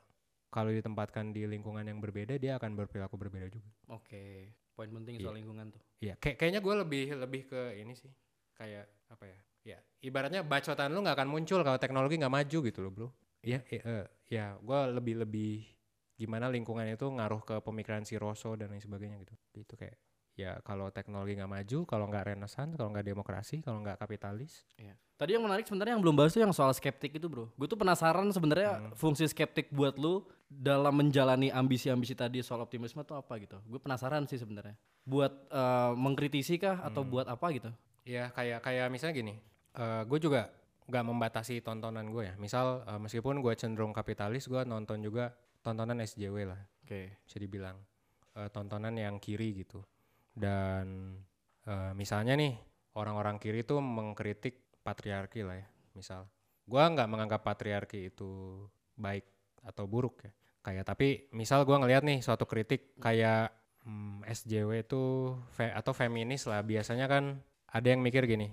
kalau 0.48 0.70
ditempatkan 0.70 1.34
di 1.34 1.44
lingkungan 1.48 1.82
yang 1.82 1.98
berbeda 1.98 2.38
dia 2.38 2.57
akan 2.61 2.76
berperilaku 2.78 3.16
berbeda 3.18 3.48
juga 3.50 3.68
Oke. 3.90 4.55
Poin 4.72 4.88
penting 4.88 5.20
Iya. 5.20 5.28
soal 5.28 5.36
lingkungan 5.36 5.66
tuh. 5.68 5.82
Iya, 6.00 6.14
kayak 6.16 6.36
kayaknya 6.40 6.61
gue 6.64 6.74
lebih 6.80 7.05
lebih 7.20 7.42
ke 7.44 7.76
ini 7.76 7.92
sih, 7.92 8.09
kayak 8.57 8.88
apa 9.12 9.24
ya? 9.28 9.38
Ya, 9.62 9.78
ibaratnya 10.00 10.40
bacotan 10.40 10.90
lu 10.96 11.05
nggak 11.05 11.14
akan 11.20 11.28
muncul 11.28 11.61
kalau 11.61 11.76
teknologi 11.76 12.16
nggak 12.16 12.32
maju 12.32 12.59
gitu 12.72 12.78
loh, 12.80 12.90
bro. 12.90 13.09
Iya, 13.44 13.61
eh, 13.68 13.82
eh, 13.84 14.05
ya, 14.32 14.57
gue 14.57 14.80
lebih 14.96 15.14
lebih 15.28 15.53
gimana 16.16 16.48
lingkungan 16.48 16.88
itu 16.88 17.05
ngaruh 17.05 17.44
ke 17.44 17.57
pemikiran 17.61 18.03
si 18.09 18.16
Rosso 18.16 18.57
dan 18.57 18.72
lain 18.72 18.80
sebagainya 18.80 19.20
gitu. 19.22 19.34
Itu 19.61 19.74
kayak 19.76 19.98
ya 20.33 20.59
kalau 20.64 20.89
teknologi 20.89 21.37
nggak 21.37 21.53
maju, 21.53 21.78
kalau 21.85 22.05
nggak 22.09 22.35
renaissance, 22.35 22.72
kalau 22.76 22.89
nggak 22.93 23.07
demokrasi, 23.07 23.61
kalau 23.61 23.78
nggak 23.85 24.01
kapitalis, 24.01 24.64
Iya. 24.80 24.97
Tadi 25.22 25.39
yang 25.39 25.47
menarik 25.47 25.62
sebenarnya 25.62 25.95
yang 25.95 26.03
belum 26.03 26.18
bahas 26.18 26.35
tuh 26.35 26.43
yang 26.43 26.51
soal 26.51 26.74
skeptik 26.74 27.14
itu, 27.14 27.30
Bro. 27.30 27.55
Gue 27.55 27.70
tuh 27.70 27.78
penasaran 27.78 28.26
sebenarnya 28.35 28.91
fungsi 28.99 29.22
skeptik 29.30 29.70
buat 29.70 29.95
lu 29.95 30.26
dalam 30.51 30.91
menjalani 30.99 31.47
ambisi-ambisi 31.47 32.18
tadi 32.18 32.43
soal 32.43 32.66
optimisme 32.66 33.07
tuh 33.07 33.14
apa 33.14 33.39
gitu. 33.39 33.62
Gue 33.62 33.78
penasaran 33.78 34.26
sih 34.26 34.35
sebenarnya. 34.35 34.74
Buat 35.07 35.47
eh, 35.47 35.93
mengkritisi 35.95 36.59
kah 36.59 36.83
atau 36.83 37.07
buat 37.07 37.30
apa 37.30 37.47
gitu? 37.55 37.70
ya 38.03 38.35
kayak 38.35 38.66
kayak 38.66 38.91
misalnya 38.91 39.14
gini, 39.14 39.35
gue 40.11 40.18
juga 40.18 40.51
nggak 40.91 41.05
membatasi 41.07 41.62
tontonan 41.62 42.11
gue 42.11 42.35
ya. 42.35 42.35
Misal 42.35 42.83
eh, 42.83 42.99
meskipun 42.99 43.39
gue 43.39 43.55
cenderung 43.55 43.95
kapitalis, 43.95 44.51
gue 44.51 44.66
nonton 44.66 44.99
juga 45.07 45.30
tontonan 45.62 46.03
SJW 46.03 46.51
lah. 46.51 46.59
Oke. 46.83 47.22
bisa 47.22 47.39
dibilang 47.39 47.78
eh, 48.35 48.51
tontonan 48.51 48.99
yang 48.99 49.22
kiri 49.22 49.55
gitu 49.62 49.87
dan 50.33 51.16
eh, 51.64 51.93
misalnya 51.95 52.35
nih 52.37 52.57
orang-orang 52.97 53.41
kiri 53.41 53.64
tuh 53.64 53.80
mengkritik 53.80 54.80
patriarki 54.83 55.45
lah 55.47 55.57
ya 55.61 55.68
misal 55.93 56.28
gua 56.64 56.89
nggak 56.89 57.09
menganggap 57.09 57.41
patriarki 57.45 58.09
itu 58.12 58.64
baik 58.97 59.24
atau 59.62 59.85
buruk 59.87 60.24
ya 60.26 60.33
kayak 60.62 60.85
tapi 60.89 61.28
misal 61.35 61.62
gua 61.66 61.78
ngelihat 61.83 62.03
nih 62.07 62.18
suatu 62.22 62.47
kritik 62.49 62.97
kayak 62.99 63.53
hmm, 63.85 64.24
SJW 64.26 64.87
itu 64.87 65.03
fe- 65.55 65.74
atau 65.74 65.93
feminis 65.95 66.47
lah 66.49 66.62
biasanya 66.62 67.07
kan 67.07 67.39
ada 67.72 67.87
yang 67.89 68.01
mikir 68.03 68.24
gini 68.26 68.53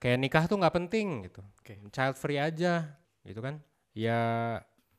kayak 0.00 0.18
nikah 0.20 0.44
tuh 0.48 0.56
nggak 0.56 0.74
penting 0.74 1.28
gitu 1.28 1.44
Oke. 1.60 1.76
child 1.92 2.16
free 2.16 2.40
aja 2.40 2.96
gitu 3.24 3.40
kan 3.44 3.60
ya 3.92 4.20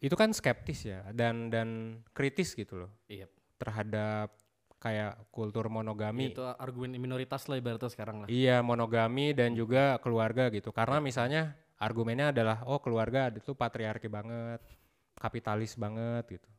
itu 0.01 0.13
kan 0.17 0.33
skeptis 0.33 0.85
ya 0.85 1.05
dan 1.13 1.49
dan 1.53 2.01
kritis 2.13 2.53
gitu 2.57 2.85
loh 2.85 2.91
Iya. 3.05 3.29
terhadap 3.61 4.33
kayak 4.81 5.29
kultur 5.29 5.69
monogami. 5.69 6.33
Itu 6.33 6.41
argumen 6.57 6.97
minoritas 6.97 7.45
lah 7.45 7.61
ibaratnya 7.61 7.93
sekarang 7.93 8.25
lah. 8.25 8.27
Iya, 8.27 8.65
monogami 8.65 9.37
dan 9.37 9.53
juga 9.53 10.01
keluarga 10.01 10.49
gitu. 10.49 10.73
Karena 10.73 10.97
misalnya 10.97 11.53
argumennya 11.77 12.33
adalah 12.33 12.65
oh 12.65 12.81
keluarga 12.81 13.29
itu 13.29 13.53
patriarki 13.53 14.09
banget, 14.09 14.59
kapitalis 15.13 15.77
banget 15.77 16.41
gitu. 16.41 16.49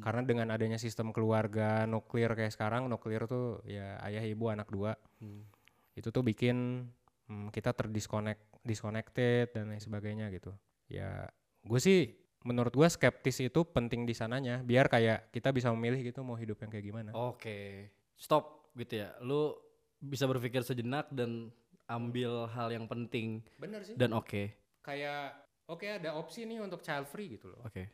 Karena 0.00 0.24
dengan 0.24 0.48
adanya 0.48 0.80
sistem 0.80 1.12
keluarga 1.12 1.84
nuklir 1.84 2.32
kayak 2.32 2.56
sekarang, 2.56 2.88
nuklir 2.88 3.28
tuh 3.28 3.60
ya 3.68 4.00
ayah 4.08 4.24
ibu 4.24 4.48
anak 4.48 4.72
dua. 4.72 4.96
Hmm. 5.20 5.44
Itu 5.92 6.08
tuh 6.08 6.24
bikin 6.24 6.88
hmm, 7.28 7.52
kita 7.52 7.76
terdisconnect, 7.76 8.64
disconnected 8.64 9.52
dan 9.52 9.68
lain 9.68 9.84
sebagainya 9.84 10.32
gitu. 10.32 10.48
Ya, 10.88 11.28
gue 11.60 11.76
sih 11.76 12.21
menurut 12.42 12.74
gue 12.74 12.88
skeptis 12.90 13.38
itu 13.40 13.60
penting 13.64 14.06
di 14.06 14.14
sananya, 14.14 14.62
biar 14.62 14.86
kayak 14.86 15.30
kita 15.30 15.50
bisa 15.50 15.70
memilih 15.74 16.02
gitu 16.02 16.22
mau 16.22 16.34
hidup 16.38 16.58
yang 16.62 16.70
kayak 16.70 16.86
gimana. 16.86 17.10
Oke. 17.14 17.90
Stop 18.18 18.70
gitu 18.78 19.02
ya. 19.02 19.14
Lu 19.22 19.54
bisa 20.02 20.26
berpikir 20.26 20.66
sejenak 20.66 21.06
dan 21.14 21.50
ambil 21.86 22.46
hal 22.50 22.72
yang 22.72 22.86
penting 22.86 23.42
Bener 23.58 23.82
sih. 23.86 23.94
dan 23.94 24.14
oke. 24.16 24.50
Kayak 24.82 25.38
oke 25.70 25.86
ada 25.86 26.18
opsi 26.18 26.42
nih 26.46 26.58
untuk 26.62 26.82
child 26.82 27.06
free 27.06 27.38
gitu 27.38 27.50
loh. 27.52 27.62
Oke. 27.66 27.86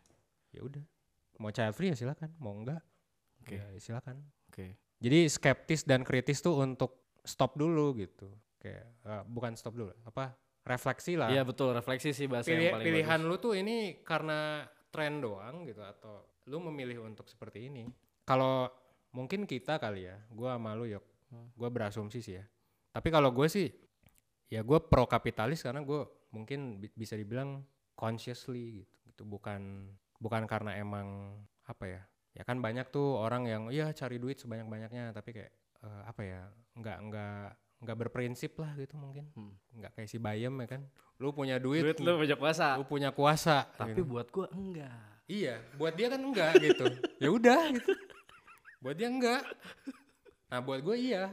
Ya 0.52 0.64
udah, 0.64 0.80
mau 1.36 1.52
child 1.52 1.76
free 1.76 1.92
ya 1.92 1.96
silakan, 1.96 2.32
mau 2.40 2.56
enggak 2.56 2.80
Oke. 3.44 3.60
ya 3.60 3.64
silakan. 3.76 4.24
Oke. 4.48 4.76
Jadi 4.98 5.28
skeptis 5.28 5.84
dan 5.84 6.02
kritis 6.02 6.40
tuh 6.40 6.56
untuk 6.58 7.20
stop 7.22 7.54
dulu 7.60 7.92
gitu. 8.00 8.32
Kayak 8.58 8.88
eh, 9.04 9.22
bukan 9.28 9.52
stop 9.54 9.76
dulu, 9.76 9.92
apa? 10.08 10.32
Refleksi 10.68 11.16
lah. 11.16 11.28
Iya 11.28 11.42
betul, 11.42 11.72
refleksi 11.72 12.12
sih 12.12 12.26
bahasa 12.26 12.46
Pilih- 12.46 12.62
yang 12.62 12.74
paling 12.76 12.86
pilihan 12.86 13.20
bagus. 13.20 13.28
lu 13.30 13.36
tuh 13.40 13.54
ini 13.54 13.76
karena 14.02 14.62
tren 14.88 15.18
doang 15.18 15.64
gitu 15.64 15.80
atau 15.80 16.22
lu 16.44 16.60
memilih 16.62 17.02
untuk 17.02 17.24
seperti 17.26 17.66
ini. 17.66 17.88
Kalau 18.22 18.68
mungkin 19.10 19.44
kita 19.44 19.76
kali 19.76 20.04
ya, 20.04 20.20
gua 20.28 20.54
sama 20.54 20.72
lu 20.72 20.84
yok, 20.86 21.04
Hmm. 21.28 21.48
gua 21.54 21.68
berasumsi 21.68 22.20
sih 22.20 22.36
ya. 22.36 22.44
Tapi 22.88 23.08
kalau 23.08 23.28
gue 23.30 23.46
sih, 23.46 23.68
ya 24.46 24.60
gue 24.60 24.78
pro 24.80 25.04
kapitalis 25.04 25.60
karena 25.60 25.80
gue 25.80 26.00
mungkin 26.30 26.78
bi- 26.78 26.92
bisa 26.94 27.14
dibilang 27.14 27.60
consciously 27.94 28.80
gitu, 28.80 28.94
gitu 29.06 29.22
bukan 29.24 29.92
bukan 30.16 30.44
karena 30.44 30.74
emang 30.74 31.36
apa 31.62 31.84
ya, 31.84 32.02
ya 32.32 32.42
kan 32.42 32.58
banyak 32.58 32.88
tuh 32.88 33.18
orang 33.18 33.44
yang 33.44 33.62
ya 33.68 33.92
cari 33.92 34.16
duit 34.16 34.36
sebanyak 34.36 34.66
banyaknya 34.66 35.12
tapi 35.12 35.30
kayak 35.32 35.52
eh, 35.78 36.02
apa 36.04 36.22
ya, 36.22 36.40
nggak 36.74 36.98
nggak 37.06 37.46
nggak 37.78 37.96
berprinsip 37.96 38.52
lah 38.56 38.74
gitu 38.74 38.94
mungkin, 38.94 39.30
Hmm. 39.32 39.54
nggak 39.72 39.92
kayak 39.94 40.08
si 40.08 40.18
Bayem 40.18 40.50
ya 40.56 40.66
kan, 40.68 40.82
lu 41.16 41.30
punya 41.30 41.56
duit, 41.56 41.82
Duit 41.82 41.98
lu 41.98 42.18
banyak 42.18 42.34
kuasa. 42.36 42.74
lu 42.74 42.84
punya 42.84 43.10
kuasa 43.10 43.70
Tapi 43.72 43.94
gitu. 43.94 44.02
buat 44.04 44.26
gua 44.28 44.46
enggak. 44.48 44.98
iya 45.26 45.60
buat 45.74 45.92
dia 45.92 46.08
kan 46.08 46.18
enggak 46.18 46.56
gitu 46.58 46.84
ya 47.22 47.28
udah 47.28 47.62
gitu 47.70 47.92
buat 48.78 48.94
dia 48.94 49.06
enggak 49.06 49.42
nah 50.46 50.58
buat 50.58 50.80
gue 50.80 50.96
iya 50.96 51.28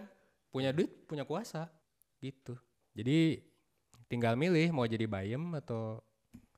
punya 0.50 0.70
duit 0.70 0.91
punya 1.06 1.24
kuasa 1.24 1.72
gitu 2.20 2.60
jadi 2.91 3.39
tinggal 4.06 4.34
milih 4.34 4.70
mau 4.70 4.84
jadi 4.84 5.06
bayem 5.06 5.39
atau 5.56 6.04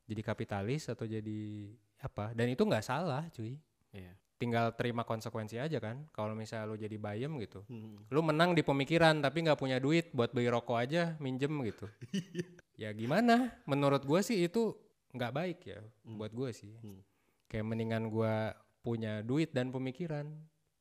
jadi 0.04 0.22
kapitalis 0.22 0.88
atau 0.88 1.04
jadi 1.04 1.70
apa 2.00 2.34
dan 2.34 2.48
itu 2.48 2.60
nggak 2.60 2.82
salah 2.82 3.24
cuy 3.30 3.56
Iya. 3.90 4.14
Tinggal 4.38 4.70
terima 4.74 5.02
konsekuensi 5.02 5.58
aja 5.58 5.82
kan 5.82 6.06
kalau 6.14 6.38
misalnya 6.38 6.70
lu 6.70 6.78
jadi 6.78 6.94
bayem 6.96 7.42
gitu 7.42 7.66
Hmm. 7.66 8.06
lu 8.08 8.22
menang 8.22 8.54
di 8.54 8.62
pemikiran 8.62 9.18
tapi 9.18 9.42
nggak 9.42 9.58
punya 9.58 9.82
duit 9.82 10.14
buat 10.14 10.30
beli 10.30 10.48
rokok 10.48 10.78
aja 10.78 11.18
minjem 11.18 11.50
gitu 11.66 11.90
ya 12.82 12.94
gimana 12.94 13.58
menurut 13.66 14.06
gua 14.06 14.22
sih 14.22 14.46
itu 14.46 14.78
nggak 15.12 15.34
baik 15.34 15.60
ya 15.66 15.82
Hmm. 16.06 16.22
buat 16.22 16.32
gua 16.32 16.54
sih 16.54 16.70
Hmm. 16.80 17.02
kayak 17.50 17.66
mendingan 17.66 18.08
gua 18.08 18.54
punya 18.80 19.20
duit 19.20 19.52
dan 19.52 19.74
pemikiran 19.74 20.30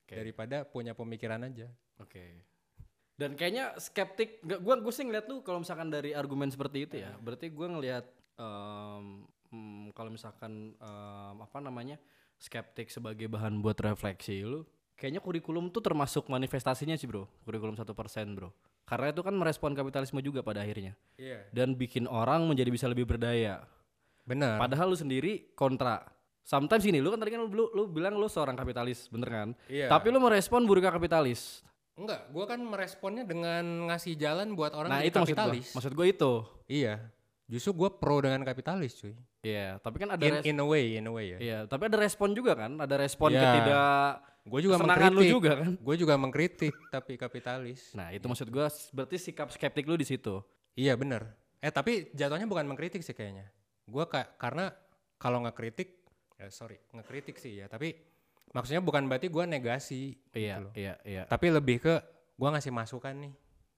Oke. 0.04 0.14
daripada 0.14 0.62
punya 0.62 0.92
pemikiran 0.92 1.42
aja 1.42 1.66
Oke. 1.96 2.44
Dan 3.16 3.32
kayaknya 3.32 3.72
skeptik, 3.80 4.44
nggak 4.44 4.60
gua 4.60 4.76
gue 4.76 4.92
sih 4.92 5.00
ngeliat 5.00 5.24
lu 5.24 5.40
kalau 5.40 5.64
misalkan 5.64 5.88
dari 5.88 6.12
argumen 6.12 6.52
seperti 6.52 6.84
itu 6.84 7.00
ya, 7.00 7.16
berarti 7.16 7.48
gua 7.48 7.72
ngelihat 7.72 8.04
em, 8.36 9.24
hmm, 9.48 9.96
kalau 9.96 10.12
misalkan 10.12 10.76
em, 10.76 11.36
apa 11.40 11.58
namanya 11.58 11.96
skeptik 12.36 12.92
sebagai 12.92 13.26
bahan 13.26 13.58
buat 13.60 13.76
refleksi 13.80 14.44
lu, 14.44 14.62
kayaknya 14.94 15.20
kurikulum 15.20 15.68
tuh 15.68 15.80
termasuk 15.80 16.28
manifestasinya 16.28 16.96
sih 16.96 17.08
bro, 17.08 17.28
kurikulum 17.44 17.76
satu 17.76 17.92
persen 17.92 18.32
bro, 18.36 18.52
karena 18.84 19.12
itu 19.12 19.20
kan 19.24 19.32
merespon 19.32 19.72
kapitalisme 19.72 20.20
juga 20.20 20.40
pada 20.44 20.60
akhirnya 20.62 20.92
iya 21.16 21.44
dan 21.50 21.72
bikin 21.76 22.04
orang 22.06 22.44
menjadi 22.44 22.70
bisa 22.72 22.86
lebih 22.86 23.04
berdaya. 23.08 23.64
benar 24.26 24.58
Padahal 24.58 24.90
lu 24.90 24.98
sendiri 24.98 25.54
kontra. 25.54 26.02
Sometimes 26.46 26.86
gini, 26.86 27.02
lu 27.02 27.10
kan 27.10 27.18
tadi 27.18 27.34
kan 27.34 27.42
lu, 27.42 27.50
lu, 27.50 27.64
lu 27.74 27.82
bilang 27.90 28.14
lu 28.14 28.30
seorang 28.30 28.54
kapitalis, 28.54 29.10
bener 29.10 29.26
kan? 29.26 29.48
iya 29.66 29.90
Tapi 29.90 30.14
lu 30.14 30.22
merespon 30.22 30.62
buruknya 30.62 30.94
kapitalis. 30.94 31.66
enggak 31.96 32.28
gua 32.28 32.44
kan 32.44 32.60
meresponnya 32.60 33.24
dengan 33.24 33.88
ngasih 33.88 34.20
jalan 34.20 34.52
buat 34.52 34.76
orang 34.76 34.92
nah 34.92 35.00
itu 35.00 35.16
maksud 35.16 35.32
gua. 35.32 35.48
kapitalis 35.48 35.66
Maksud 35.72 35.92
gue 35.96 36.06
itu. 36.06 36.32
iya 36.68 36.94
justru 37.46 37.70
gua 37.72 37.90
pro 37.92 38.18
dengan 38.18 38.42
kapitalis 38.42 38.94
cuy 38.96 39.14
Iya, 39.40 39.78
tapi 39.78 40.02
kan 40.02 40.10
ada 40.10 40.22
in, 40.22 40.42
in 40.42 40.56
a 40.58 40.66
way 40.66 40.98
in 40.98 41.06
a 41.06 41.12
way 41.12 41.26
ya 41.32 41.38
Iya, 41.38 41.58
tapi 41.64 41.86
ada 41.86 41.94
respon 41.96 42.30
juga 42.30 42.54
kan? 42.54 42.74
Ada 42.76 42.98
respon 42.98 43.30
Iya. 43.30 43.40
ketidak 43.40 44.14
gue 44.46 44.60
juga 44.62 44.74
kesenangan 44.78 44.94
lu 44.94 45.02
mengkritik 45.10 45.30
juga 45.32 45.52
kan? 45.56 45.70
gue 45.74 45.94
juga 45.96 46.14
mengkritik 46.14 46.74
tapi 46.94 47.12
kapitalis 47.14 47.80
Nah, 47.92 48.10
itu 48.10 48.22
maksud 48.22 48.46
gua 48.48 48.66
s- 48.66 48.90
berarti 48.90 49.16
sikap 49.16 49.50
skeptik 49.50 49.82
lu 49.82 49.94
di 49.94 50.02
situ. 50.02 50.38
Iya 50.74 50.94
bener. 50.94 51.26
Eh 51.58 51.70
tapi 51.70 52.10
jatuhnya 52.12 52.44
bukan 52.44 52.62
mengkritik 52.64 53.00
sih 53.00 53.10
kayaknya. 53.10 53.46
Gua 53.84 54.06
ka 54.06 54.26
karena 54.36 54.70
kalau 55.16 55.40
ngekritik, 55.40 56.04
ya 56.36 56.46
sorry 56.48 56.76
ngekritik 56.92 57.38
sih 57.38 57.58
ya. 57.58 57.66
Tapi 57.66 57.96
maksudnya 58.50 58.78
bukan 58.78 59.06
berarti 59.06 59.26
gua 59.26 59.46
negasi. 59.46 60.14
Iya, 60.30 60.60
loh. 60.60 60.70
iya, 60.74 60.94
iya. 61.02 61.22
Tapi 61.24 61.48
lebih 61.48 61.80
ke 61.80 61.94
gua 62.34 62.52
ngasih 62.52 62.70
masukan 62.70 63.14
nih. 63.16 63.32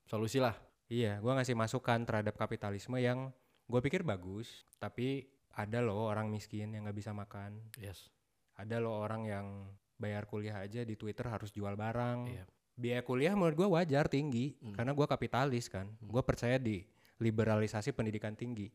Solusi 0.05 0.37
lah. 0.37 0.57
Iya, 0.89 1.21
gua 1.21 1.37
ngasih 1.37 1.53
masukan 1.55 2.03
terhadap 2.03 2.35
kapitalisme 2.35 2.97
yang 2.99 3.31
gue 3.69 3.81
pikir 3.85 4.03
bagus. 4.03 4.65
Tapi 4.81 5.29
ada 5.55 5.85
loh 5.85 6.09
orang 6.09 6.33
miskin 6.33 6.73
yang 6.73 6.89
nggak 6.89 6.99
bisa 6.99 7.13
makan. 7.13 7.61
Yes. 7.77 8.09
Ada 8.57 8.81
loh 8.83 8.99
orang 9.05 9.23
yang 9.29 9.47
bayar 10.01 10.27
kuliah 10.27 10.59
aja 10.59 10.83
di 10.83 10.97
Twitter 10.97 11.29
harus 11.29 11.53
jual 11.53 11.77
barang. 11.77 12.19
Iya. 12.27 12.45
Biaya 12.79 13.03
kuliah 13.03 13.35
menurut 13.35 13.55
gua 13.59 13.69
wajar 13.83 14.07
tinggi 14.07 14.55
Hmm. 14.59 14.75
karena 14.75 14.97
gua 14.97 15.07
kapitalis 15.07 15.69
kan. 15.69 15.91
Gua 16.01 16.23
percaya 16.25 16.57
di 16.57 16.83
liberalisasi 17.21 17.93
pendidikan 17.93 18.35
tinggi. 18.35 18.71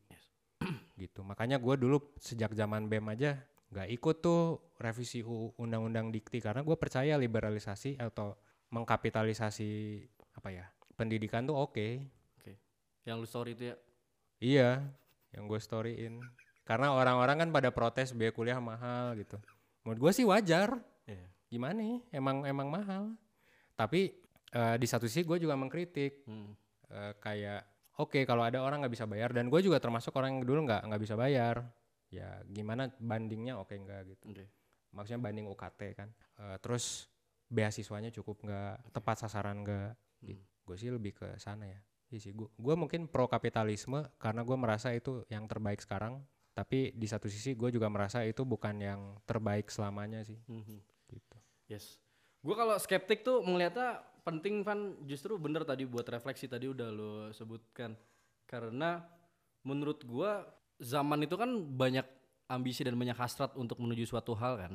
gitu. 1.01 1.25
Makanya 1.25 1.57
gua 1.57 1.75
dulu 1.75 2.13
sejak 2.19 2.53
zaman 2.53 2.87
BEM 2.87 3.07
aja 3.11 3.39
nggak 3.73 3.89
ikut 3.89 4.21
tuh 4.21 4.61
revisi 4.77 5.25
undang-undang 5.57 6.13
dikti 6.13 6.37
karena 6.37 6.61
gue 6.61 6.77
percaya 6.77 7.17
liberalisasi 7.17 7.97
atau 7.97 8.37
mengkapitalisasi 8.69 9.97
apa 10.37 10.49
ya 10.53 10.65
pendidikan 10.93 11.41
tuh 11.49 11.57
oke. 11.57 12.05
Yang 13.03 13.17
lu 13.17 13.27
story 13.27 13.51
itu 13.57 13.63
ya. 13.73 13.75
Iya, 14.43 14.83
yang 15.31 15.47
gue 15.47 15.55
storyin. 15.55 16.19
Karena 16.67 16.91
orang-orang 16.91 17.47
kan 17.47 17.49
pada 17.55 17.71
protes 17.71 18.11
biaya 18.11 18.35
kuliah 18.35 18.59
mahal 18.59 19.15
gitu. 19.15 19.39
Menurut 19.87 19.99
gue 19.99 20.11
sih 20.11 20.27
wajar. 20.27 20.75
Iya. 21.07 21.27
Gimana 21.47 21.79
nih? 21.79 22.03
Emang 22.11 22.43
emang 22.43 22.67
mahal. 22.67 23.15
Tapi 23.79 24.11
eh, 24.51 24.75
di 24.75 24.87
satu 24.87 25.07
sisi 25.07 25.23
gue 25.23 25.39
juga 25.39 25.55
mengkritik 25.55 26.27
Hmm. 26.27 26.51
eh, 26.91 27.13
kayak 27.23 27.63
oke 27.97 28.19
kalau 28.27 28.43
ada 28.43 28.59
orang 28.59 28.83
nggak 28.83 28.93
bisa 28.93 29.07
bayar 29.07 29.31
dan 29.33 29.47
gue 29.49 29.59
juga 29.63 29.79
termasuk 29.79 30.11
orang 30.13 30.37
yang 30.37 30.45
dulu 30.45 30.67
nggak 30.67 30.91
nggak 30.91 31.01
bisa 31.03 31.15
bayar. 31.15 31.63
Ya 32.11 32.43
gimana 32.45 32.91
bandingnya 32.99 33.57
oke 33.57 33.73
nggak 33.73 34.01
gitu. 34.11 34.27
Oke. 34.29 34.45
Maksudnya 34.93 35.23
banding 35.23 35.47
UKT 35.47 35.81
kan. 35.95 36.09
Eh, 36.37 36.57
terus 36.59 37.07
beasiswanya 37.47 38.11
cukup 38.11 38.43
nggak 38.43 38.91
tepat 38.91 39.23
sasaran 39.23 39.63
nggak. 39.63 39.91
Hmm. 40.27 40.39
Gue 40.63 40.75
sih 40.75 40.91
lebih 40.91 41.15
ke 41.15 41.27
sana 41.39 41.63
ya. 41.67 41.79
Iya 42.13 42.29
sih, 42.29 42.31
gue 42.37 42.75
mungkin 42.77 43.09
pro 43.09 43.25
kapitalisme 43.25 44.05
karena 44.21 44.45
gue 44.45 44.53
merasa 44.53 44.93
itu 44.93 45.25
yang 45.33 45.49
terbaik 45.49 45.81
sekarang. 45.81 46.21
Tapi 46.53 46.93
di 46.93 47.09
satu 47.09 47.25
sisi 47.25 47.57
gue 47.57 47.73
juga 47.73 47.89
merasa 47.89 48.21
itu 48.21 48.45
bukan 48.45 48.77
yang 48.77 49.17
terbaik 49.25 49.73
selamanya 49.73 50.21
sih. 50.21 50.37
Mhm. 50.45 50.77
Gitu. 51.09 51.37
Yes. 51.65 51.97
Gue 52.45 52.53
kalau 52.53 52.77
skeptik 52.77 53.25
tuh 53.25 53.41
melihatnya 53.41 54.13
penting 54.23 54.63
Van 54.63 54.95
justru 55.03 55.35
bener 55.35 55.67
tadi 55.67 55.83
buat 55.83 56.07
refleksi 56.07 56.47
tadi 56.47 56.71
udah 56.71 56.89
lo 56.89 57.13
sebutkan 57.35 57.91
karena 58.47 59.03
menurut 59.67 60.03
gua 60.07 60.47
zaman 60.79 61.27
itu 61.27 61.35
kan 61.35 61.51
banyak 61.51 62.07
ambisi 62.47 62.87
dan 62.87 62.95
banyak 62.95 63.15
hasrat 63.15 63.51
untuk 63.59 63.79
menuju 63.79 64.07
suatu 64.07 64.35
hal 64.35 64.59
kan 64.59 64.73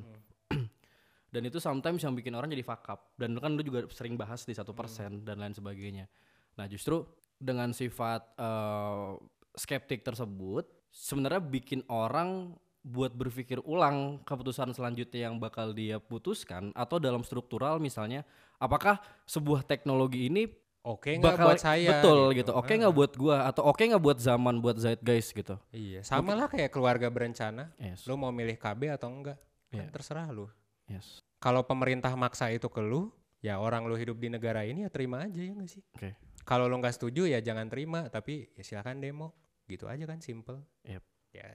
dan 1.32 1.42
itu 1.44 1.60
sometimes 1.60 2.00
yang 2.04 2.12
bikin 2.16 2.36
orang 2.36 2.52
jadi 2.52 2.64
fuck 2.64 2.84
up 2.88 3.12
dan 3.16 3.36
kan 3.40 3.56
lu 3.56 3.64
juga 3.64 3.88
sering 3.92 4.16
bahas 4.16 4.44
di 4.44 4.52
satu 4.56 4.72
persen 4.76 5.24
dan 5.24 5.40
lain 5.40 5.56
sebagainya 5.56 6.08
nah 6.56 6.68
justru 6.68 7.04
dengan 7.38 7.70
sifat 7.70 8.22
eh, 8.36 9.10
skeptik 9.54 10.02
tersebut 10.02 10.66
sebenarnya 10.90 11.40
bikin 11.40 11.80
orang 11.86 12.54
buat 12.82 13.12
berpikir 13.12 13.60
ulang 13.62 14.22
keputusan 14.22 14.72
selanjutnya 14.72 15.28
yang 15.28 15.36
bakal 15.36 15.70
dia 15.70 15.98
putuskan 15.98 16.70
atau 16.72 16.96
dalam 16.96 17.20
struktural 17.20 17.76
misalnya 17.78 18.22
apakah 18.56 18.98
sebuah 19.24 19.62
teknologi 19.62 20.26
ini 20.26 20.46
Oke 20.88 21.18
nggak 21.20 21.36
bakal 21.36 21.46
buat 21.52 21.60
saya? 21.60 21.90
betul 21.90 22.18
gitu, 22.32 22.50
oke 22.54 22.70
Ah, 22.70 22.78
nggak 22.80 22.94
buat 22.96 23.12
gua 23.18 23.36
atau 23.44 23.66
oke 23.66 23.82
nggak 23.82 24.00
buat 24.00 24.16
zaman 24.16 24.56
buat 24.62 24.78
zeitgeist 24.78 25.36
gitu 25.36 25.58
Iya, 25.68 26.00
sama 26.00 26.32
lah 26.32 26.48
kayak 26.48 26.70
keluarga 26.72 27.12
berencana. 27.12 27.74
yes 27.76 28.06
Lu 28.08 28.16
mau 28.16 28.32
milih 28.32 28.56
KB 28.56 28.96
atau 28.96 29.10
enggak? 29.10 29.36
Kan 29.68 29.84
Iya. 29.84 29.90
terserah 29.92 30.30
lu. 30.32 30.48
yes 30.88 31.20
Kalau 31.42 31.60
pemerintah 31.60 32.14
maksa 32.16 32.48
itu 32.48 32.70
ke 32.72 32.80
lu, 32.80 33.12
ya 33.44 33.60
orang 33.60 33.84
lu 33.84 34.00
hidup 34.00 34.16
di 34.16 34.32
negara 34.32 34.64
ini 34.64 34.86
ya 34.86 34.90
terima 34.90 35.20
aja 35.28 35.36
ya 35.44 35.52
nggak 35.52 35.68
sih? 35.68 35.82
oke 35.92 36.10
Kalau 36.48 36.64
lu 36.64 36.80
nggak 36.80 36.96
setuju 36.96 37.28
ya 37.28 37.38
jangan 37.38 37.68
terima, 37.68 38.08
tapi 38.08 38.48
ya 38.56 38.64
silakan 38.64 38.98
demo. 38.98 39.36
Gitu 39.68 39.84
aja 39.84 40.00
kan 40.02 40.16
simple. 40.18 40.64
Yep. 40.88 41.04
Ya 41.36 41.46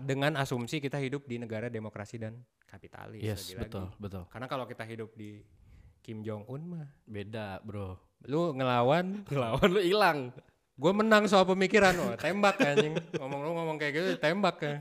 dengan 0.00 0.36
asumsi 0.36 0.80
kita 0.80 0.96
hidup 0.96 1.24
di 1.24 1.36
negara 1.36 1.68
demokrasi 1.68 2.16
dan 2.16 2.40
kapitalis 2.66 3.20
Yes, 3.20 3.44
lagi-lagi. 3.46 3.62
betul, 3.68 3.86
betul. 3.96 4.22
Karena 4.28 4.46
kalau 4.48 4.64
kita 4.64 4.84
hidup 4.84 5.12
di 5.12 5.44
Kim 6.00 6.20
Jong 6.20 6.48
Un 6.48 6.62
mah, 6.66 6.88
Beda, 7.04 7.60
Bro. 7.60 7.94
lu 8.26 8.52
ngelawan, 8.52 9.22
Lawan 9.32 9.68
lu 9.68 9.80
hilang. 9.80 10.32
gue 10.72 10.92
menang 10.92 11.28
soal 11.28 11.44
pemikiran, 11.44 11.92
wah 11.94 12.16
tembak 12.16 12.56
anjing. 12.58 12.96
Ngomong 13.14 13.40
lu 13.40 13.50
ngomong 13.54 13.76
kayak 13.76 13.92
gitu, 13.92 14.08
tembak 14.16 14.56
kan. 14.58 14.80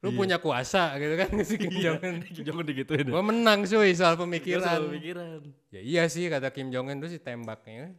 Lu 0.00 0.16
punya 0.16 0.40
kuasa 0.40 0.96
gitu 0.96 1.12
kan 1.12 1.28
si 1.44 1.54
Kim 1.60 1.74
Jong 1.76 2.00
Un. 2.00 2.16
Kim 2.32 2.42
Jong 2.46 2.58
Un 2.62 2.66
digituin. 2.66 3.04
Gue 3.04 3.22
menang 3.22 3.66
cuy 3.66 3.92
soal 3.92 4.16
Gua 4.16 4.24
pemikiran. 4.24 4.64
selalu 4.80 4.88
pikiran. 4.96 5.40
Ya 5.68 5.80
iya 5.82 6.02
sih 6.06 6.24
kata 6.26 6.48
Kim 6.48 6.72
Jong 6.72 6.88
Un 6.88 6.98
tuh 6.98 7.10
sih 7.10 7.20
tembaknya. 7.20 7.92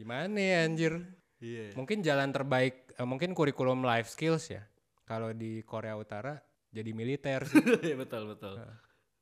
Gimana 0.00 0.40
ya 0.40 0.64
anjir? 0.64 0.96
Iya. 1.44 1.76
Mungkin 1.76 2.00
jalan 2.00 2.32
terbaik, 2.32 2.96
eh, 2.96 3.04
mungkin 3.04 3.36
kurikulum 3.36 3.84
life 3.84 4.08
skills 4.08 4.48
ya. 4.48 4.64
Kalau 5.04 5.36
di 5.36 5.60
Korea 5.60 5.92
Utara 6.00 6.40
jadi 6.72 6.96
militer 6.96 7.44
sih. 7.44 7.60
Iya 7.92 8.00
betul 8.00 8.32
betul. 8.32 8.64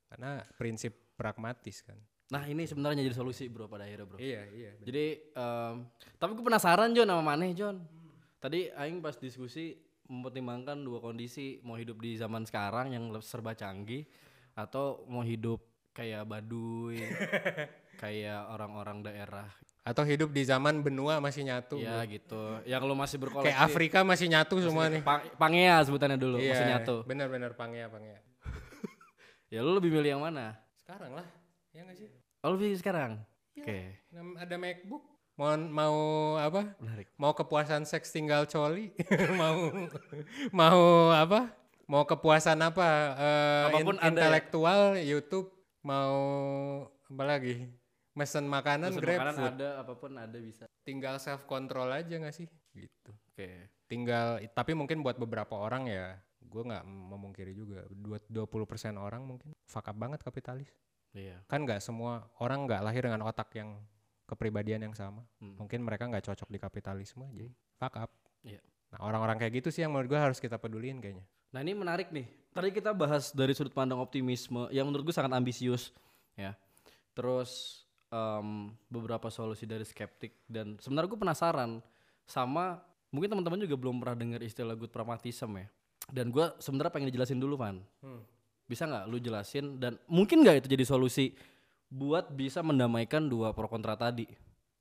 Karena 0.07 0.39
prinsip 0.55 1.19
pragmatis 1.19 1.83
kan. 1.83 1.99
Nah 2.31 2.47
ini 2.47 2.63
sebenarnya 2.63 3.03
jadi 3.03 3.17
solusi 3.19 3.51
bro 3.51 3.67
pada 3.67 3.91
akhirnya 3.91 4.07
bro. 4.07 4.23
Iya, 4.23 4.47
iya. 4.55 4.71
bener. 4.79 4.87
Jadi 4.87 5.07
em, 5.35 5.75
tapi 6.15 6.31
gue 6.39 6.45
penasaran 6.47 6.95
John 6.95 7.11
sama 7.11 7.25
Maneh 7.27 7.51
John. 7.59 7.83
Tadi 8.39 8.71
Aing 8.71 9.03
pas 9.03 9.19
diskusi 9.19 9.75
mempertimbangkan 10.07 10.79
dua 10.79 11.03
kondisi 11.03 11.59
mau 11.67 11.75
hidup 11.75 11.99
di 11.99 12.15
zaman 12.15 12.47
sekarang 12.47 12.95
yang 12.95 13.11
serba 13.19 13.59
canggih 13.59 14.07
atau 14.55 15.03
mau 15.11 15.27
hidup 15.27 15.59
kayak 15.91 16.23
Baduy, 16.31 17.03
kayak 18.03 18.55
orang-orang 18.55 19.03
daerah 19.03 19.51
Atau 19.89 20.05
hidup 20.05 20.29
di 20.29 20.45
zaman 20.45 20.79
benua 20.79 21.17
masih 21.17 21.43
nyatu. 21.43 21.81
ya 21.81 21.99
bro. 21.99 22.13
gitu. 22.13 22.43
Yang 22.65 22.83
lo 22.85 22.95
masih 22.95 23.17
berkoleksi. 23.17 23.49
Kayak 23.49 23.61
Afrika 23.65 23.99
masih 24.03 24.27
nyatu 24.29 24.61
semua 24.61 24.85
nih. 24.87 25.01
Pa- 25.01 25.25
Pangea 25.35 25.81
sebutannya 25.81 26.17
dulu 26.17 26.37
Iya, 26.37 26.53
masih 26.53 26.67
nyatu. 26.69 26.97
Bener-bener 27.03 27.51
pangea, 27.55 27.89
pangea. 27.89 28.21
Ya 29.49 29.65
lu 29.65 29.73
lebih 29.73 29.89
milih 29.91 30.11
yang 30.11 30.23
mana? 30.23 30.61
Sekarang 30.79 31.13
lah, 31.15 31.25
ya 31.71 31.81
nggak 31.81 31.97
sih? 31.97 32.09
Oh 32.39 32.53
lebih 32.53 32.77
sekarang. 32.77 33.17
Iya. 33.55 33.65
Oke, 33.65 33.79
Nam- 34.11 34.37
Ada 34.37 34.55
MacBook. 34.55 35.05
Mau 35.35 35.49
mau 35.57 35.97
apa? 36.37 36.75
menarik. 36.77 37.09
Mau 37.15 37.33
kepuasan 37.33 37.83
seks 37.83 38.11
tinggal 38.11 38.45
coli? 38.45 38.93
mau 39.41 39.73
mau 40.51 40.81
apa? 41.11 41.49
Mau 41.87 42.05
kepuasan 42.05 42.61
apa? 42.61 42.89
Eh, 43.17 43.65
Apa 43.71 43.79
pun 43.81 43.97
in- 43.97 44.03
ya? 44.03 44.07
intelektual, 44.11 44.81
YouTube, 44.99 45.49
mau 45.81 46.13
apa 46.85 47.25
lagi? 47.25 47.65
Mesen 48.19 48.51
makanan, 48.51 48.91
Terus 48.91 49.03
grab 49.07 49.19
makanan 49.23 49.37
food. 49.39 49.51
ada 49.55 49.69
apa 49.79 49.93
pun 49.95 50.11
ada 50.19 50.39
bisa. 50.43 50.67
Tinggal 50.83 51.23
self 51.23 51.47
control 51.47 51.95
aja 51.95 52.19
nggak 52.19 52.35
sih? 52.35 52.51
Gitu. 52.75 53.11
Oke. 53.31 53.71
Tinggal 53.87 54.43
tapi 54.51 54.75
mungkin 54.75 55.07
buat 55.07 55.15
beberapa 55.15 55.55
orang 55.55 55.87
ya, 55.87 56.19
gue 56.43 56.63
nggak 56.67 56.83
memungkiri 56.83 57.55
juga. 57.55 57.87
Dua 57.95 58.19
20% 58.27 58.99
orang 58.99 59.23
mungkin 59.23 59.55
fuck 59.71 59.87
up 59.87 59.95
banget 59.95 60.19
kapitalis. 60.27 60.75
Iya. 61.15 61.39
Kan 61.47 61.63
nggak 61.63 61.79
semua 61.79 62.27
orang 62.43 62.67
nggak 62.67 62.83
lahir 62.83 63.07
dengan 63.07 63.23
otak 63.23 63.55
yang 63.55 63.79
kepribadian 64.27 64.91
yang 64.91 64.95
sama. 64.99 65.23
Hmm. 65.39 65.55
Mungkin 65.55 65.81
mereka 65.81 66.11
nggak 66.11 66.27
cocok 66.27 66.49
di 66.51 66.59
kapitalisme, 66.59 67.25
jadi 67.33 67.49
fuck 67.79 67.95
up. 67.97 68.11
Iya. 68.43 68.61
Nah 68.93 68.99
orang-orang 69.07 69.39
kayak 69.41 69.63
gitu 69.65 69.69
sih 69.71 69.87
yang 69.87 69.95
menurut 69.95 70.11
gue 70.11 70.21
harus 70.21 70.43
kita 70.43 70.59
peduliin 70.59 70.99
kayaknya. 71.01 71.25
Nah 71.55 71.61
ini 71.65 71.73
menarik 71.73 72.13
nih. 72.13 72.29
Tadi 72.53 72.69
kita 72.75 72.93
bahas 72.93 73.33
dari 73.33 73.55
sudut 73.55 73.73
pandang 73.73 74.03
optimisme 74.03 74.69
yang 74.69 74.85
menurut 74.91 75.09
gue 75.09 75.15
sangat 75.17 75.33
ambisius 75.33 75.95
ya. 76.37 76.53
Terus 77.17 77.83
em, 78.09 78.73
beberapa 78.89 79.29
solusi 79.29 79.65
dari 79.65 79.85
skeptik 79.85 80.45
dan 80.49 80.77
sebenarnya 80.81 81.09
gue 81.13 81.21
penasaran 81.21 81.71
sama 82.29 82.81
mungkin 83.09 83.33
teman-teman 83.33 83.61
juga 83.65 83.77
belum 83.77 83.97
pernah 84.05 84.17
dengar 84.17 84.41
istilah 84.45 84.77
good 84.77 84.93
pragmatism 84.93 85.57
ya. 85.57 85.69
Dan 86.09 86.33
gue 86.33 86.57
sebenarnya 86.61 86.93
pengen 86.93 87.09
dijelasin 87.13 87.41
dulu 87.41 87.61
Van. 87.61 87.81
Bisa 88.69 88.89
nggak 88.89 89.05
lu 89.09 89.21
jelasin 89.21 89.77
dan 89.81 89.97
mungkin 90.09 90.45
nggak 90.45 90.65
itu 90.65 90.69
jadi 90.73 90.85
solusi 90.85 91.37
buat 91.89 92.29
bisa 92.33 92.61
mendamaikan 92.61 93.29
dua 93.29 93.57
pro 93.57 93.69
kontra 93.69 93.97
tadi 93.97 94.29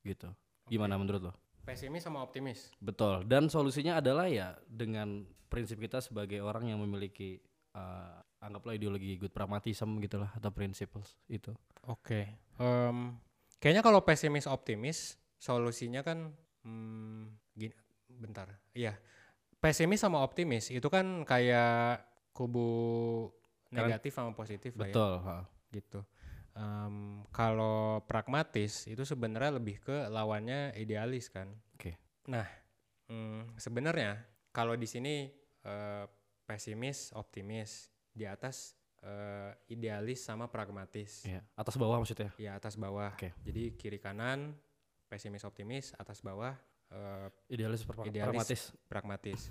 gitu. 0.03 0.27
Gimana 0.67 0.99
menurut 0.99 1.31
lo? 1.31 1.33
Pesimis 1.63 2.03
sama 2.03 2.23
optimis. 2.23 2.71
Betul. 2.79 3.27
Dan 3.27 3.51
solusinya 3.51 3.99
adalah 3.99 4.27
ya 4.27 4.55
dengan 4.67 5.23
prinsip 5.47 5.79
kita 5.79 5.99
sebagai 6.03 6.39
orang 6.43 6.71
yang 6.71 6.79
memiliki 6.79 7.39
eh, 7.75 8.17
anggaplah 8.43 8.75
ideologi 8.75 9.19
good 9.19 9.31
pragmatism 9.31 9.99
gitulah 9.99 10.31
atau 10.35 10.51
principles 10.51 11.15
itu. 11.27 11.51
Oke. 11.87 12.46
Em, 12.57 13.17
kayaknya 13.61 13.81
kalau 13.85 14.01
pesimis 14.01 14.45
optimis 14.49 15.17
solusinya 15.37 16.01
kan 16.01 16.33
hmm, 16.65 17.33
gini, 17.53 17.73
bentar. 18.09 18.49
Iya. 18.73 18.97
Pesimis 19.57 20.01
sama 20.01 20.21
optimis 20.21 20.69
itu 20.69 20.85
kan 20.89 21.25
kayak 21.25 22.05
kubu 22.33 22.69
Kalian- 23.73 23.89
negatif 23.89 24.13
sama 24.13 24.33
positif 24.37 24.77
lah 24.77 24.89
ya. 24.89 24.93
Betul. 24.93 25.13
gitu. 25.73 25.99
Em, 26.57 27.21
kalau 27.29 28.01
pragmatis 28.09 28.89
itu 28.89 29.03
sebenarnya 29.05 29.57
lebih 29.61 29.77
ke 29.81 30.09
lawannya 30.09 30.73
idealis 30.77 31.29
kan. 31.29 31.53
Oke. 31.77 31.97
Nah, 32.29 32.47
mm, 33.09 33.57
sebenarnya 33.61 34.25
kalau 34.53 34.73
di 34.73 34.89
sini 34.89 35.29
eh, 35.67 36.05
pesimis, 36.47 37.11
optimis, 37.11 37.91
di 38.15 38.23
atas 38.23 38.76
eh, 38.99 39.51
idealis 39.67 40.19
sama 40.19 40.45
pragmatis. 40.45 41.23
Iya. 41.23 41.41
Atas 41.53 41.75
bawah 41.75 41.97
maksudnya. 41.97 42.31
Ya 42.35 42.53
atas 42.53 42.73
bawah. 42.73 43.13
Oke. 43.13 43.31
Jadi 43.41 43.73
kiri 43.73 43.97
kanan 43.97 44.55
pesimis, 45.05 45.41
optimis, 45.41 45.93
atas 45.93 46.19
bawah 46.19 46.55
eh, 46.87 47.27
Idealis, 47.49 47.83
pra- 47.83 48.03
Idealis. 48.03 48.27
pragmatis. 48.27 48.61
pragmatis. 48.87 49.41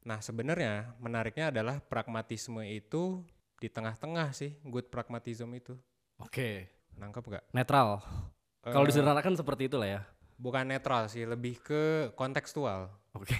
Nah, 0.00 0.18
sebenarnya 0.18 0.96
menariknya 0.96 1.50
adalah 1.50 1.76
pragmatisme 1.78 2.64
itu 2.64 3.20
di 3.56 3.68
tengah-tengah 3.68 4.32
sih, 4.32 4.56
good 4.64 4.88
pragmatism 4.88 5.52
itu. 5.52 5.76
Oke. 6.16 6.72
Nangkep 6.96 7.24
gak? 7.28 7.44
Netral. 7.50 8.00
Kalau 8.60 8.84
Eh, 8.84 8.88
disederhanakan 8.88 9.36
seperti 9.36 9.68
itulah 9.68 9.88
ya. 9.90 10.00
bukan 10.34 10.64
netral 10.64 11.04
sih, 11.06 11.24
lebih 11.24 11.60
ke 11.60 11.82
kontekstual. 12.14 12.88
Oke. 13.12 13.36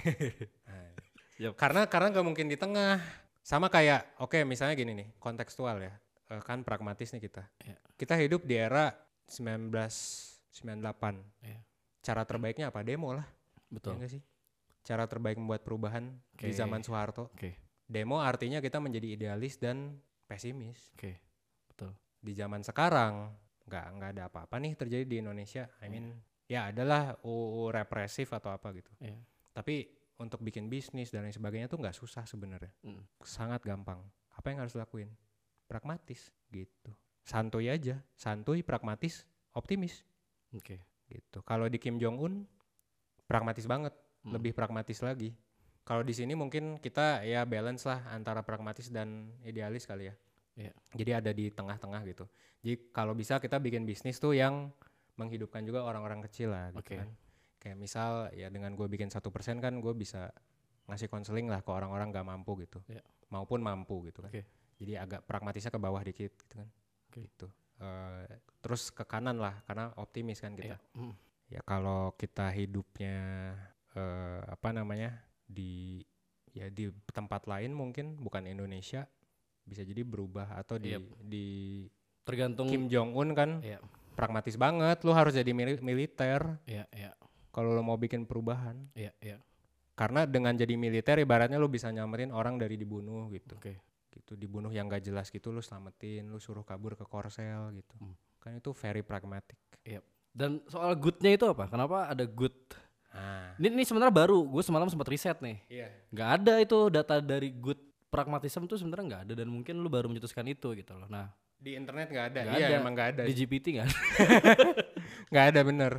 Nah, 0.63 0.93
Yap. 1.41 1.57
Karena 1.57 1.89
karena 1.89 2.13
nggak 2.13 2.25
mungkin 2.25 2.45
di 2.45 2.53
tengah. 2.53 3.01
Sama 3.41 3.73
kayak, 3.73 4.21
oke 4.21 4.45
misalnya 4.45 4.77
gini 4.77 4.93
nih, 4.93 5.07
kontekstual 5.17 5.81
ya. 5.81 5.93
Eh, 6.31 6.41
kan 6.45 6.63
pragmatis 6.63 7.11
nih 7.11 7.21
kita. 7.27 7.43
Iya. 7.65 7.75
Kita 7.99 8.15
hidup 8.15 8.47
di 8.47 8.55
era 8.55 8.95
1998. 9.27 11.19
Iya. 11.43 11.59
Cara 12.01 12.23
terbaiknya 12.23 12.71
apa? 12.71 12.85
Demo 12.85 13.11
lah. 13.11 13.27
Ya 13.27 13.75
Betul. 13.75 13.99
nggak 13.99 14.11
sih? 14.15 14.21
Cara 14.81 15.05
terbaik 15.05 15.37
membuat 15.37 15.61
perubahan 15.67 16.09
di 16.33 16.49
Oke. 16.49 16.57
zaman 16.57 16.81
Soeharto. 16.81 17.29
Oke. 17.35 17.59
Demo 17.85 18.23
artinya 18.23 18.63
kita 18.63 18.79
menjadi 18.79 19.19
idealis 19.19 19.59
dan 19.59 19.99
pesimis. 20.25 20.95
Oke. 20.95 21.19
Betul. 21.67 21.91
Di 22.23 22.31
zaman 22.31 22.63
sekarang 22.63 23.35
nggak 23.67 23.85
nggak 23.99 24.09
ada 24.17 24.23
apa-apa 24.31 24.55
nih 24.63 24.73
terjadi 24.79 25.03
di 25.05 25.17
Indonesia. 25.19 25.67
I 25.83 25.87
mean, 25.91 26.15
ya 26.47 26.71
adalah 26.71 27.19
UU 27.27 27.71
represif 27.75 28.31
atau 28.31 28.55
apa 28.55 28.71
gitu. 28.71 28.91
Iya. 29.03 29.19
Tapi 29.51 30.00
untuk 30.21 30.39
bikin 30.45 30.69
bisnis 30.69 31.09
dan 31.09 31.25
lain 31.25 31.33
sebagainya 31.33 31.65
tuh 31.65 31.81
nggak 31.81 31.97
susah 31.97 32.23
sebenarnya. 32.29 32.69
Mm. 32.85 33.01
Sangat 33.25 33.65
gampang. 33.65 34.05
Apa 34.37 34.53
yang 34.53 34.61
harus 34.61 34.77
dilakuin? 34.77 35.09
Pragmatis 35.65 36.29
gitu. 36.53 36.93
Santuy 37.25 37.73
aja, 37.73 37.97
santuy, 38.13 38.61
pragmatis, 38.61 39.25
optimis 39.57 40.05
Oke. 40.53 40.77
gitu. 41.09 41.41
Kalau 41.41 41.65
di 41.65 41.81
Kim 41.81 41.97
Jong 41.97 42.17
Un 42.21 42.33
pragmatis 43.25 43.65
banget, 43.65 43.93
Mm. 44.21 44.37
lebih 44.37 44.53
pragmatis 44.53 45.01
lagi. 45.01 45.33
Kalau 45.81 46.05
di 46.05 46.13
sini 46.13 46.37
mungkin 46.37 46.77
kita 46.77 47.25
ya 47.25 47.41
balance 47.41 47.89
lah 47.89 48.05
antara 48.13 48.45
pragmatis 48.45 48.93
dan 48.93 49.33
idealis 49.41 49.89
kali 49.89 50.13
ya. 50.13 50.15
Iya. 50.53 50.73
Jadi 50.93 51.11
ada 51.17 51.31
di 51.33 51.49
tengah-tengah 51.49 52.05
gitu. 52.05 52.29
Jadi 52.61 52.93
kalau 52.93 53.17
bisa 53.17 53.41
kita 53.41 53.57
bikin 53.57 53.81
bisnis 53.81 54.21
tuh 54.21 54.37
yang 54.37 54.69
menghidupkan 55.17 55.65
juga 55.65 55.81
orang-orang 55.81 56.21
kecil 56.29 56.53
lah 56.53 56.69
gitu 56.69 56.85
Oke. 56.85 56.95
kan. 57.01 57.09
Kayak 57.61 57.77
misal 57.77 58.11
ya 58.33 58.49
dengan 58.49 58.73
gue 58.73 58.89
bikin 58.89 59.07
satu 59.07 59.29
persen 59.29 59.61
kan 59.61 59.77
gue 59.77 59.93
bisa 59.93 60.33
ngasih 60.89 61.05
konseling 61.07 61.45
lah 61.45 61.61
ke 61.61 61.69
orang-orang 61.69 62.09
gak 62.09 62.25
mampu 62.25 62.57
gitu, 62.59 62.81
Iya. 62.89 63.05
maupun 63.29 63.61
mampu 63.61 64.09
gitu 64.09 64.25
kan. 64.25 64.33
Oke. 64.33 64.43
Jadi 64.81 64.97
agak 64.97 65.21
pragmatisnya 65.23 65.69
ke 65.69 65.77
bawah 65.77 66.01
dikit 66.01 66.33
gitu 66.33 66.53
kan. 66.57 66.67
Oke. 67.07 67.29
Gitu. 67.29 67.47
Eh, 67.77 68.25
terus 68.59 68.89
ke 68.89 69.05
kanan 69.05 69.37
lah 69.37 69.61
karena 69.63 69.93
optimis 69.95 70.41
kan 70.41 70.57
kita. 70.57 70.73
Iya. 70.73 70.77
Mm. 70.97 71.13
Ya 71.47 71.61
kalau 71.61 72.17
kita 72.17 72.49
hidupnya 72.49 73.15
eh, 73.91 74.41
apa 74.41 74.71
namanya 74.71 75.21
di 75.43 76.01
ya 76.51 76.67
di 76.67 76.89
tempat 77.11 77.45
lain 77.45 77.71
mungkin 77.71 78.17
bukan 78.17 78.43
Indonesia 78.43 79.05
bisa 79.61 79.83
jadi 79.83 80.01
berubah 80.01 80.57
atau 80.57 80.75
di 80.75 80.97
Yep. 80.97 81.03
di 81.21 81.45
Tergantung. 82.21 82.67
Kim 82.67 82.85
Jong 82.87 83.13
Un 83.13 83.29
kan 83.33 83.49
Iya. 83.61 83.77
pragmatis 84.13 84.55
banget 84.55 85.01
lu 85.03 85.11
harus 85.11 85.31
jadi 85.31 85.51
mili- 85.51 85.79
militer 85.79 86.57
Iya. 86.65 86.85
Iya. 86.91 87.11
Kalau 87.51 87.71
lu 87.71 87.81
mau 87.81 87.95
bikin 87.95 88.23
perubahan 88.23 88.75
Iya. 88.91 89.11
Iya. 89.19 89.37
karena 89.93 90.23
dengan 90.23 90.51
jadi 90.51 90.73
militer 90.73 91.19
ibaratnya 91.19 91.55
lu 91.55 91.67
bisa 91.67 91.87
nyamarin 91.87 92.31
orang 92.31 92.55
dari 92.55 92.75
dibunuh 92.75 93.27
gitu 93.29 93.55
Oke. 93.55 93.77
gitu 94.09 94.33
dibunuh 94.33 94.67
yang 94.67 94.87
gak 94.87 95.03
jelas 95.03 95.27
gitu 95.27 95.51
lu 95.51 95.59
selamatin 95.59 96.25
lu 96.25 96.37
suruh 96.37 96.63
kabur 96.63 96.95
ke 96.95 97.03
Korsel 97.03 97.71
gitu 97.73 97.95
Hmm. 97.97 98.15
kan 98.39 98.51
itu 98.53 98.71
very 98.73 99.01
pragmatic 99.01 99.59
Dan 100.31 100.63
soal 100.65 100.95
goodnya 100.95 101.35
itu 101.35 101.43
apa? 101.43 101.67
Kenapa 101.67 102.07
ada 102.07 102.23
good 102.23 102.55
Ah, 103.11 103.51
Ini, 103.59 103.67
ini 103.67 103.83
sebenarnya 103.83 104.15
baru. 104.15 104.47
Gue 104.47 104.63
semalam 104.63 104.87
sempat 104.87 105.11
riset 105.11 105.35
nih. 105.43 105.59
iya. 105.67 105.91
Nggak 106.07 106.29
ada 106.39 106.53
itu 106.63 106.77
data 106.87 107.19
dari 107.19 107.51
good 107.51 107.75
pragmatism 108.07 108.63
tuh 108.63 108.79
sebenarnya 108.79 109.05
nggak 109.11 109.23
ada 109.27 109.33
dan 109.35 109.51
mungkin 109.51 109.75
lu 109.75 109.91
baru 109.91 110.07
mencetuskan 110.07 110.47
itu 110.47 110.71
gitu 110.71 110.95
loh. 110.95 111.11
Nah, 111.11 111.27
Di 111.59 111.75
internet 111.75 112.07
nggak 112.07 112.25
ada. 112.31 112.39
nggak 112.41 112.55
iya, 112.55 112.67
ada. 112.71 112.75
emang 112.79 112.93
nggak 112.95 113.09
ada. 113.11 113.23
Di 113.27 113.33
GPT 113.35 113.65
nggak 113.75 113.87
ada. 113.91 113.97
Nggak 115.31 115.45
ada 115.51 115.61
bener. 115.61 115.93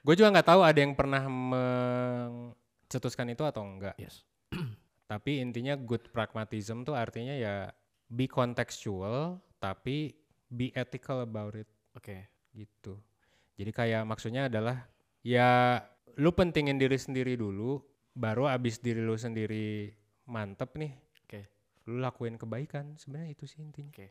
Gue 0.00 0.16
juga 0.16 0.32
nggak 0.32 0.48
tahu 0.48 0.64
ada 0.64 0.80
yang 0.80 0.96
pernah 0.96 1.28
mencetuskan 1.28 3.28
itu 3.32 3.44
atau 3.44 3.64
enggak. 3.64 3.96
Yes. 4.00 4.24
Tapi 5.10 5.44
intinya 5.44 5.76
good 5.76 6.08
pragmatism 6.14 6.84
tuh 6.86 6.94
artinya 6.96 7.36
ya 7.36 7.68
be 8.10 8.26
contextual 8.26 9.38
tapi 9.62 10.18
be 10.50 10.74
ethical 10.74 11.22
about 11.22 11.54
it 11.54 11.68
Oke. 11.94 12.26
gitu. 12.56 12.98
Jadi 13.54 13.70
kayak 13.70 14.02
maksudnya 14.08 14.50
adalah 14.50 14.88
ya 15.22 15.78
lu 16.18 16.34
pentingin 16.34 16.80
diri 16.80 16.98
sendiri 16.98 17.38
dulu 17.38 17.78
baru 18.16 18.50
abis 18.50 18.82
diri 18.82 19.04
lu 19.04 19.14
sendiri 19.14 19.94
mantep 20.26 20.74
nih 20.74 20.92
Oke. 21.26 21.40
lu 21.86 22.02
lakuin 22.02 22.34
kebaikan 22.34 22.98
sebenarnya 22.98 23.36
itu 23.36 23.44
sih 23.46 23.62
intinya. 23.62 23.94
Oke. 23.94 24.10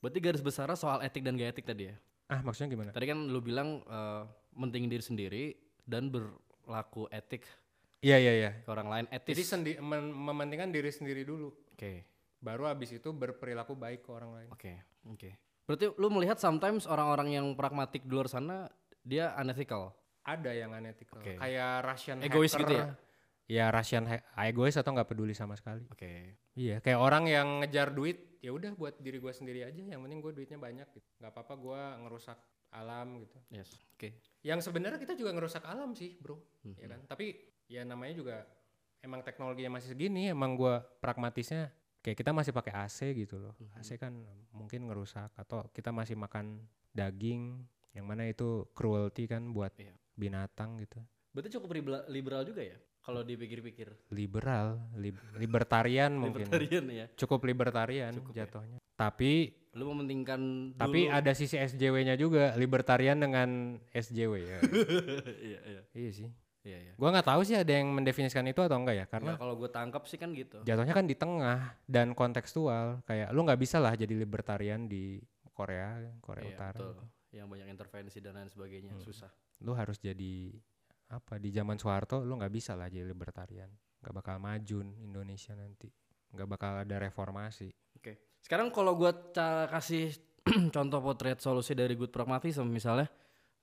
Berarti 0.00 0.18
garis 0.22 0.42
besarnya 0.44 0.78
soal 0.78 1.02
etik 1.02 1.26
dan 1.26 1.36
gak 1.36 1.58
etik 1.58 1.66
tadi 1.66 1.90
ya. 1.90 1.96
Ah 2.30 2.40
maksudnya 2.40 2.70
gimana? 2.70 2.90
Tadi 2.94 3.04
kan 3.04 3.18
lu 3.26 3.42
bilang 3.42 3.82
eh, 3.82 4.22
mentingin 4.54 4.86
diri 4.86 5.02
sendiri 5.02 5.44
dan 5.82 6.08
berlaku 6.08 7.10
etik 7.10 7.42
Iya 8.00 8.16
iya 8.16 8.32
iya. 8.32 8.50
ke 8.64 8.68
orang 8.70 8.88
lain 8.88 9.06
etis. 9.12 9.36
Jadi 9.36 9.44
sendi 9.44 9.72
men- 9.76 10.14
mementingkan 10.14 10.72
diri 10.72 10.88
sendiri 10.88 11.20
dulu 11.20 11.52
Oke. 11.74 12.06
baru 12.40 12.64
abis 12.64 12.96
itu 12.96 13.12
berperilaku 13.12 13.76
baik 13.76 14.00
ke 14.00 14.10
orang 14.10 14.30
lain. 14.32 14.48
Oke. 14.48 14.72
Oke. 15.04 15.30
Berarti 15.66 15.92
lu 16.00 16.08
melihat 16.08 16.40
sometimes 16.40 16.88
orang-orang 16.88 17.36
yang 17.36 17.46
pragmatik 17.52 18.02
di 18.02 18.10
luar 18.10 18.24
sana 18.24 18.72
dia 19.02 19.36
unethical. 19.36 19.92
Ada 20.24 20.48
yang 20.54 20.72
unethical. 20.72 21.20
Oke. 21.20 21.36
Kayak 21.36 21.72
Russian 21.84 22.16
Egois 22.24 22.52
hacker. 22.52 22.60
gitu 22.62 22.72
ya? 22.72 22.86
Ya 23.50 23.66
Russian 23.74 24.06
egois 24.38 24.78
atau 24.78 24.94
nggak 24.94 25.10
peduli 25.10 25.34
sama 25.34 25.58
sekali. 25.58 25.82
Oke. 25.90 26.38
Iya, 26.54 26.78
kayak 26.78 27.02
orang 27.02 27.26
yang 27.26 27.66
ngejar 27.66 27.90
duit, 27.90 28.38
ya 28.38 28.54
udah 28.54 28.78
buat 28.78 29.02
diri 29.02 29.18
gua 29.18 29.34
sendiri 29.34 29.66
aja. 29.66 29.82
Yang 29.82 29.98
penting 30.06 30.18
gue 30.22 30.32
duitnya 30.38 30.58
banyak 30.62 30.86
gitu. 30.94 31.08
Nggak 31.18 31.32
apa-apa 31.34 31.54
gua 31.58 31.98
ngerusak 31.98 32.38
alam 32.70 33.18
gitu. 33.18 33.34
Yes. 33.50 33.74
Oke. 33.98 34.14
Yang 34.46 34.70
sebenarnya 34.70 35.02
kita 35.02 35.18
juga 35.18 35.34
ngerusak 35.34 35.66
alam 35.66 35.98
sih, 35.98 36.14
bro. 36.22 36.38
Mhm. 36.62 36.78
Ya 36.78 36.86
kan? 36.94 37.00
Tapi 37.10 37.26
ya 37.66 37.82
namanya 37.82 38.14
juga 38.14 38.36
emang 39.02 39.26
teknologinya 39.26 39.82
masih 39.82 39.98
segini, 39.98 40.30
emang 40.30 40.54
gua 40.54 40.78
pragmatisnya 41.02 41.74
kayak 42.06 42.22
kita 42.22 42.30
masih 42.30 42.54
pakai 42.54 42.70
AC 42.86 43.10
gitu 43.18 43.42
loh. 43.42 43.58
Mhm. 43.58 43.74
AC 43.82 43.90
kan 43.98 44.14
mungkin 44.54 44.86
ngerusak 44.86 45.34
atau 45.34 45.66
kita 45.74 45.90
masih 45.90 46.14
makan 46.14 46.62
daging 46.94 47.66
yang 47.98 48.06
mana 48.06 48.30
itu 48.30 48.70
cruelty 48.78 49.26
kan 49.26 49.50
buat 49.50 49.74
Iya. 49.74 49.90
binatang 50.14 50.78
gitu. 50.78 51.02
Berarti 51.34 51.50
cukup 51.58 51.74
liberal 52.06 52.46
juga 52.46 52.62
ya 52.62 52.78
kalau 53.00 53.20
dipikir-pikir. 53.20 53.90
Liberal, 54.08 54.78
lib- 54.94 55.18
libertarian 55.34 56.12
mungkin. 56.12 56.46
Libertarian 56.46 56.84
ya. 56.86 57.06
Cukup 57.14 57.40
libertarian 57.42 58.12
Cukup 58.12 58.32
ya. 58.32 58.44
jatuhnya. 58.44 58.78
Tapi 58.94 59.56
Lu 59.70 59.86
mementingkan 59.88 60.74
tapi 60.74 61.06
dulu- 61.06 61.14
ada 61.14 61.30
sisi 61.30 61.54
SJW-nya 61.54 62.14
juga, 62.14 62.52
libertarian 62.54 63.16
dengan 63.16 63.78
SJW 63.90 64.32
ya. 64.38 64.58
iya 65.48 65.58
iya 65.62 65.82
iya 65.94 66.10
sih. 66.10 66.28
iya 66.60 66.78
iya. 66.80 66.92
Gua 66.94 67.08
nggak 67.08 67.24
tahu 67.24 67.40
sih 67.40 67.54
ada 67.54 67.70
yang 67.70 67.88
mendefinisikan 67.88 68.44
itu 68.44 68.60
atau 68.60 68.76
enggak 68.76 68.94
ya, 68.94 69.06
karena 69.06 69.32
Karena 69.32 69.40
kalau 69.40 69.54
gue 69.56 69.70
tangkap 69.70 70.02
sih 70.04 70.18
kan 70.18 70.34
gitu. 70.34 70.60
jatuhnya 70.60 70.92
kan 70.92 71.06
di 71.06 71.14
tengah 71.14 71.58
dan 71.84 72.12
kontekstual. 72.12 73.00
Kayak 73.04 73.30
lu 73.30 73.40
nggak 73.40 73.56
bisa 73.58 73.78
lah 73.78 73.94
jadi 73.94 74.12
libertarian 74.12 74.84
di 74.84 75.22
Korea, 75.50 75.96
Korea 76.20 76.44
Iya, 76.44 76.52
Utara. 76.52 76.76
betul. 76.76 76.94
Yang 77.30 77.46
banyak 77.48 77.66
intervensi 77.70 78.18
dan 78.18 78.32
lain 78.34 78.50
sebagainya 78.50 78.92
Hmm. 78.92 79.00
susah. 79.00 79.30
Lu 79.62 79.72
harus 79.72 79.96
jadi 79.96 80.50
apa 81.10 81.42
di 81.42 81.50
zaman 81.50 81.74
Soeharto 81.74 82.22
lu 82.22 82.38
nggak 82.38 82.54
bisa 82.54 82.78
lah 82.78 82.86
jadi 82.86 83.06
libertarian. 83.06 83.70
nggak 84.00 84.14
bakal 84.16 84.36
maju 84.40 84.78
Indonesia 85.04 85.52
nanti. 85.52 85.90
nggak 86.30 86.46
bakal 86.46 86.72
ada 86.86 86.96
reformasi. 87.02 87.74
Oke. 87.98 88.38
Sekarang 88.38 88.70
kalau 88.70 88.94
gue 88.94 89.10
kasih 89.66 90.14
contoh 90.74 91.00
potret 91.02 91.42
solusi 91.42 91.74
dari 91.74 91.98
good 91.98 92.14
pragmatism 92.14 92.70
misalnya 92.70 93.10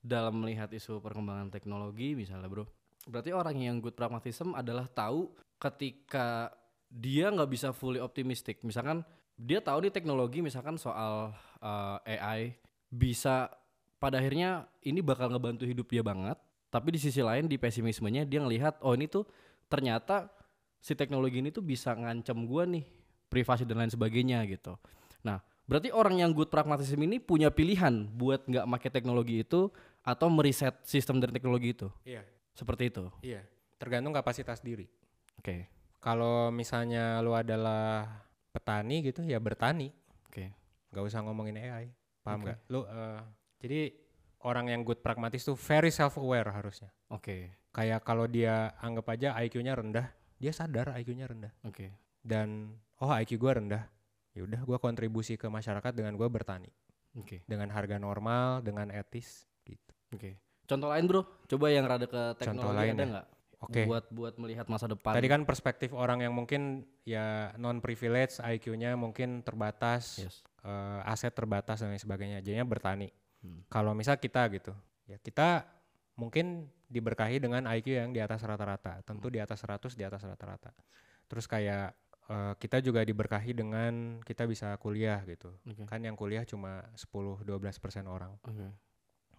dalam 0.04 0.44
melihat 0.44 0.70
isu 0.70 1.00
perkembangan 1.00 1.50
teknologi 1.50 2.14
misalnya 2.14 2.52
bro. 2.52 2.68
Berarti 3.08 3.32
orang 3.32 3.58
yang 3.58 3.80
good 3.80 3.96
pragmatism 3.96 4.52
adalah 4.52 4.86
tahu 4.92 5.32
ketika 5.58 6.52
dia 6.92 7.32
nggak 7.32 7.50
bisa 7.50 7.72
fully 7.72 8.04
optimistic. 8.04 8.62
Misalkan 8.64 9.04
dia 9.38 9.64
tahu 9.64 9.88
di 9.88 9.92
teknologi 9.94 10.44
misalkan 10.44 10.76
soal 10.76 11.32
uh, 11.64 11.98
AI 12.04 12.58
bisa 12.92 13.52
pada 13.98 14.22
akhirnya 14.22 14.70
ini 14.86 15.04
bakal 15.04 15.30
ngebantu 15.32 15.66
hidup 15.68 15.88
dia 15.90 16.04
banget. 16.04 16.38
Tapi 16.68 16.96
di 16.96 17.00
sisi 17.00 17.24
lain 17.24 17.48
di 17.48 17.56
pesimismenya 17.56 18.28
dia 18.28 18.44
ngelihat 18.44 18.84
oh 18.84 18.92
ini 18.92 19.08
tuh 19.08 19.24
ternyata 19.72 20.28
si 20.84 20.94
teknologi 20.94 21.40
ini 21.40 21.50
tuh 21.52 21.64
bisa 21.64 21.96
ngancam 21.96 22.44
gua 22.48 22.68
nih 22.68 22.84
privasi 23.28 23.64
dan 23.68 23.84
lain 23.84 23.92
sebagainya 23.92 24.44
gitu. 24.48 24.76
Nah, 25.24 25.44
berarti 25.68 25.92
orang 25.92 26.24
yang 26.24 26.32
good 26.32 26.48
pragmatism 26.48 27.00
ini 27.04 27.20
punya 27.20 27.52
pilihan 27.52 28.08
buat 28.16 28.48
nggak 28.48 28.66
pakai 28.68 28.90
teknologi 28.92 29.44
itu 29.44 29.68
atau 30.08 30.28
meriset 30.32 30.80
sistem 30.88 31.20
dari 31.20 31.36
teknologi 31.36 31.76
itu. 31.76 31.88
Iya, 32.08 32.24
Seperti 32.56 32.88
itu. 32.88 33.12
iya. 33.20 33.44
Tergantung 33.78 34.16
kapasitas 34.16 34.64
diri. 34.64 34.88
Oke. 35.38 35.68
Kalau 36.00 36.50
misalnya 36.50 37.20
lu 37.20 37.36
adalah 37.36 38.08
petani 38.56 39.04
gitu 39.04 39.22
ya 39.28 39.38
bertani, 39.38 39.92
Oke. 40.32 40.56
nggak 40.90 41.04
usah 41.04 41.20
ngomongin 41.22 41.60
AI. 41.60 41.92
Paham 42.24 42.48
nggak? 42.48 42.58
Lu 42.72 42.88
eh, 42.88 43.22
jadi 43.60 43.80
orang 44.48 44.72
yang 44.72 44.88
good 44.88 45.04
pragmatis 45.04 45.44
tuh 45.44 45.60
very 45.60 45.92
self 45.92 46.16
aware 46.16 46.48
harusnya. 46.48 46.88
Oke. 47.12 47.52
Kayak 47.76 48.08
kalau 48.08 48.26
dia 48.26 48.72
anggap 48.80 49.12
aja 49.12 49.36
IQ-nya 49.44 49.76
rendah, 49.76 50.08
dia 50.40 50.56
sadar 50.56 50.96
IQ-nya 50.96 51.28
rendah 51.28 51.52
Oke. 51.68 51.92
dan 52.24 52.72
oh 53.04 53.12
IQ 53.12 53.36
gua 53.38 53.60
rendah. 53.60 53.84
Ya 54.32 54.48
udah 54.48 54.64
gua 54.64 54.80
kontribusi 54.80 55.36
ke 55.36 55.52
masyarakat 55.52 55.92
dengan 55.92 56.16
gua 56.16 56.32
bertani 56.32 56.72
Oke. 57.20 57.44
dengan 57.46 57.70
harga 57.70 58.00
normal, 58.00 58.64
dengan 58.64 58.90
etis 58.90 59.46
gitu. 59.68 59.94
Oke. 60.16 60.40
Contoh 60.68 60.88
lain, 60.90 61.06
Bro. 61.06 61.22
Coba 61.48 61.66
yang 61.72 61.86
rada 61.88 62.08
ke 62.08 62.22
teknologi 62.40 62.76
lain 62.76 62.94
ada 62.96 63.04
ya? 63.04 63.10
nggak? 63.14 63.28
Oke. 63.58 63.82
Buat 63.90 64.06
buat 64.14 64.34
melihat 64.38 64.66
masa 64.70 64.86
depan. 64.86 65.18
Tadi 65.18 65.28
kan 65.30 65.42
perspektif 65.48 65.90
orang 65.98 66.22
yang 66.22 66.34
mungkin 66.36 66.86
ya 67.04 67.56
non 67.58 67.82
privilege, 67.82 68.38
IQ-nya 68.38 68.94
mungkin 68.94 69.42
terbatas, 69.42 70.22
Yes. 70.22 70.46
eh, 70.62 71.02
aset 71.10 71.34
terbatas 71.34 71.82
dan 71.82 71.90
lain 71.90 72.02
sebagainya. 72.02 72.38
Jadinya 72.46 72.66
bertani. 72.70 73.10
Hmm. 73.44 73.62
Kalau 73.70 73.94
misal 73.94 74.18
kita 74.18 74.46
gitu, 74.50 74.74
ya 75.06 75.18
kita 75.22 75.68
mungkin 76.18 76.68
diberkahi 76.88 77.38
dengan 77.38 77.68
IQ 77.68 77.88
yang 77.94 78.10
di 78.16 78.20
atas 78.24 78.42
rata-rata, 78.42 79.04
tentu 79.06 79.28
di 79.30 79.38
atas 79.38 79.62
100 79.62 79.94
di 79.94 80.04
atas 80.04 80.24
rata-rata. 80.26 80.74
Terus 81.28 81.46
kayak 81.46 81.94
eh, 82.32 82.54
kita 82.58 82.80
juga 82.80 83.04
diberkahi 83.04 83.52
dengan 83.54 84.24
kita 84.24 84.48
bisa 84.48 84.74
kuliah 84.82 85.22
gitu. 85.28 85.54
Oke. 85.68 85.84
Kan 85.86 86.02
yang 86.04 86.16
kuliah 86.16 86.44
cuma 86.48 86.88
10-12% 86.96 88.08
orang 88.08 88.34
Oke. 88.42 88.68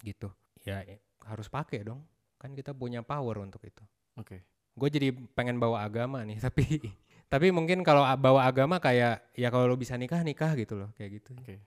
gitu. 0.05 0.29
Ya 0.63 0.85
harus 1.25 1.49
pakai 1.51 1.83
dong. 1.83 2.05
Kan 2.39 2.55
kita 2.55 2.71
punya 2.71 3.03
power 3.03 3.43
untuk 3.43 3.65
itu. 3.65 3.83
Oke. 4.15 4.45
Gue 4.77 4.87
jadi 4.87 5.11
pengen 5.11 5.59
bawa 5.59 5.83
agama 5.83 6.23
nih, 6.23 6.39
tapi 6.45 6.79
tapi 7.29 7.53
mungkin 7.53 7.85
kalau 7.85 8.05
bawa 8.17 8.47
agama 8.47 8.81
kayak 8.81 9.21
ya 9.37 9.53
kalau 9.53 9.69
lo 9.69 9.75
bisa 9.75 9.93
nikah 9.99 10.23
nikah 10.23 10.55
gitu 10.55 10.79
loh, 10.79 10.89
kayak 10.95 11.21
gitu. 11.21 11.33
Oke. 11.35 11.59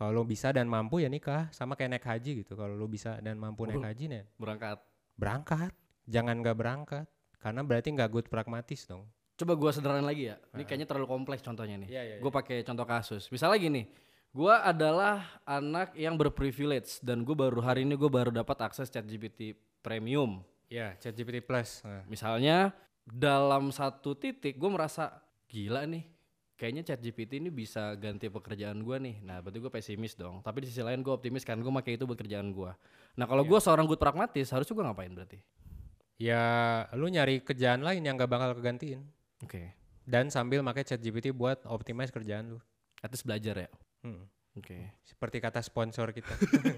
Kalau 0.00 0.16
lo 0.16 0.24
bisa 0.24 0.48
dan 0.48 0.64
mampu 0.64 1.04
ya 1.04 1.12
nikah, 1.12 1.52
sama 1.52 1.76
kayak 1.76 2.00
naik 2.00 2.06
haji 2.08 2.40
gitu. 2.40 2.56
Kalau 2.56 2.72
lo 2.72 2.88
bisa 2.88 3.20
dan 3.20 3.36
mampu 3.36 3.68
naik 3.68 3.84
haji 3.84 4.04
nih 4.08 4.24
Berangkat. 4.40 4.80
berangkat. 5.20 5.72
Jangan 6.08 6.40
nggak 6.40 6.56
berangkat, 6.56 7.06
karena 7.36 7.60
berarti 7.60 7.88
nggak 7.92 8.08
good 8.08 8.26
pragmatis 8.32 8.88
dong. 8.88 9.04
Coba 9.36 9.52
gua 9.60 9.70
sederhanain 9.76 10.08
lagi 10.08 10.32
ya. 10.32 10.40
Ini 10.56 10.64
kayaknya 10.64 10.88
terlalu 10.88 11.04
kompleks 11.04 11.44
contohnya 11.44 11.76
nih. 11.84 11.88
Iya, 11.92 12.02
iya, 12.02 12.16
Gue 12.16 12.32
pakai 12.32 12.64
contoh 12.64 12.88
kasus. 12.88 13.28
Misalnya 13.28 13.60
gini, 13.60 13.82
gue 14.32 14.54
adalah 14.56 15.40
anak 15.44 15.92
yang 15.96 16.16
berprivilege 16.16 17.00
dan 17.04 17.20
gue 17.20 17.36
baru 17.36 17.60
hari 17.60 17.84
ini 17.84 17.92
gue 17.96 18.08
baru 18.08 18.32
dapat 18.32 18.56
akses 18.72 18.88
ChatGPT 18.88 19.52
Premium. 19.84 20.40
Ya, 20.72 20.96
ChatGPT 20.96 21.44
Plus. 21.44 21.84
Nah, 21.84 22.04
Misalnya 22.08 22.72
dalam 23.04 23.68
satu 23.68 24.16
titik 24.16 24.56
gue 24.56 24.70
merasa 24.72 25.20
gila 25.48 25.84
nih, 25.84 26.04
kayaknya 26.60 26.84
ChatGPT 26.84 27.40
ini 27.40 27.48
bisa 27.48 27.96
ganti 27.96 28.28
pekerjaan 28.28 28.84
gue 28.84 28.96
nih. 29.00 29.16
Nah 29.24 29.40
berarti 29.40 29.58
gue 29.64 29.72
pesimis 29.72 30.12
dong. 30.12 30.44
Tapi 30.44 30.60
di 30.60 30.66
sisi 30.68 30.84
lain 30.84 31.00
gue 31.00 31.08
optimis 31.08 31.40
kan 31.40 31.56
gue 31.56 31.72
pakai 31.72 31.96
itu 31.96 32.04
buat 32.04 32.20
kerjaan 32.20 32.52
gue. 32.52 32.68
Nah 33.16 33.24
kalau 33.24 33.48
gue 33.48 33.56
seorang 33.56 33.88
good 33.88 33.96
pragmatis 33.96 34.52
harus 34.52 34.68
juga 34.68 34.84
ngapain 34.84 35.08
berarti? 35.08 35.40
ya 36.20 36.84
lu 36.92 37.08
nyari 37.08 37.40
kerjaan 37.40 37.80
lain 37.80 38.04
yang 38.04 38.20
nggak 38.20 38.28
bakal 38.28 38.52
kegantiin. 38.52 39.00
Oke. 39.40 39.72
Dan 40.04 40.28
sambil 40.28 40.60
pakai 40.60 40.84
ChatGPT 40.84 41.32
buat 41.32 41.64
optimize 41.64 42.12
kerjaan 42.12 42.52
lu. 42.52 42.58
At 43.00 43.08
least 43.08 43.24
belajar 43.24 43.56
ya. 43.56 43.70
Hmm. 44.04 44.28
Oke. 44.60 45.00
Seperti 45.00 45.40
kata 45.40 45.64
sponsor 45.64 46.12
kita. 46.12 46.28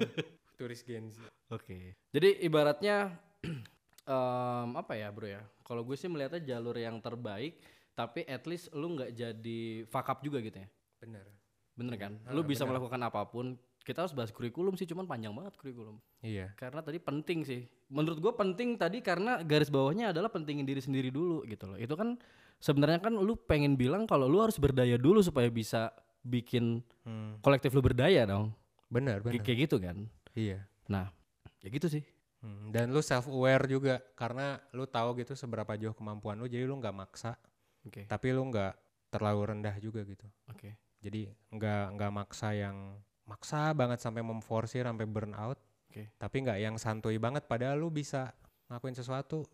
Turis 0.58 0.86
Gen 0.86 1.10
Z. 1.10 1.26
Oke. 1.50 1.98
Jadi 2.14 2.38
ibaratnya 2.46 3.18
em, 4.06 4.68
apa 4.78 4.94
ya 4.94 5.10
bro 5.10 5.26
ya? 5.26 5.42
Kalau 5.66 5.82
gue 5.82 5.98
sih 5.98 6.06
melihatnya 6.06 6.38
jalur 6.46 6.78
yang 6.78 7.02
terbaik, 7.02 7.58
tapi 7.92 8.24
at 8.24 8.44
least 8.44 8.72
lu 8.72 8.92
nggak 8.92 9.10
jadi 9.10 9.60
fuck 9.86 10.06
up 10.06 10.20
juga 10.20 10.38
gitu 10.38 10.56
ya. 10.56 10.68
Bener. 10.98 11.26
Bener 11.72 11.94
kan? 11.96 12.12
Ah, 12.22 12.30
Lu 12.30 12.42
bisa 12.42 12.62
bener. 12.62 12.76
melakukan 12.76 13.00
apa 13.00 13.24
pun, 13.24 13.56
kita 13.80 14.02
harus 14.02 14.12
bahas 14.12 14.28
kurikulum 14.28 14.74
sih, 14.74 14.84
cuman 14.84 15.04
panjang 15.04 15.30
banget 15.30 15.56
kurikulum. 15.56 15.96
Iya. 16.20 16.52
Karena 16.54 16.78
tadi 16.78 16.96
penting 16.96 17.42
sih. 17.42 17.64
Menurut 17.88 18.18
gue 18.18 18.32
penting 18.32 18.76
tadi 18.76 19.00
karena 19.00 19.40
garis 19.40 19.68
bawahnya 19.68 20.10
adalah 20.10 20.28
pentingin 20.28 20.62
diri 20.62 20.78
sendiri 20.78 21.08
dulu 21.08 21.42
gitu 21.44 21.66
loh. 21.66 21.76
Itu 21.76 21.92
kan 21.92 22.20
sebenarnya 22.58 23.00
kan 23.00 23.12
lu 23.12 23.34
pengen 23.36 23.74
bilang 23.74 24.04
kalau 24.04 24.28
lu 24.28 24.38
harus 24.38 24.56
berdaya 24.56 24.94
dulu 24.94 25.20
supaya 25.20 25.48
bisa 25.48 25.90
bikin 26.22 26.84
Hmm. 27.02 27.40
kolektif 27.40 27.72
lu 27.72 27.80
berdaya 27.80 28.22
dong. 28.22 28.54
Benar, 28.86 29.18
Kayak 29.18 29.26
benar. 29.32 29.42
kayak 29.42 29.58
gitu 29.60 29.76
kan. 29.76 29.96
Iya. 30.32 30.58
Nah, 30.86 31.10
ya 31.58 31.68
gitu 31.68 31.88
sih. 31.88 32.04
Hmm, 32.38 32.68
Dan 32.68 32.90
lu 32.90 33.00
self 33.00 33.26
aware 33.26 33.66
juga 33.66 33.98
karena 34.12 34.60
lu 34.70 34.84
tahu 34.84 35.14
gitu 35.16 35.32
seberapa 35.32 35.74
jauh 35.74 35.90
kemampuan 35.92 36.34
lu 36.36 36.46
jadi 36.46 36.62
lu 36.62 36.74
nggak 36.74 36.90
maksa 36.92 37.34
Oke. 37.82 38.06
tapi 38.06 38.30
lu 38.30 38.46
nggak 38.46 38.74
terlalu 39.12 39.40
rendah 39.52 39.76
juga 39.82 40.00
gitu. 40.06 40.24
Oke. 40.48 40.78
Jadi 41.02 41.28
nggak 41.52 41.98
nggak 41.98 42.12
maksa 42.14 42.56
yang 42.56 42.96
maksa 43.28 43.74
banget 43.76 44.00
sampai 44.00 44.24
memforsir 44.24 44.88
sampai 44.88 45.04
burn 45.04 45.36
out. 45.36 45.60
Oke. 45.92 46.08
Tapi 46.16 46.36
nggak 46.48 46.58
yang 46.62 46.76
santuy 46.80 47.20
banget 47.20 47.44
padahal 47.44 47.76
lu 47.76 47.92
bisa 47.92 48.32
ngakuin 48.72 48.96
sesuatu. 48.96 49.44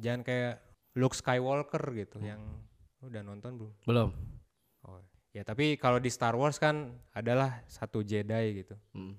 Jangan 0.00 0.26
kayak 0.26 0.54
Luke 0.98 1.14
Skywalker 1.14 1.84
gitu 1.94 2.18
yang 2.24 2.42
lu 2.98 3.12
udah 3.12 3.22
nonton 3.22 3.52
belum? 3.60 3.74
Belum. 3.86 4.10
Oh. 4.88 5.00
Ya 5.30 5.44
tapi 5.44 5.76
kalau 5.76 6.00
di 6.00 6.08
Star 6.08 6.34
Wars 6.34 6.56
kan 6.58 6.96
adalah 7.12 7.62
satu 7.68 8.02
Jedi 8.02 8.64
gitu. 8.64 8.74
Hmm. 8.96 9.14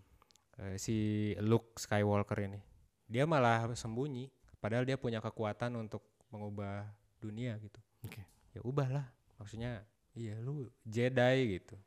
Eh, 0.57 0.75
si 0.81 0.97
Luke 1.39 1.77
Skywalker 1.77 2.41
ini. 2.43 2.59
Dia 3.07 3.23
malah 3.23 3.71
sembunyi 3.71 4.27
padahal 4.59 4.83
dia 4.83 4.99
punya 4.99 5.23
kekuatan 5.23 5.77
untuk 5.79 6.03
mengubah 6.33 6.83
dunia 7.21 7.55
gitu. 7.61 7.79
Oke. 8.03 8.36
Ya 8.57 8.61
ubahlah. 8.65 9.05
Maksudnya 9.37 9.85
iya 10.11 10.33
lu 10.37 10.65
Jedi 10.81 11.37
gitu. 11.55 11.77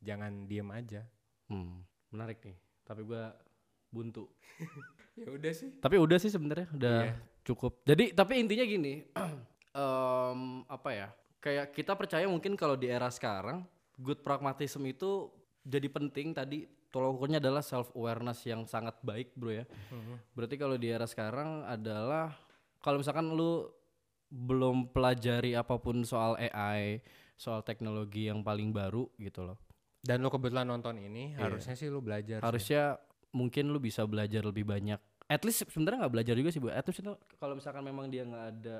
Jangan 0.00 0.48
diem 0.48 0.68
aja. 0.68 1.04
Hmm. 1.46 1.84
Menarik 2.08 2.40
nih. 2.40 2.56
Tapi 2.82 3.04
gua 3.04 3.36
buntu. 3.88 4.24
Ya 5.14 5.30
udah 5.30 5.52
sih. 5.54 5.70
Tapi 5.78 5.94
udah 5.94 6.18
sih 6.18 6.26
sebenarnya 6.26 6.66
udah 6.74 6.98
Iya. 7.06 7.14
cukup. 7.46 7.86
Jadi 7.86 8.10
tapi 8.10 8.34
intinya 8.34 8.66
gini, 8.66 9.06
em, 9.78 10.40
apa 10.66 10.90
ya? 10.90 11.08
Kayak 11.38 11.70
kita 11.70 11.94
percaya 11.94 12.26
mungkin 12.26 12.58
kalau 12.58 12.74
di 12.74 12.90
era 12.90 13.06
sekarang 13.14 13.62
good 13.94 14.26
pragmatism 14.26 14.82
itu 14.82 15.30
jadi 15.62 15.86
penting 15.86 16.34
tadi 16.34 16.66
tolak 16.90 17.14
ukurnya 17.14 17.38
adalah 17.38 17.62
self 17.62 17.94
awareness 17.94 18.42
yang 18.42 18.66
sangat 18.66 18.98
baik, 19.06 19.38
Bro 19.38 19.54
ya. 19.54 19.64
Berarti 20.34 20.58
kalau 20.58 20.74
di 20.74 20.90
era 20.90 21.06
sekarang 21.06 21.62
adalah 21.62 22.34
kalau 22.82 22.98
misalkan 22.98 23.30
lu 23.30 23.70
belum 24.34 24.90
pelajari 24.90 25.54
apa 25.54 25.78
pun 25.78 26.02
soal 26.02 26.34
AI, 26.34 26.98
soal 27.34 27.62
teknologi 27.62 28.26
yang 28.26 28.42
paling 28.42 28.70
baru 28.70 29.06
gitu 29.16 29.46
loh. 29.46 29.58
Dan 30.02 30.20
lu 30.20 30.28
kebetulan 30.28 30.66
nonton 30.66 30.98
ini, 30.98 31.32
Iya. 31.32 31.46
harusnya 31.46 31.74
sih 31.74 31.86
lu 31.86 32.02
belajar. 32.02 32.38
sih. 32.38 32.44
harusnya 32.44 32.82
mungkin 33.30 33.70
lu 33.70 33.78
bisa 33.78 34.02
belajar 34.04 34.42
lebih 34.42 34.62
banyak 34.62 34.98
at 35.26 35.42
least 35.42 35.64
sebenarnya 35.64 36.04
nggak 36.04 36.12
belajar 36.12 36.34
juga 36.36 36.50
sih 36.50 36.60
bu 36.60 36.68
at 36.68 36.84
least 36.84 37.00
itu 37.00 37.10
kalau 37.34 37.56
misalkan 37.56 37.82
memang 37.82 38.06
dia 38.06 38.22
nggak 38.22 38.46
ada 38.52 38.76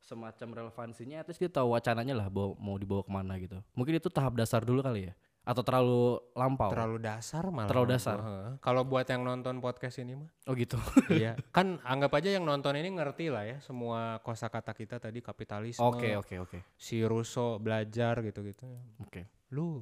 semacam 0.00 0.48
relevansinya 0.64 1.20
at 1.20 1.28
least 1.28 1.36
dia 1.36 1.50
tahu 1.50 1.76
wacananya 1.76 2.14
lah 2.14 2.30
mau 2.32 2.78
dibawa 2.78 3.02
ke 3.02 3.10
mana 3.10 3.36
gitu 3.36 3.58
mungkin 3.74 3.98
itu 3.98 4.08
tahap 4.08 4.32
dasar 4.32 4.64
dulu 4.64 4.80
kali 4.80 5.10
ya 5.10 5.14
atau 5.48 5.64
terlalu 5.64 6.20
lampau 6.36 6.68
terlalu 6.68 7.00
dasar 7.00 7.48
malah. 7.48 7.72
Terlalu 7.72 7.86
dasar. 7.96 8.16
Kalau 8.60 8.84
buat 8.84 9.08
yang 9.08 9.24
nonton 9.24 9.64
podcast 9.64 9.96
ini 9.96 10.12
mah, 10.12 10.28
oh 10.44 10.52
gitu 10.52 10.76
iya. 11.08 11.40
Kan 11.56 11.80
anggap 11.88 12.12
aja 12.20 12.36
yang 12.36 12.44
nonton 12.44 12.76
ini 12.76 12.92
ngerti 12.92 13.32
lah 13.32 13.48
ya 13.48 13.56
semua 13.64 14.20
kosakata 14.20 14.76
kita 14.76 15.00
tadi 15.00 15.24
kapitalisme. 15.24 15.80
oke 15.80 16.20
oke 16.20 16.34
oke 16.44 16.58
Si 16.76 17.00
Russo 17.00 17.56
belajar 17.56 18.20
gitu-gitu. 18.20 18.68
oke 19.00 19.24
Lu 19.56 19.80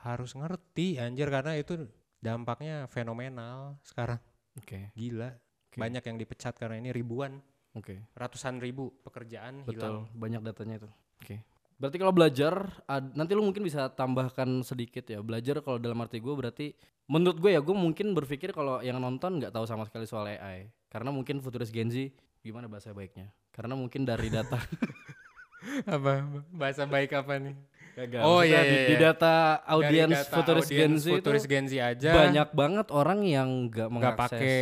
harus 0.00 0.32
ngerti 0.32 0.96
anjir 0.96 1.28
karena 1.28 1.52
itu 1.54 1.84
dampaknya 2.16 2.88
fenomenal 2.88 3.76
sekarang. 3.84 4.16
oke 4.56 4.88
Gila. 4.96 5.28
Oke. 5.68 5.78
Banyak 5.82 6.00
yang 6.06 6.16
dipecat 6.16 6.54
karena 6.56 6.78
ini 6.78 6.94
ribuan, 6.94 7.42
oke 7.74 8.08
ratusan 8.14 8.56
ribu 8.56 8.94
pekerjaan 9.02 9.66
betul 9.66 10.06
hilang. 10.06 10.16
banyak 10.16 10.40
datanya 10.40 10.74
itu 10.80 10.88
oke 11.20 11.36
berarti 11.74 11.96
kalau 11.96 12.10
belajar 12.10 12.54
ad- 12.84 13.12
nanti 13.12 13.34
lu 13.34 13.42
mungkin 13.42 13.62
bisa 13.62 13.90
tambahkan 13.90 14.62
sedikit 14.62 15.04
ya 15.04 15.18
belajar 15.20 15.58
kalau 15.58 15.76
dalam 15.76 15.98
arti 15.98 16.18
gue 16.18 16.30
berarti 16.30 16.66
menurut 17.04 17.36
gue 17.36 17.50
ya 17.50 17.60
gue 17.60 17.74
mungkin 17.74 18.14
berpikir 18.14 18.50
kalau 18.50 18.78
yang 18.78 18.96
nonton 18.96 19.38
nggak 19.38 19.50
tahu 19.50 19.66
sama 19.66 19.84
sekali 19.84 20.06
soal 20.06 20.24
AI 20.24 20.70
karena 20.88 21.10
mungkin 21.10 21.42
futuris 21.42 21.68
Gen 21.68 21.90
Z 21.90 22.14
gimana 22.40 22.64
bahasa 22.64 22.90
baiknya 22.90 23.28
karena 23.50 23.74
mungkin 23.74 24.02
dari 24.02 24.30
data 24.30 24.56
apa 25.88 26.22
bahasa 26.52 26.84
baik 26.84 27.12
apa 27.14 27.40
nih? 27.40 27.56
Gagal. 27.94 28.20
Oh, 28.20 28.42
Maksudnya 28.42 28.58
iya, 28.58 28.60
di, 28.60 28.74
iya, 28.74 28.84
di 28.84 28.94
iya. 28.94 29.02
data 29.06 29.34
audiens 29.64 30.18
futuris 30.26 30.66
Gen 30.66 30.94
Z 30.98 31.04
itu 31.06 31.14
futuris 31.14 31.44
Gen 31.46 31.66
Z 31.66 31.72
aja 31.78 32.10
banyak 32.10 32.48
banget 32.50 32.86
orang 32.90 33.22
yang 33.22 33.48
nggak 33.70 33.88
mengakses 33.88 34.18
pakai 34.34 34.56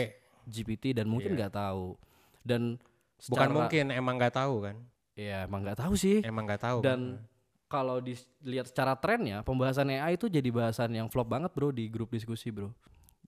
GPT 0.44 0.92
dan 0.92 1.08
mungkin 1.08 1.32
Iya. 1.32 1.38
nggak 1.40 1.54
tahu 1.54 1.96
dan 2.44 2.76
bukan 3.24 3.48
mungkin 3.50 3.84
emang 3.88 4.14
nggak 4.20 4.36
tahu 4.36 4.54
kan 4.62 4.76
ya 5.16 5.44
emang 5.44 5.64
nggak 5.64 5.78
tahu 5.80 5.94
sih. 5.96 6.24
Emang 6.24 6.44
nggak 6.48 6.62
tahu 6.62 6.78
dan 6.80 7.20
kan? 7.20 7.30
kalau 7.68 8.00
dilihat 8.00 8.68
secara 8.68 8.92
trennya 8.96 9.40
pembahasan 9.40 9.88
AI 9.88 10.16
itu 10.20 10.28
jadi 10.28 10.48
bahasan 10.52 10.92
yang 10.92 11.08
flop 11.08 11.28
banget 11.32 11.50
bro 11.52 11.72
di 11.72 11.88
grup 11.88 12.12
diskusi 12.12 12.52
bro. 12.52 12.72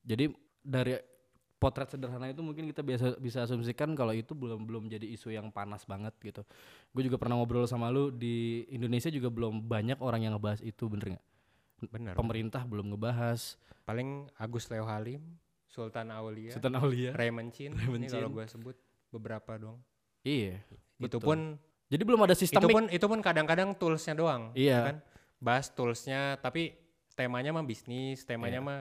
Jadi 0.05 0.33
dari 0.61 1.01
potret 1.65 1.89
sederhana 1.89 2.29
itu 2.29 2.45
mungkin 2.45 2.69
kita 2.69 2.85
biasa 2.85 3.17
bisa 3.17 3.49
asumsikan 3.49 3.97
kalau 3.97 4.13
itu 4.13 4.37
belum 4.37 4.69
belum 4.69 4.85
jadi 4.93 5.09
isu 5.17 5.33
yang 5.33 5.49
panas 5.49 5.89
banget 5.89 6.13
gitu. 6.21 6.45
Gue 6.93 7.09
juga 7.09 7.17
pernah 7.17 7.41
ngobrol 7.41 7.65
sama 7.65 7.89
lu 7.89 8.13
di 8.13 8.69
Indonesia 8.69 9.09
juga 9.09 9.33
belum 9.33 9.65
banyak 9.65 9.97
orang 10.05 10.29
yang 10.29 10.37
ngebahas 10.37 10.61
itu 10.61 10.85
bener 10.93 11.17
nggak? 11.17 11.25
Benar 11.89 12.13
pemerintah 12.17 12.69
belum 12.69 12.93
ngebahas. 12.93 13.57
Paling 13.89 14.29
Agus 14.37 14.69
Leo 14.69 14.85
Halim 14.85 15.21
Sultan 15.69 16.13
Aulia 16.13 16.53
Sultan 16.53 16.77
Aulia. 16.77 17.17
Raymond 17.17 17.53
Chin 17.53 17.73
Raymond 17.77 18.05
ini 18.05 18.13
kalau 18.13 18.29
gue 18.29 18.45
sebut 18.45 18.77
beberapa 19.09 19.57
dong. 19.57 19.81
Iya 20.21 20.61
itu 21.01 21.19
betul. 21.19 21.27
pun 21.27 21.39
jadi 21.89 22.03
belum 22.03 22.21
ada 22.23 22.33
itu 22.33 22.43
sistemik 22.47 22.73
pun 22.73 22.85
itu 22.89 23.07
pun 23.07 23.21
kadang-kadang 23.21 23.73
toolsnya 23.75 24.15
doang 24.15 24.51
Iya. 24.53 24.81
kan 24.93 24.97
bahas 25.39 25.69
toolsnya 25.69 26.37
tapi 26.39 26.75
temanya 27.13 27.53
mah 27.53 27.63
bisnis 27.63 28.25
temanya 28.25 28.61
Iya. 28.61 28.67
mah 28.67 28.81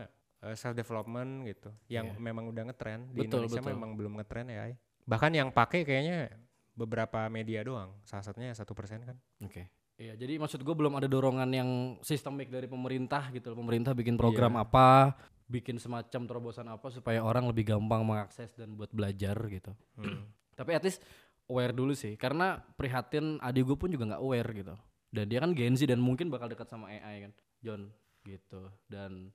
self 0.53 0.73
development 0.73 1.47
gitu 1.47 1.69
yang 1.87 2.11
Iya. 2.11 2.19
memang 2.19 2.47
udah 2.47 2.63
ngetren 2.67 3.07
di 3.09 3.23
Betul, 3.23 3.47
Indonesia 3.47 3.61
betul. 3.61 3.71
memang 3.75 3.89
belum 3.95 4.13
ngetren 4.19 4.47
ya 4.47 4.63
bahkan 5.03 5.31
yang 5.31 5.51
pakai 5.51 5.83
kayaknya 5.83 6.31
beberapa 6.73 7.27
media 7.27 7.61
doang 7.61 7.93
salah 8.03 8.23
satunya 8.23 8.51
satu 8.51 8.73
persen 8.73 9.03
kan 9.03 9.17
Oke. 9.39 9.67
Iya, 9.93 10.17
jadi 10.17 10.41
maksud 10.41 10.65
gue 10.65 10.73
belum 10.73 10.97
ada 10.97 11.05
dorongan 11.05 11.45
yang 11.53 11.69
sistemik 12.01 12.49
dari 12.49 12.65
pemerintah 12.65 13.29
gitu. 13.29 13.53
loh. 13.53 13.61
Pemerintah 13.61 13.93
bikin 13.93 14.17
program 14.17 14.57
Iya. 14.57 14.65
apa, 14.65 15.13
bikin 15.45 15.77
semacam 15.77 16.21
terobosan 16.25 16.65
apa 16.65 16.89
supaya 16.89 17.21
orang 17.21 17.45
lebih 17.45 17.69
gampang 17.69 18.01
mengakses 18.01 18.57
dan 18.57 18.73
buat 18.73 18.89
belajar 18.89 19.37
gitu. 19.53 19.69
Hmm. 19.93 20.25
Tapi 20.57 20.73
at 20.73 20.81
least 20.81 21.05
aware 21.47 21.73
dulu 21.75 21.93
sih, 21.93 22.15
karena 22.15 22.61
prihatin 22.79 23.39
adik 23.43 23.67
gue 23.67 23.77
pun 23.77 23.89
juga 23.91 24.15
nggak 24.15 24.23
aware 24.23 24.49
gitu. 24.55 24.75
Dan 25.13 25.25
dia 25.29 25.39
kan 25.43 25.53
Gen 25.53 25.77
Z 25.77 25.85
dan 25.85 26.01
mungkin 26.01 26.33
bakal 26.33 26.49
dekat 26.49 26.65
sama 26.65 26.89
AI 26.89 27.29
kan, 27.29 27.31
John 27.61 27.81
gitu. 28.23 28.71
Dan 28.87 29.29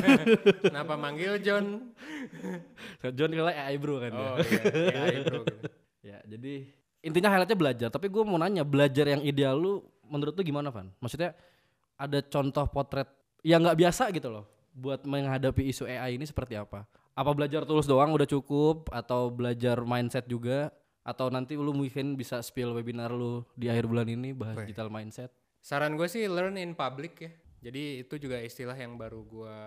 kenapa 0.70 0.94
manggil 0.94 1.40
John 1.40 1.90
John 3.16 3.30
nilai 3.32 3.56
AI 3.56 3.74
bro 3.80 3.96
kan. 3.98 4.12
oh 4.12 4.36
dia. 4.38 4.60
iya 4.92 5.00
AI 5.08 5.18
bro 5.24 5.40
gitu. 5.44 5.68
Ya, 6.06 6.22
jadi 6.22 6.70
intinya 7.02 7.34
highlightnya 7.34 7.58
belajar. 7.58 7.88
Tapi 7.90 8.06
gue 8.06 8.22
mau 8.22 8.38
nanya, 8.38 8.62
belajar 8.62 9.10
yang 9.10 9.26
ideal 9.26 9.58
lu 9.58 9.82
menurut 10.06 10.38
lu 10.38 10.42
gimana, 10.46 10.70
Van? 10.70 10.86
Maksudnya 11.02 11.34
ada 11.98 12.22
contoh 12.22 12.62
potret 12.70 13.10
yang 13.42 13.66
nggak 13.66 13.74
biasa 13.74 14.14
gitu 14.14 14.30
loh, 14.30 14.46
buat 14.70 15.02
menghadapi 15.02 15.66
isu 15.66 15.82
AI 15.90 16.14
ini 16.14 16.22
seperti 16.22 16.54
apa? 16.54 16.86
Apa 17.18 17.34
belajar 17.34 17.66
tools 17.66 17.90
doang 17.90 18.14
udah 18.14 18.28
cukup, 18.30 18.86
atau 18.94 19.34
belajar 19.34 19.82
mindset 19.82 20.30
juga, 20.30 20.70
atau 21.06 21.30
nanti 21.30 21.54
lu 21.54 21.70
mungkin 21.70 22.18
bisa 22.18 22.42
spill 22.42 22.74
webinar 22.74 23.14
lu 23.14 23.46
di 23.54 23.70
akhir 23.70 23.86
bulan 23.86 24.10
ini 24.10 24.34
bahas 24.34 24.58
Weh. 24.58 24.66
digital 24.66 24.90
mindset? 24.90 25.30
Saran 25.62 25.94
gue 25.94 26.10
sih 26.10 26.26
learn 26.26 26.58
in 26.58 26.74
public 26.74 27.14
ya. 27.22 27.30
Jadi 27.70 28.02
itu 28.02 28.18
juga 28.18 28.42
istilah 28.42 28.74
yang 28.74 28.98
baru 28.98 29.22
gue 29.22 29.58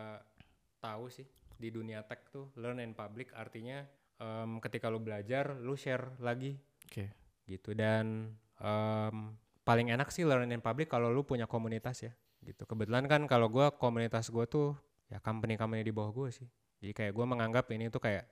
tahu 0.84 1.08
sih 1.08 1.24
di 1.56 1.72
dunia 1.72 2.04
tech 2.04 2.28
tuh 2.28 2.52
learn 2.60 2.84
in 2.84 2.92
public 2.92 3.32
artinya 3.36 3.88
em, 4.20 4.60
ketika 4.60 4.92
lu 4.92 5.00
belajar 5.00 5.56
lu 5.60 5.76
share 5.76 6.16
lagi 6.20 6.56
Oke. 6.88 7.12
gitu 7.48 7.72
dan 7.72 8.36
em, 8.60 9.16
paling 9.64 9.96
enak 9.96 10.12
sih 10.12 10.28
learn 10.28 10.52
in 10.52 10.60
public 10.60 10.92
kalau 10.92 11.08
lu 11.08 11.24
punya 11.24 11.48
komunitas 11.48 12.04
ya 12.04 12.12
gitu. 12.44 12.68
Kebetulan 12.68 13.08
kan 13.08 13.24
kalau 13.32 13.48
gue 13.48 13.68
komunitas 13.80 14.28
gue 14.28 14.44
tuh 14.44 14.76
ya 15.08 15.24
company-company 15.24 15.88
di 15.88 15.96
bawah 15.96 16.12
gue 16.12 16.30
sih. 16.36 16.48
Jadi 16.84 16.92
kayak 16.96 17.14
gue 17.16 17.26
menganggap 17.28 17.68
ini 17.72 17.88
tuh 17.88 18.04
kayak 18.04 18.28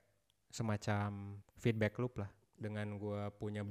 semacam 0.52 1.36
feedback 1.60 2.00
loop 2.00 2.24
lah 2.24 2.32
dengan 2.58 2.98
gue 2.98 3.22
punya 3.38 3.62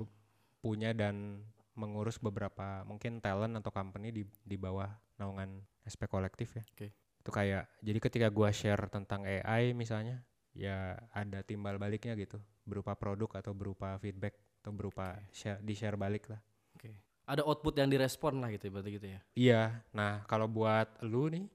punya 0.63 0.91
dan 0.97 1.45
mengurus 1.77 2.17
beberapa 2.17 2.83
mungkin 2.89 3.21
talent 3.21 3.61
atau 3.61 3.69
company 3.71 4.11
di 4.11 4.25
di 4.43 4.57
bawah 4.57 4.89
naungan 5.21 5.61
SP 5.85 6.09
kolektif 6.09 6.57
ya. 6.57 6.65
Oke. 6.73 6.91
Itu 7.21 7.31
kayak 7.31 7.69
jadi 7.85 7.99
ketika 8.01 8.29
gua 8.33 8.51
share 8.51 8.89
tentang 8.89 9.29
AI 9.29 9.77
misalnya 9.77 10.25
ya 10.57 10.97
ada 11.13 11.45
timbal 11.45 11.77
baliknya 11.77 12.17
gitu 12.17 12.41
berupa 12.65 12.97
produk 12.97 13.45
atau 13.45 13.53
berupa 13.53 14.01
feedback 14.01 14.35
atau 14.65 14.73
berupa 14.73 15.21
share, 15.31 15.61
di 15.61 15.77
share 15.77 16.01
balik 16.01 16.33
lah. 16.33 16.41
Oke. 16.75 16.97
Ada 17.29 17.45
output 17.45 17.77
yang 17.77 17.93
direspon 17.93 18.41
lah 18.41 18.51
gitu 18.51 18.73
berarti 18.73 18.91
gitu 18.97 19.07
ya. 19.07 19.21
Iya. 19.37 19.63
Nah, 19.93 20.25
kalau 20.27 20.49
buat 20.49 21.03
lu 21.05 21.29
nih 21.31 21.47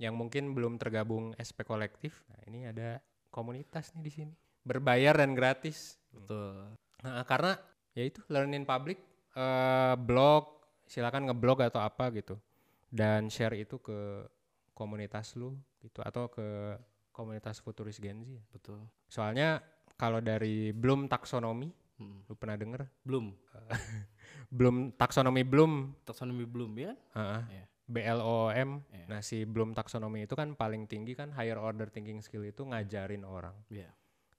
yang 0.00 0.14
mungkin 0.16 0.54
belum 0.56 0.80
tergabung 0.80 1.36
SP 1.38 1.62
kolektif. 1.66 2.24
Nah, 2.30 2.40
ini 2.46 2.66
ada 2.70 3.02
komunitas 3.30 3.92
nih 3.94 4.02
di 4.02 4.12
sini. 4.12 4.34
Berbayar 4.66 5.14
dan 5.14 5.32
gratis. 5.32 5.94
Betul. 6.10 6.74
Nah, 7.00 7.22
karena 7.22 7.54
ya 7.94 8.02
itu 8.02 8.18
learn 8.26 8.50
in 8.52 8.66
public 8.66 8.98
eh, 9.32 9.94
blog 9.94 10.58
silakan 10.82 11.30
ngeblog 11.30 11.62
atau 11.62 11.78
apa 11.78 12.10
gitu 12.10 12.34
dan 12.88 13.26
share 13.26 13.54
itu 13.54 13.78
ke 13.78 14.26
komunitas 14.70 15.34
lu 15.34 15.54
gitu 15.80 16.02
atau 16.02 16.26
ke 16.26 16.76
komunitas 17.10 17.62
futuris 17.62 17.96
Gen 17.96 18.22
Z. 18.22 18.30
Betul. 18.50 18.82
Soalnya 19.06 19.62
kalau 19.94 20.18
dari 20.20 20.74
Bloom 20.74 21.06
taksonomi, 21.06 21.70
Mm. 21.96 22.28
lu 22.28 22.36
pernah 22.36 22.60
denger? 22.60 22.84
Belum. 23.08 23.32
Bloom 24.52 24.92
taksonomi 24.92 25.40
Bloom, 25.48 25.96
Taksonomi 26.04 26.44
belum 26.44 26.76
ya? 26.76 26.92
heeh, 27.16 27.42
Iya. 27.56 27.64
BLOM. 27.88 28.70
Iya. 28.92 29.06
Nah, 29.08 29.20
si 29.24 29.48
Bloom 29.48 29.72
taksonomi 29.72 30.28
itu 30.28 30.36
kan 30.36 30.52
paling 30.52 30.84
tinggi 30.84 31.16
kan 31.16 31.32
higher 31.32 31.56
order 31.56 31.88
thinking 31.88 32.20
skill 32.20 32.44
itu 32.44 32.68
ngajarin 32.68 33.24
orang. 33.24 33.56
Iya. 33.72 33.88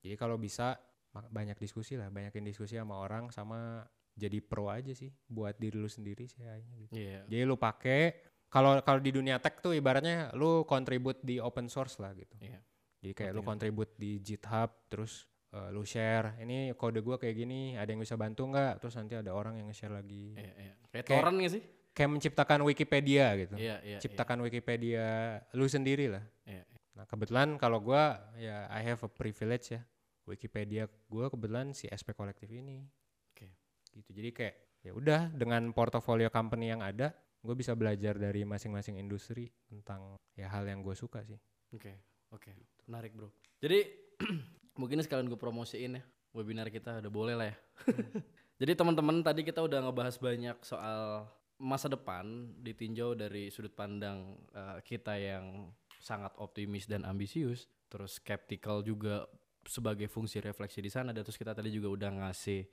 Jadi 0.01 0.15
kalau 0.15 0.37
bisa 0.37 0.77
banyak 1.11 1.57
diskusi 1.57 1.97
lah, 1.97 2.13
banyakin 2.13 2.45
diskusi 2.45 2.77
sama 2.77 3.01
orang 3.01 3.33
sama 3.33 3.81
jadi 4.17 4.41
pro 4.41 4.69
aja 4.73 4.93
sih 4.97 5.13
buat 5.29 5.53
diri 5.61 5.77
lu 5.77 5.89
sendiri 5.89 6.25
sih 6.25 6.41
kayaknya 6.41 6.73
gitu. 6.81 6.91
Iya. 6.97 7.21
Jadi 7.29 7.43
lu 7.45 7.55
pakai 7.55 8.01
kalau 8.49 8.81
kalau 8.81 8.97
di 8.97 9.13
dunia 9.13 9.37
tech 9.37 9.61
tuh 9.61 9.77
ibaratnya 9.77 10.33
lu 10.33 10.65
kontribut 10.65 11.21
di 11.21 11.37
open 11.37 11.69
source 11.69 12.01
lah 12.01 12.17
gitu. 12.17 12.33
Iya. 12.41 12.59
Jadi 12.97 13.13
kayak 13.13 13.31
lu 13.37 13.45
kontribut 13.45 13.93
di 13.93 14.17
GitHub 14.17 14.89
terus 14.89 15.29
eh, 15.53 15.69
lu 15.69 15.85
share 15.85 16.41
ini 16.41 16.73
kode 16.73 17.05
gua 17.05 17.21
kayak 17.21 17.35
gini, 17.37 17.77
ada 17.77 17.93
yang 17.93 18.01
bisa 18.01 18.17
bantu 18.17 18.49
nggak? 18.49 18.81
Terus 18.81 18.97
nanti 18.97 19.13
ada 19.21 19.31
orang 19.37 19.61
yang 19.61 19.69
nge-share 19.69 19.93
lagi. 19.93 20.33
Iya, 20.33 20.53
iya. 20.57 20.73
Kayak 20.89 21.05
Kayak- 21.05 21.21
torrent 21.21 21.37
nggak 21.37 21.53
sih? 21.53 21.63
Kayak 21.97 22.09
menciptakan 22.13 22.59
Wikipedia 22.61 23.25
gitu. 23.41 23.55
Iya, 23.57 23.75
iya. 23.81 23.97
Ciptakan 23.97 24.45
Wikipedia 24.45 25.05
lu 25.53 25.65
sendiri 25.69 26.09
lah. 26.09 26.25
Iya. 26.45 26.61
iya. 26.65 26.76
Nah, 26.97 27.05
kebetulan 27.05 27.61
kalau 27.61 27.77
gua 27.77 28.33
ya 28.41 28.65
I 28.73 28.81
have 28.81 29.05
a 29.05 29.11
privilege 29.11 29.77
ya. 29.77 29.85
Wikipedia 30.25 30.89
gua 31.07 31.29
kebetulan 31.29 31.71
si 31.77 31.85
SP 31.87 32.17
kolektif 32.17 32.49
ini. 32.49 32.83
Oke. 33.31 33.53
Gitu. 33.93 34.09
Jadi 34.11 34.29
kayak 34.33 34.55
ya 34.81 34.91
udah 34.97 35.29
dengan 35.31 35.69
portofolio 35.71 36.33
company 36.33 36.73
yang 36.73 36.81
ada, 36.81 37.11
gue 37.41 37.55
bisa 37.57 37.73
belajar 37.75 38.15
dari 38.15 38.47
masing-masing 38.47 38.97
industri 38.99 39.51
tentang 39.67 40.15
ya 40.35 40.47
hal 40.47 40.63
yang 40.63 40.79
gue 40.79 40.95
suka 40.95 41.23
sih. 41.27 41.37
Oke, 41.75 41.95
oke, 42.31 42.51
menarik 42.87 43.11
bro. 43.13 43.29
Jadi 43.59 43.83
mungkin 44.79 45.03
sekalian 45.03 45.27
gue 45.27 45.39
promosiin 45.39 45.99
ya 45.99 46.03
webinar 46.35 46.69
kita 46.69 47.01
udah 47.01 47.11
boleh 47.11 47.35
lah 47.35 47.47
ya. 47.49 47.57
Jadi 48.61 48.73
teman-teman 48.73 49.21
tadi 49.21 49.45
kita 49.45 49.61
udah 49.61 49.85
ngebahas 49.85 50.17
banyak 50.17 50.57
soal 50.65 51.29
masa 51.57 51.89
depan 51.89 52.53
ditinjau 52.61 53.17
dari 53.17 53.49
sudut 53.49 53.73
pandang 53.73 54.37
eh, 54.53 54.77
kita 54.85 55.17
yang 55.17 55.73
sangat 55.99 56.33
optimis 56.37 56.85
dan 56.85 57.03
ambisius, 57.03 57.67
terus 57.87 58.17
skeptical 58.21 58.81
juga 58.81 59.25
sebagai 59.67 60.07
fungsi 60.07 60.39
refleksi 60.39 60.79
di 60.79 60.91
sana. 60.91 61.11
Dan 61.11 61.23
terus 61.25 61.37
kita 61.39 61.51
tadi 61.51 61.69
juga 61.73 61.91
udah 61.91 62.09
ngasih 62.23 62.67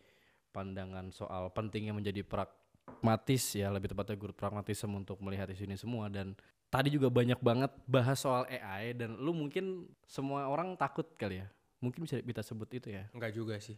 pandangan 0.55 1.11
soal 1.11 1.51
pentingnya 1.51 1.91
menjadi 1.91 2.23
pragmatis 2.23 3.59
ya 3.59 3.75
lebih 3.75 3.91
tepatnya 3.91 4.15
good 4.15 4.39
pragmatism 4.39 4.95
untuk 4.95 5.19
melihat 5.19 5.51
isu 5.51 5.67
ini 5.67 5.75
semua 5.75 6.07
dan 6.07 6.39
tadi 6.71 6.95
juga 6.95 7.11
banyak 7.11 7.43
banget 7.43 7.75
bahas 7.91 8.23
soal 8.23 8.47
AI 8.47 8.95
dan 8.95 9.19
lu 9.19 9.35
mungkin 9.35 9.91
semua 10.07 10.47
orang 10.47 10.79
takut 10.79 11.11
kali 11.19 11.43
ya 11.43 11.51
mungkin 11.83 12.07
bisa 12.07 12.23
kita 12.23 12.41
sebut 12.41 12.71
itu 12.73 12.89
ya 12.95 13.11
Enggak 13.13 13.35
juga 13.37 13.61
sih. 13.61 13.77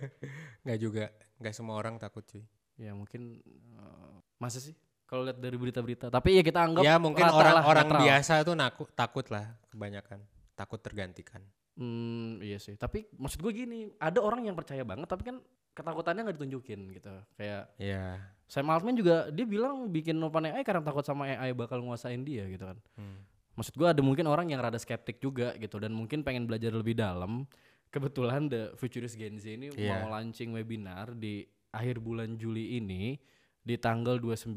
Enggak 0.62 0.78
juga. 0.78 1.04
Enggak 1.42 1.54
semua 1.58 1.74
orang 1.74 1.98
takut 1.98 2.22
cuy. 2.22 2.44
ya 2.78 2.94
mungkin 2.94 3.42
eh, 3.76 4.14
masa 4.38 4.62
sih 4.62 4.72
kalau 5.12 5.28
lihat 5.28 5.36
dari 5.36 5.60
berita-berita 5.60 6.08
tapi 6.08 6.40
ya 6.40 6.42
kita 6.42 6.64
anggap 6.64 6.80
ya 6.80 6.96
mungkin 6.96 7.28
orang-orang 7.28 7.84
biasa 8.00 8.40
tuh 8.40 8.56
naku, 8.56 8.88
takut 8.96 9.28
lah 9.28 9.44
kebanyakan. 9.68 10.24
Takut 10.56 10.80
tergantikan. 10.80 11.44
Hmm, 11.72 12.40
iya 12.40 12.56
sih 12.56 12.76
tapi 12.76 13.04
maksud 13.12 13.40
gue 13.40 13.52
gini 13.54 13.92
ada 13.96 14.20
orang 14.20 14.44
yang 14.44 14.56
percaya 14.56 14.80
banget 14.82 15.04
tapi 15.04 15.24
kan 15.24 15.36
ketakutannya 15.72 16.24
nggak 16.24 16.36
ditunjukin 16.36 16.80
gitu 16.92 17.12
kayak 17.36 17.68
Ya. 17.76 18.20
Sam 18.44 18.68
Altman 18.68 18.92
juga 18.92 19.28
dia 19.28 19.44
bilang 19.44 19.88
bikin 19.88 20.16
OpenAI 20.16 20.60
karena 20.60 20.80
takut 20.80 21.00
sama 21.00 21.24
AI 21.26 21.52
bakal 21.52 21.80
nguasain 21.80 22.20
dia 22.22 22.44
gitu 22.44 22.64
kan 22.64 22.76
Hmm. 22.92 23.24
maksud 23.52 23.72
gua 23.76 23.92
ada 23.92 24.00
mungkin 24.00 24.28
orang 24.28 24.48
yang 24.48 24.60
rada 24.60 24.76
skeptik 24.76 25.16
juga 25.16 25.56
gitu 25.56 25.76
dan 25.76 25.92
mungkin 25.92 26.20
pengen 26.20 26.44
belajar 26.44 26.72
lebih 26.72 26.92
dalam 26.92 27.48
kebetulan 27.88 28.48
The 28.48 28.76
Futurist 28.76 29.16
Gen 29.16 29.36
Z 29.36 29.48
ini 29.48 29.72
Iya. 29.72 30.04
mau 30.04 30.12
launching 30.12 30.52
webinar 30.52 31.12
di 31.12 31.44
akhir 31.68 32.00
bulan 32.00 32.36
Juli 32.36 32.76
ini 32.76 33.16
di 33.62 33.78
tanggal 33.78 34.18
29 34.18 34.52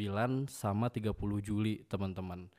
sama 0.49 0.89
30 0.89 1.13
Juli 1.41 1.85
teman-teman. 1.85 2.49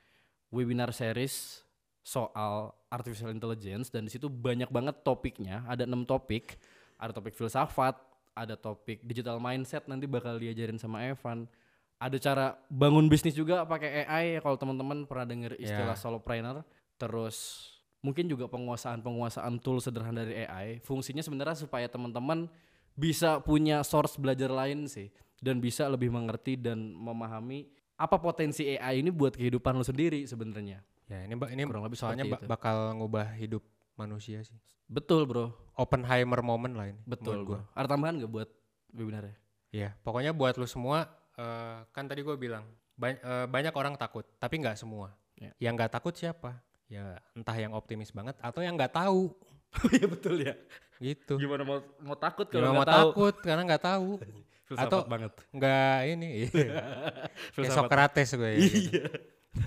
Webinar 0.55 0.95
series 0.95 1.67
soal 2.07 2.71
artificial 2.87 3.35
intelligence 3.35 3.91
dan 3.91 4.07
di 4.07 4.15
situ 4.15 4.31
banyak 4.31 4.71
banget 4.71 5.03
topiknya. 5.03 5.67
Ada 5.67 5.85
enam 5.85 6.07
topik. 6.07 6.59
Ada 6.97 7.13
topik 7.13 7.35
filsafat 7.37 7.99
ada 8.37 8.53
topik 8.53 9.01
digital 9.01 9.41
mindset 9.41 9.89
nanti 9.89 10.05
bakal 10.05 10.37
diajarin 10.37 10.77
sama 10.77 11.09
Evan. 11.09 11.49
Ada 11.97 12.21
cara 12.21 12.47
bangun 12.69 13.09
bisnis 13.09 13.33
juga 13.33 13.65
pakai 13.65 14.05
AI 14.05 14.27
kalau 14.45 14.61
teman-teman 14.61 15.09
pernah 15.09 15.25
dengar 15.25 15.57
istilah 15.57 15.97
Ya. 15.97 15.99
solopreneur. 15.99 16.61
Terus 17.01 17.69
mungkin 18.05 18.29
juga 18.29 18.45
penguasaan 18.47 19.01
penguasaan 19.01 19.57
tool 19.59 19.81
sederhana 19.81 20.23
dari 20.23 20.45
AI 20.45 20.79
fungsinya 20.85 21.25
sebenarnya 21.25 21.57
supaya 21.57 21.89
teman-teman 21.89 22.47
bisa 22.93 23.41
punya 23.41 23.81
source 23.83 24.21
belajar 24.21 24.53
lain 24.53 24.87
sih 24.87 25.11
dan 25.39 25.59
bisa 25.59 25.87
lebih 25.87 26.09
mengerti 26.09 26.55
dan 26.55 26.93
memahami 26.93 27.67
apa 27.95 28.17
potensi 28.17 28.67
AI 28.71 29.01
ini 29.01 29.09
buat 29.09 29.33
kehidupan 29.33 29.73
lo 29.73 29.83
sendiri 29.83 30.25
sebenarnya 30.25 30.81
Ya 31.07 31.23
ini 31.23 31.33
ba- 31.33 31.47
ini 31.47 31.63
Kurang 31.63 31.83
lebih 31.83 31.95
soalnya 31.95 32.27
ba- 32.27 32.43
bakal 32.49 32.77
ngubah 32.95 33.31
hidup 33.35 33.63
manusia 33.95 34.43
sih. 34.43 34.59
betul 34.85 35.23
bro 35.23 35.55
Oppenheimer 35.75 36.41
moment 36.41 36.73
lah 36.73 36.87
ini. 36.87 36.99
betul 37.03 37.43
gua. 37.43 37.63
ada 37.71 37.87
tambahan 37.87 38.17
nggak 38.17 38.29
buat 38.29 38.49
webinarnya 38.91 39.37
Iya, 39.69 39.93
pokoknya 40.01 40.31
buat 40.31 40.55
lu 40.55 40.65
semua 40.65 41.05
eh, 41.35 41.79
kan 41.91 42.05
tadi 42.05 42.21
gue 42.21 42.33
bilang 42.35 42.65
ba- 42.93 43.13
eh, 43.13 43.47
banyak 43.47 43.71
orang 43.71 43.93
takut, 43.95 44.25
tapi 44.35 44.57
nggak 44.57 44.75
semua. 44.75 45.13
Ya. 45.37 45.53
Yang 45.61 45.73
nggak 45.77 45.93
takut 45.93 46.13
siapa? 46.13 46.59
Ya 46.87 47.19
entah 47.33 47.53
yang 47.53 47.71
optimis 47.71 48.09
banget 48.09 48.35
atau 48.39 48.61
yang 48.61 48.73
nggak 48.73 48.95
tahu 48.95 49.35
iya 49.93 50.07
betul 50.07 50.39
ya 50.39 50.55
gitu. 50.99 51.37
gimana 51.37 51.63
mau 51.63 51.79
mau 51.99 52.15
takut 52.15 52.47
Gimana 52.47 52.57
kalau 52.57 52.69
mau 52.69 52.77
nggak 52.79 52.91
tahu 52.91 53.09
takut 53.11 53.35
karena 53.41 53.63
nggak 53.65 53.85
tahu. 53.85 54.11
filsafat 54.67 54.91
Atau- 54.91 55.07
banget 55.07 55.33
Nggak 55.51 55.99
ini. 56.09 56.31
Kayak. 57.55 57.71
Socrates 57.71 58.29
gue 58.33 58.51
ya. 58.51 58.59
gitu. 58.59 58.79
iya 58.91 59.05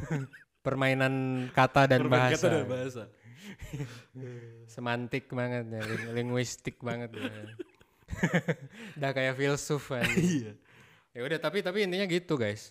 Permainan 0.65 1.13
kata 1.49 1.87
dan 1.87 1.99
Permainan 2.01 2.23
bahasa. 2.29 2.35
kata 2.37 2.47
dan 2.51 2.65
bahasa 2.67 3.03
Semantik 4.65 5.25
banget 5.29 5.65
ya, 5.65 5.81
ling- 5.81 6.09
linguistik 6.13 6.77
banget 6.79 7.09
ya. 7.11 7.31
Udah 8.95 9.11
kayak 9.11 9.35
filsuf 9.35 9.89
kan. 9.89 10.05
iya 10.11 10.53
ya 11.09 11.25
udah 11.25 11.39
tapi 11.39 11.59
tapi 11.59 11.83
intinya 11.83 12.05
gitu 12.05 12.37
guys 12.37 12.69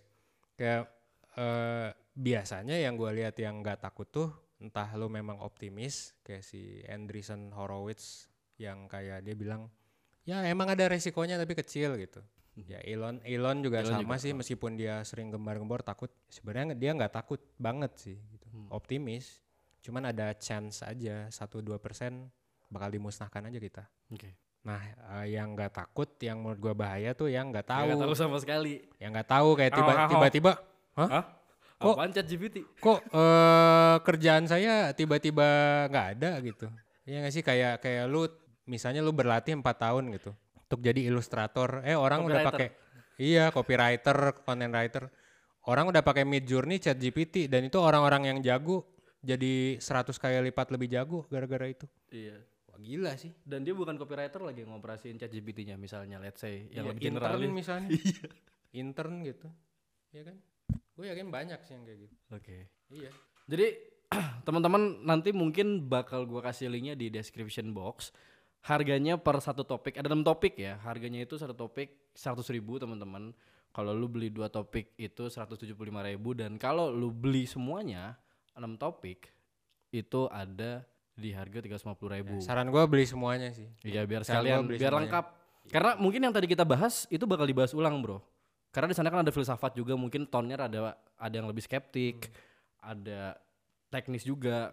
kayak 0.55 0.87
eh, 1.35 1.91
biasanya 2.13 2.79
yang 2.79 2.95
gue 2.95 3.11
lihat 3.13 3.35
yang 3.35 3.59
nggak 3.59 3.83
takut 3.83 4.07
tuh 4.07 4.31
entah 4.59 4.87
lu 4.95 5.07
memang 5.07 5.39
optimis 5.39 6.15
kayak 6.23 6.43
si 6.43 6.79
Andreessen 6.85 7.51
Horowitz 7.51 8.28
yang 8.59 8.85
kayak 8.87 9.23
dia 9.23 9.33
bilang 9.33 9.71
ya 10.23 10.45
emang 10.45 10.69
ada 10.69 10.85
resikonya 10.87 11.39
tapi 11.39 11.55
kecil 11.55 11.97
gitu. 11.97 12.21
Ya 12.59 12.83
Elon 12.83 13.23
Elon 13.23 13.63
juga 13.63 13.81
Elon 13.81 14.03
sama 14.03 14.03
juga, 14.11 14.17
sih 14.19 14.33
meskipun 14.35 14.75
dia 14.75 14.99
sering 15.03 15.31
gembar-gembor 15.31 15.81
takut. 15.81 16.11
Sebenarnya 16.27 16.75
dia 16.75 16.91
nggak 16.93 17.15
takut 17.15 17.39
banget 17.57 17.95
sih 17.97 18.19
gitu. 18.29 18.47
optimis 18.69 19.41
cuman 19.79 20.11
ada 20.11 20.35
chance 20.35 20.83
aja 20.83 21.31
1-2% 21.31 21.79
bakal 22.69 22.89
dimusnahkan 22.91 23.47
aja 23.47 23.57
kita. 23.57 23.85
Oke. 24.11 24.35
Nah, 24.67 24.83
eh, 25.23 25.33
yang 25.33 25.55
nggak 25.55 25.71
takut, 25.73 26.11
yang 26.19 26.43
menurut 26.43 26.59
gua 26.59 26.75
bahaya 26.75 27.15
tuh 27.15 27.31
yang 27.31 27.49
nggak 27.49 27.65
tahu, 27.65 27.89
nggak 27.89 28.05
tahu. 28.05 28.13
sama 28.13 28.37
sekali. 28.37 28.85
Yang 28.99 29.11
nggak 29.15 29.29
tahu 29.31 29.49
kayak 29.55 29.73
tiba, 29.73 29.93
tiba-tiba, 30.11 30.53
hah? 30.99 31.09
Hah? 31.09 31.25
Kok- 31.79 31.95
Apaan 31.95 32.11
chat 32.11 32.27
GPT? 32.27 32.67
Kok 32.77 33.01
eh, 33.07 33.97
kerjaan 34.03 34.45
saya 34.45 34.91
tiba-tiba 34.93 35.47
nggak 35.89 36.07
ada 36.19 36.31
gitu? 36.43 36.67
Iya 37.07 37.23
nggak 37.23 37.33
sih? 37.33 37.41
Kayak 37.41 37.81
kayak 37.81 38.05
lu, 38.11 38.27
misalnya 38.69 39.01
lu 39.01 39.17
berlatih 39.17 39.57
empat 39.57 39.89
tahun 39.89 40.13
gitu 40.15 40.37
untuk 40.69 40.81
jadi 40.85 41.01
ilustrator, 41.09 41.81
eh 41.81 41.97
orang 41.97 42.29
udah 42.29 42.45
pakai, 42.45 42.69
iya 43.17 43.49
copywriter, 43.49 44.45
content 44.45 44.69
writer, 44.69 45.09
orang 45.65 45.89
udah 45.89 46.05
pakai 46.05 46.29
Mid 46.29 46.45
Journey, 46.45 46.77
Chat 46.77 47.01
GPT 47.01 47.49
dan 47.49 47.65
itu 47.65 47.81
orang-orang 47.81 48.29
yang 48.29 48.39
jago 48.45 48.85
jadi 49.25 49.81
100 49.81 50.13
kali 50.15 50.53
lipat 50.53 50.69
lebih 50.71 50.93
jago 50.93 51.25
gara-gara 51.33 51.67
itu. 51.67 51.89
Iya. 52.13 52.39
Wah 52.69 52.79
gila 52.79 53.13
sih. 53.17 53.33
Dan 53.43 53.65
dia 53.65 53.75
bukan 53.75 53.97
copywriter 53.97 54.45
lagi 54.45 54.63
yang 54.63 54.77
ngoperasiin 54.77 55.19
chat 55.19 55.33
GPT-nya 55.33 55.75
misalnya 55.75 56.23
let's 56.23 56.39
say 56.39 56.71
yang 56.71 56.87
Iya, 56.87 56.93
lebih 56.95 57.03
intern 57.11 57.41
misalnya. 57.51 57.89
intern 58.85 59.15
gitu. 59.27 59.49
Iya 60.15 60.23
kan? 60.31 60.37
Gue 60.95 61.11
yakin 61.11 61.29
banyak 61.33 61.59
sih 61.67 61.73
yang 61.75 61.83
kayak 61.83 61.99
gitu. 62.07 62.15
Oke. 62.31 62.57
Iya. 62.93 63.11
Jadi 63.49 63.67
teman-teman 64.47 65.05
nanti 65.05 65.35
mungkin 65.37 65.85
bakal 65.89 66.25
gua 66.25 66.41
kasih 66.41 66.73
linknya 66.73 66.97
di 66.97 67.13
description 67.13 67.77
box. 67.77 68.13
Harganya 68.65 69.17
per 69.17 69.39
satu 69.39 69.63
topik 69.63 69.97
ada 69.97 70.11
enam 70.11 70.27
topik 70.27 70.59
ya. 70.59 70.77
Harganya 70.83 71.23
itu 71.23 71.39
satu 71.39 71.55
topik 71.55 72.13
100.000 72.13 72.59
ribu 72.59 72.77
teman-teman. 72.77 73.33
Kalau 73.71 73.93
lu 73.95 74.11
beli 74.11 74.33
dua 74.33 74.51
topik 74.51 74.97
itu 74.99 75.31
175.000 75.31 75.77
ribu 75.79 76.35
dan 76.35 76.59
kalau 76.59 76.91
lu 76.91 77.15
beli 77.15 77.47
semuanya 77.47 78.19
6 78.57 78.65
topik 78.81 79.31
itu 79.95 80.27
ada 80.33 80.83
di 81.19 81.31
harga 81.35 81.63
350.000 81.63 82.19
ribu. 82.19 82.35
Saran 82.43 82.71
gue 82.71 82.83
beli 82.91 83.05
semuanya 83.07 83.51
sih. 83.55 83.69
Iya 83.87 84.03
biar 84.07 84.23
Saran 84.27 84.43
sekalian 84.43 84.59
biar 84.67 84.79
semuanya. 84.79 84.99
lengkap. 85.07 85.25
Karena 85.69 85.93
mungkin 86.01 86.21
yang 86.25 86.35
tadi 86.35 86.47
kita 86.49 86.65
bahas 86.65 87.05
itu 87.13 87.29
bakal 87.29 87.45
dibahas 87.45 87.77
ulang, 87.77 88.01
Bro. 88.01 88.25
Karena 88.73 88.89
di 88.89 88.97
sana 88.97 89.13
kan 89.13 89.21
ada 89.21 89.33
filsafat 89.33 89.77
juga, 89.77 89.97
mungkin 89.97 90.25
tonnya 90.25 90.57
ada 90.57 90.97
ada 91.17 91.35
yang 91.35 91.49
lebih 91.49 91.65
skeptik, 91.65 92.33
ada 92.81 93.37
teknis 93.93 94.25
juga, 94.25 94.73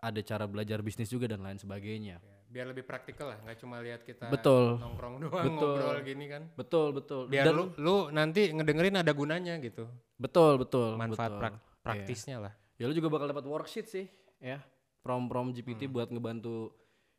ada 0.00 0.20
cara 0.24 0.48
belajar 0.48 0.80
bisnis 0.80 1.12
juga 1.12 1.28
dan 1.28 1.44
lain 1.44 1.60
sebagainya. 1.60 2.20
Ya, 2.20 2.39
biar 2.50 2.66
lebih 2.66 2.82
praktikal 2.82 3.30
lah, 3.30 3.38
nggak 3.40 3.58
cuma 3.58 3.78
lihat 3.78 4.02
kita 4.02 4.26
Betul. 4.26 4.76
nongkrong 4.76 5.16
doang 5.22 5.46
Betul. 5.46 5.74
ngobrol 5.78 5.98
gini 6.02 6.26
kan. 6.26 6.42
Betul, 6.52 6.88
betul. 6.90 7.22
Biar 7.26 7.46
Dan- 7.46 7.54
lu 7.54 7.64
lu 7.78 7.96
nanti 8.10 8.50
ngedengerin 8.50 8.98
ada 8.98 9.12
gunanya 9.12 9.54
gitu. 9.56 9.86
betul, 10.16 10.58
betul. 10.58 10.98
Manfaat 10.98 11.30
betul. 11.30 11.40
prak- 11.40 11.62
praktisnya 11.80 12.36
lah. 12.40 12.52
Ya 12.74 12.84
lu 12.84 12.92
juga 12.92 13.08
bakal 13.08 13.30
dapat 13.30 13.46
worksheet 13.46 13.86
sih, 13.86 14.06
ya. 14.36 14.58
Prom-prom 15.00 15.48
GPT 15.50 15.86
Hmm. 15.86 15.94
buat 15.94 16.08
ngebantu 16.08 16.74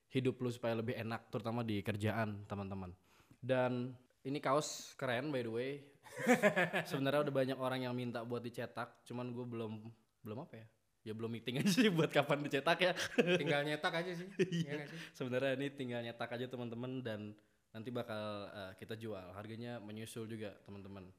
hidup 0.08 0.36
lu 0.38 0.52
supaya 0.52 0.76
lebih 0.76 0.94
enak 0.94 1.32
terutama 1.32 1.64
di 1.64 1.80
kerjaan, 1.80 2.44
teman-teman. 2.46 2.92
Dan 3.34 3.96
ini 4.22 4.38
kaos 4.38 4.92
keren 4.94 5.32
by 5.32 5.42
the 5.42 5.50
way. 5.50 5.72
Sebenarnya 6.92 7.24
udah 7.24 7.34
banyak 7.34 7.58
orang 7.58 7.80
yang 7.82 7.96
minta 7.96 8.22
buat 8.22 8.40
dicetak, 8.40 9.02
cuman 9.04 9.32
gue 9.32 9.46
belum 9.48 9.74
belum 10.22 10.38
apa 10.44 10.54
ya? 10.56 10.68
Ya 11.02 11.18
belum 11.18 11.34
meeting 11.34 11.66
aja 11.66 11.72
sih 11.74 11.90
buat 11.90 12.14
kapan 12.14 12.46
dicetak 12.46 12.78
ya. 12.78 12.94
Tinggal 13.18 13.66
nyetak 13.66 13.94
aja 13.94 14.12
sih. 14.14 14.28
Iya 14.66 14.86
sih? 14.86 15.00
Sebenarnya 15.18 15.58
ini 15.58 15.68
tinggal 15.74 16.06
nyetak 16.06 16.30
aja 16.30 16.46
teman-teman 16.46 17.02
dan 17.02 17.34
nanti 17.74 17.90
bakal 17.90 18.52
eh, 18.54 18.72
kita 18.78 18.94
jual. 18.94 19.34
Harganya 19.34 19.82
menyusul 19.82 20.30
juga 20.30 20.54
teman-teman. 20.62 21.10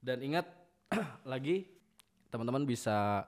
Dan 0.00 0.20
ingat 0.20 0.44
lagi 1.32 1.72
teman-teman 2.28 2.68
bisa 2.68 3.24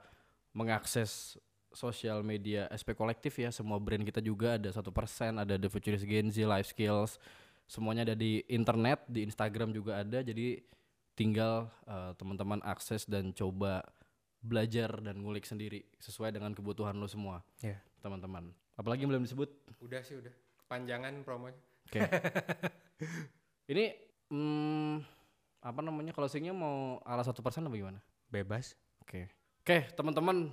mengakses 0.52 1.40
sosial 1.72 2.20
media 2.20 2.68
SP 2.68 2.92
Kolektif 2.92 3.40
ya. 3.40 3.48
Semua 3.48 3.80
brand 3.80 4.04
kita 4.04 4.20
juga 4.20 4.60
ada 4.60 4.68
satu 4.68 4.92
persen, 4.92 5.40
ada 5.40 5.56
The 5.56 5.72
Futurist 5.72 6.04
Gen 6.04 6.28
Z, 6.28 6.44
Life 6.44 6.76
Skills. 6.76 7.16
Semuanya 7.64 8.04
ada 8.12 8.12
di 8.12 8.44
internet, 8.52 9.08
di 9.08 9.24
Instagram 9.24 9.72
juga 9.72 10.04
ada. 10.04 10.20
Jadi 10.20 10.60
tinggal 11.16 11.72
eh, 11.88 12.12
teman-teman 12.20 12.60
akses 12.68 13.08
dan 13.08 13.32
coba 13.32 13.80
belajar 14.42 14.90
dan 14.98 15.22
ngulik 15.22 15.46
sendiri 15.46 15.86
sesuai 16.02 16.34
dengan 16.34 16.50
kebutuhan 16.52 16.98
lo 16.98 17.06
semua 17.06 17.40
Iya. 17.62 17.78
teman-teman. 18.02 18.50
Apalagi 18.74 19.06
yang 19.06 19.14
belum 19.14 19.24
disebut 19.24 19.48
Udah 19.78 20.02
sih 20.02 20.18
udah. 20.18 20.34
Kepanjangan 20.66 21.22
promonya. 21.22 21.58
Oke. 21.86 22.00
Ini 23.72 23.84
hmm, 24.34 24.94
apa 25.62 25.80
namanya 25.80 26.10
closingnya 26.10 26.50
mau 26.50 26.98
ala 27.06 27.22
satu 27.22 27.40
persen 27.40 27.62
apa 27.62 27.74
gimana? 27.78 28.02
Bebas. 28.28 28.74
Oke. 29.06 29.30
Oke 29.62 29.86
teman-teman 29.94 30.50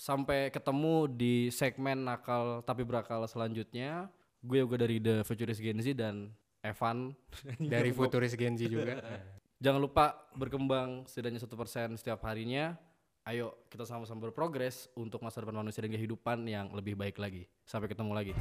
sampai 0.00 0.48
ketemu 0.48 1.04
di 1.12 1.52
segmen 1.52 2.08
nakal 2.08 2.64
tapi 2.64 2.82
berakal 2.88 3.20
selanjutnya. 3.28 4.08
Gue 4.40 4.64
juga 4.64 4.80
dari 4.80 4.96
The 4.96 5.20
Futurist 5.28 5.60
Gen 5.60 5.84
Z 5.84 5.92
dan 5.92 6.32
Evan 6.64 7.16
Dari 7.72 7.90
Futuris 7.92 8.36
Gen 8.36 8.56
Z 8.56 8.68
juga. 8.68 9.00
Jangan 9.64 9.80
lupa 9.80 10.16
berkembang 10.32 11.04
setidaknya 11.04 11.40
satu 11.44 11.56
persen 11.56 11.96
setiap 12.00 12.24
harinya. 12.24 12.76
Ayo 13.30 13.54
kita 13.70 13.86
sama-sama 13.86 14.26
berprogres 14.26 14.90
untuk 14.98 15.22
masa 15.22 15.38
depan 15.38 15.54
manusia 15.62 15.86
dan 15.86 15.94
kehidupan 15.94 16.42
yang 16.50 16.66
lebih 16.74 16.98
baik 16.98 17.14
lagi. 17.14 17.46
Sampai 17.62 17.86
ketemu 17.86 18.10
lagi. 18.10 18.34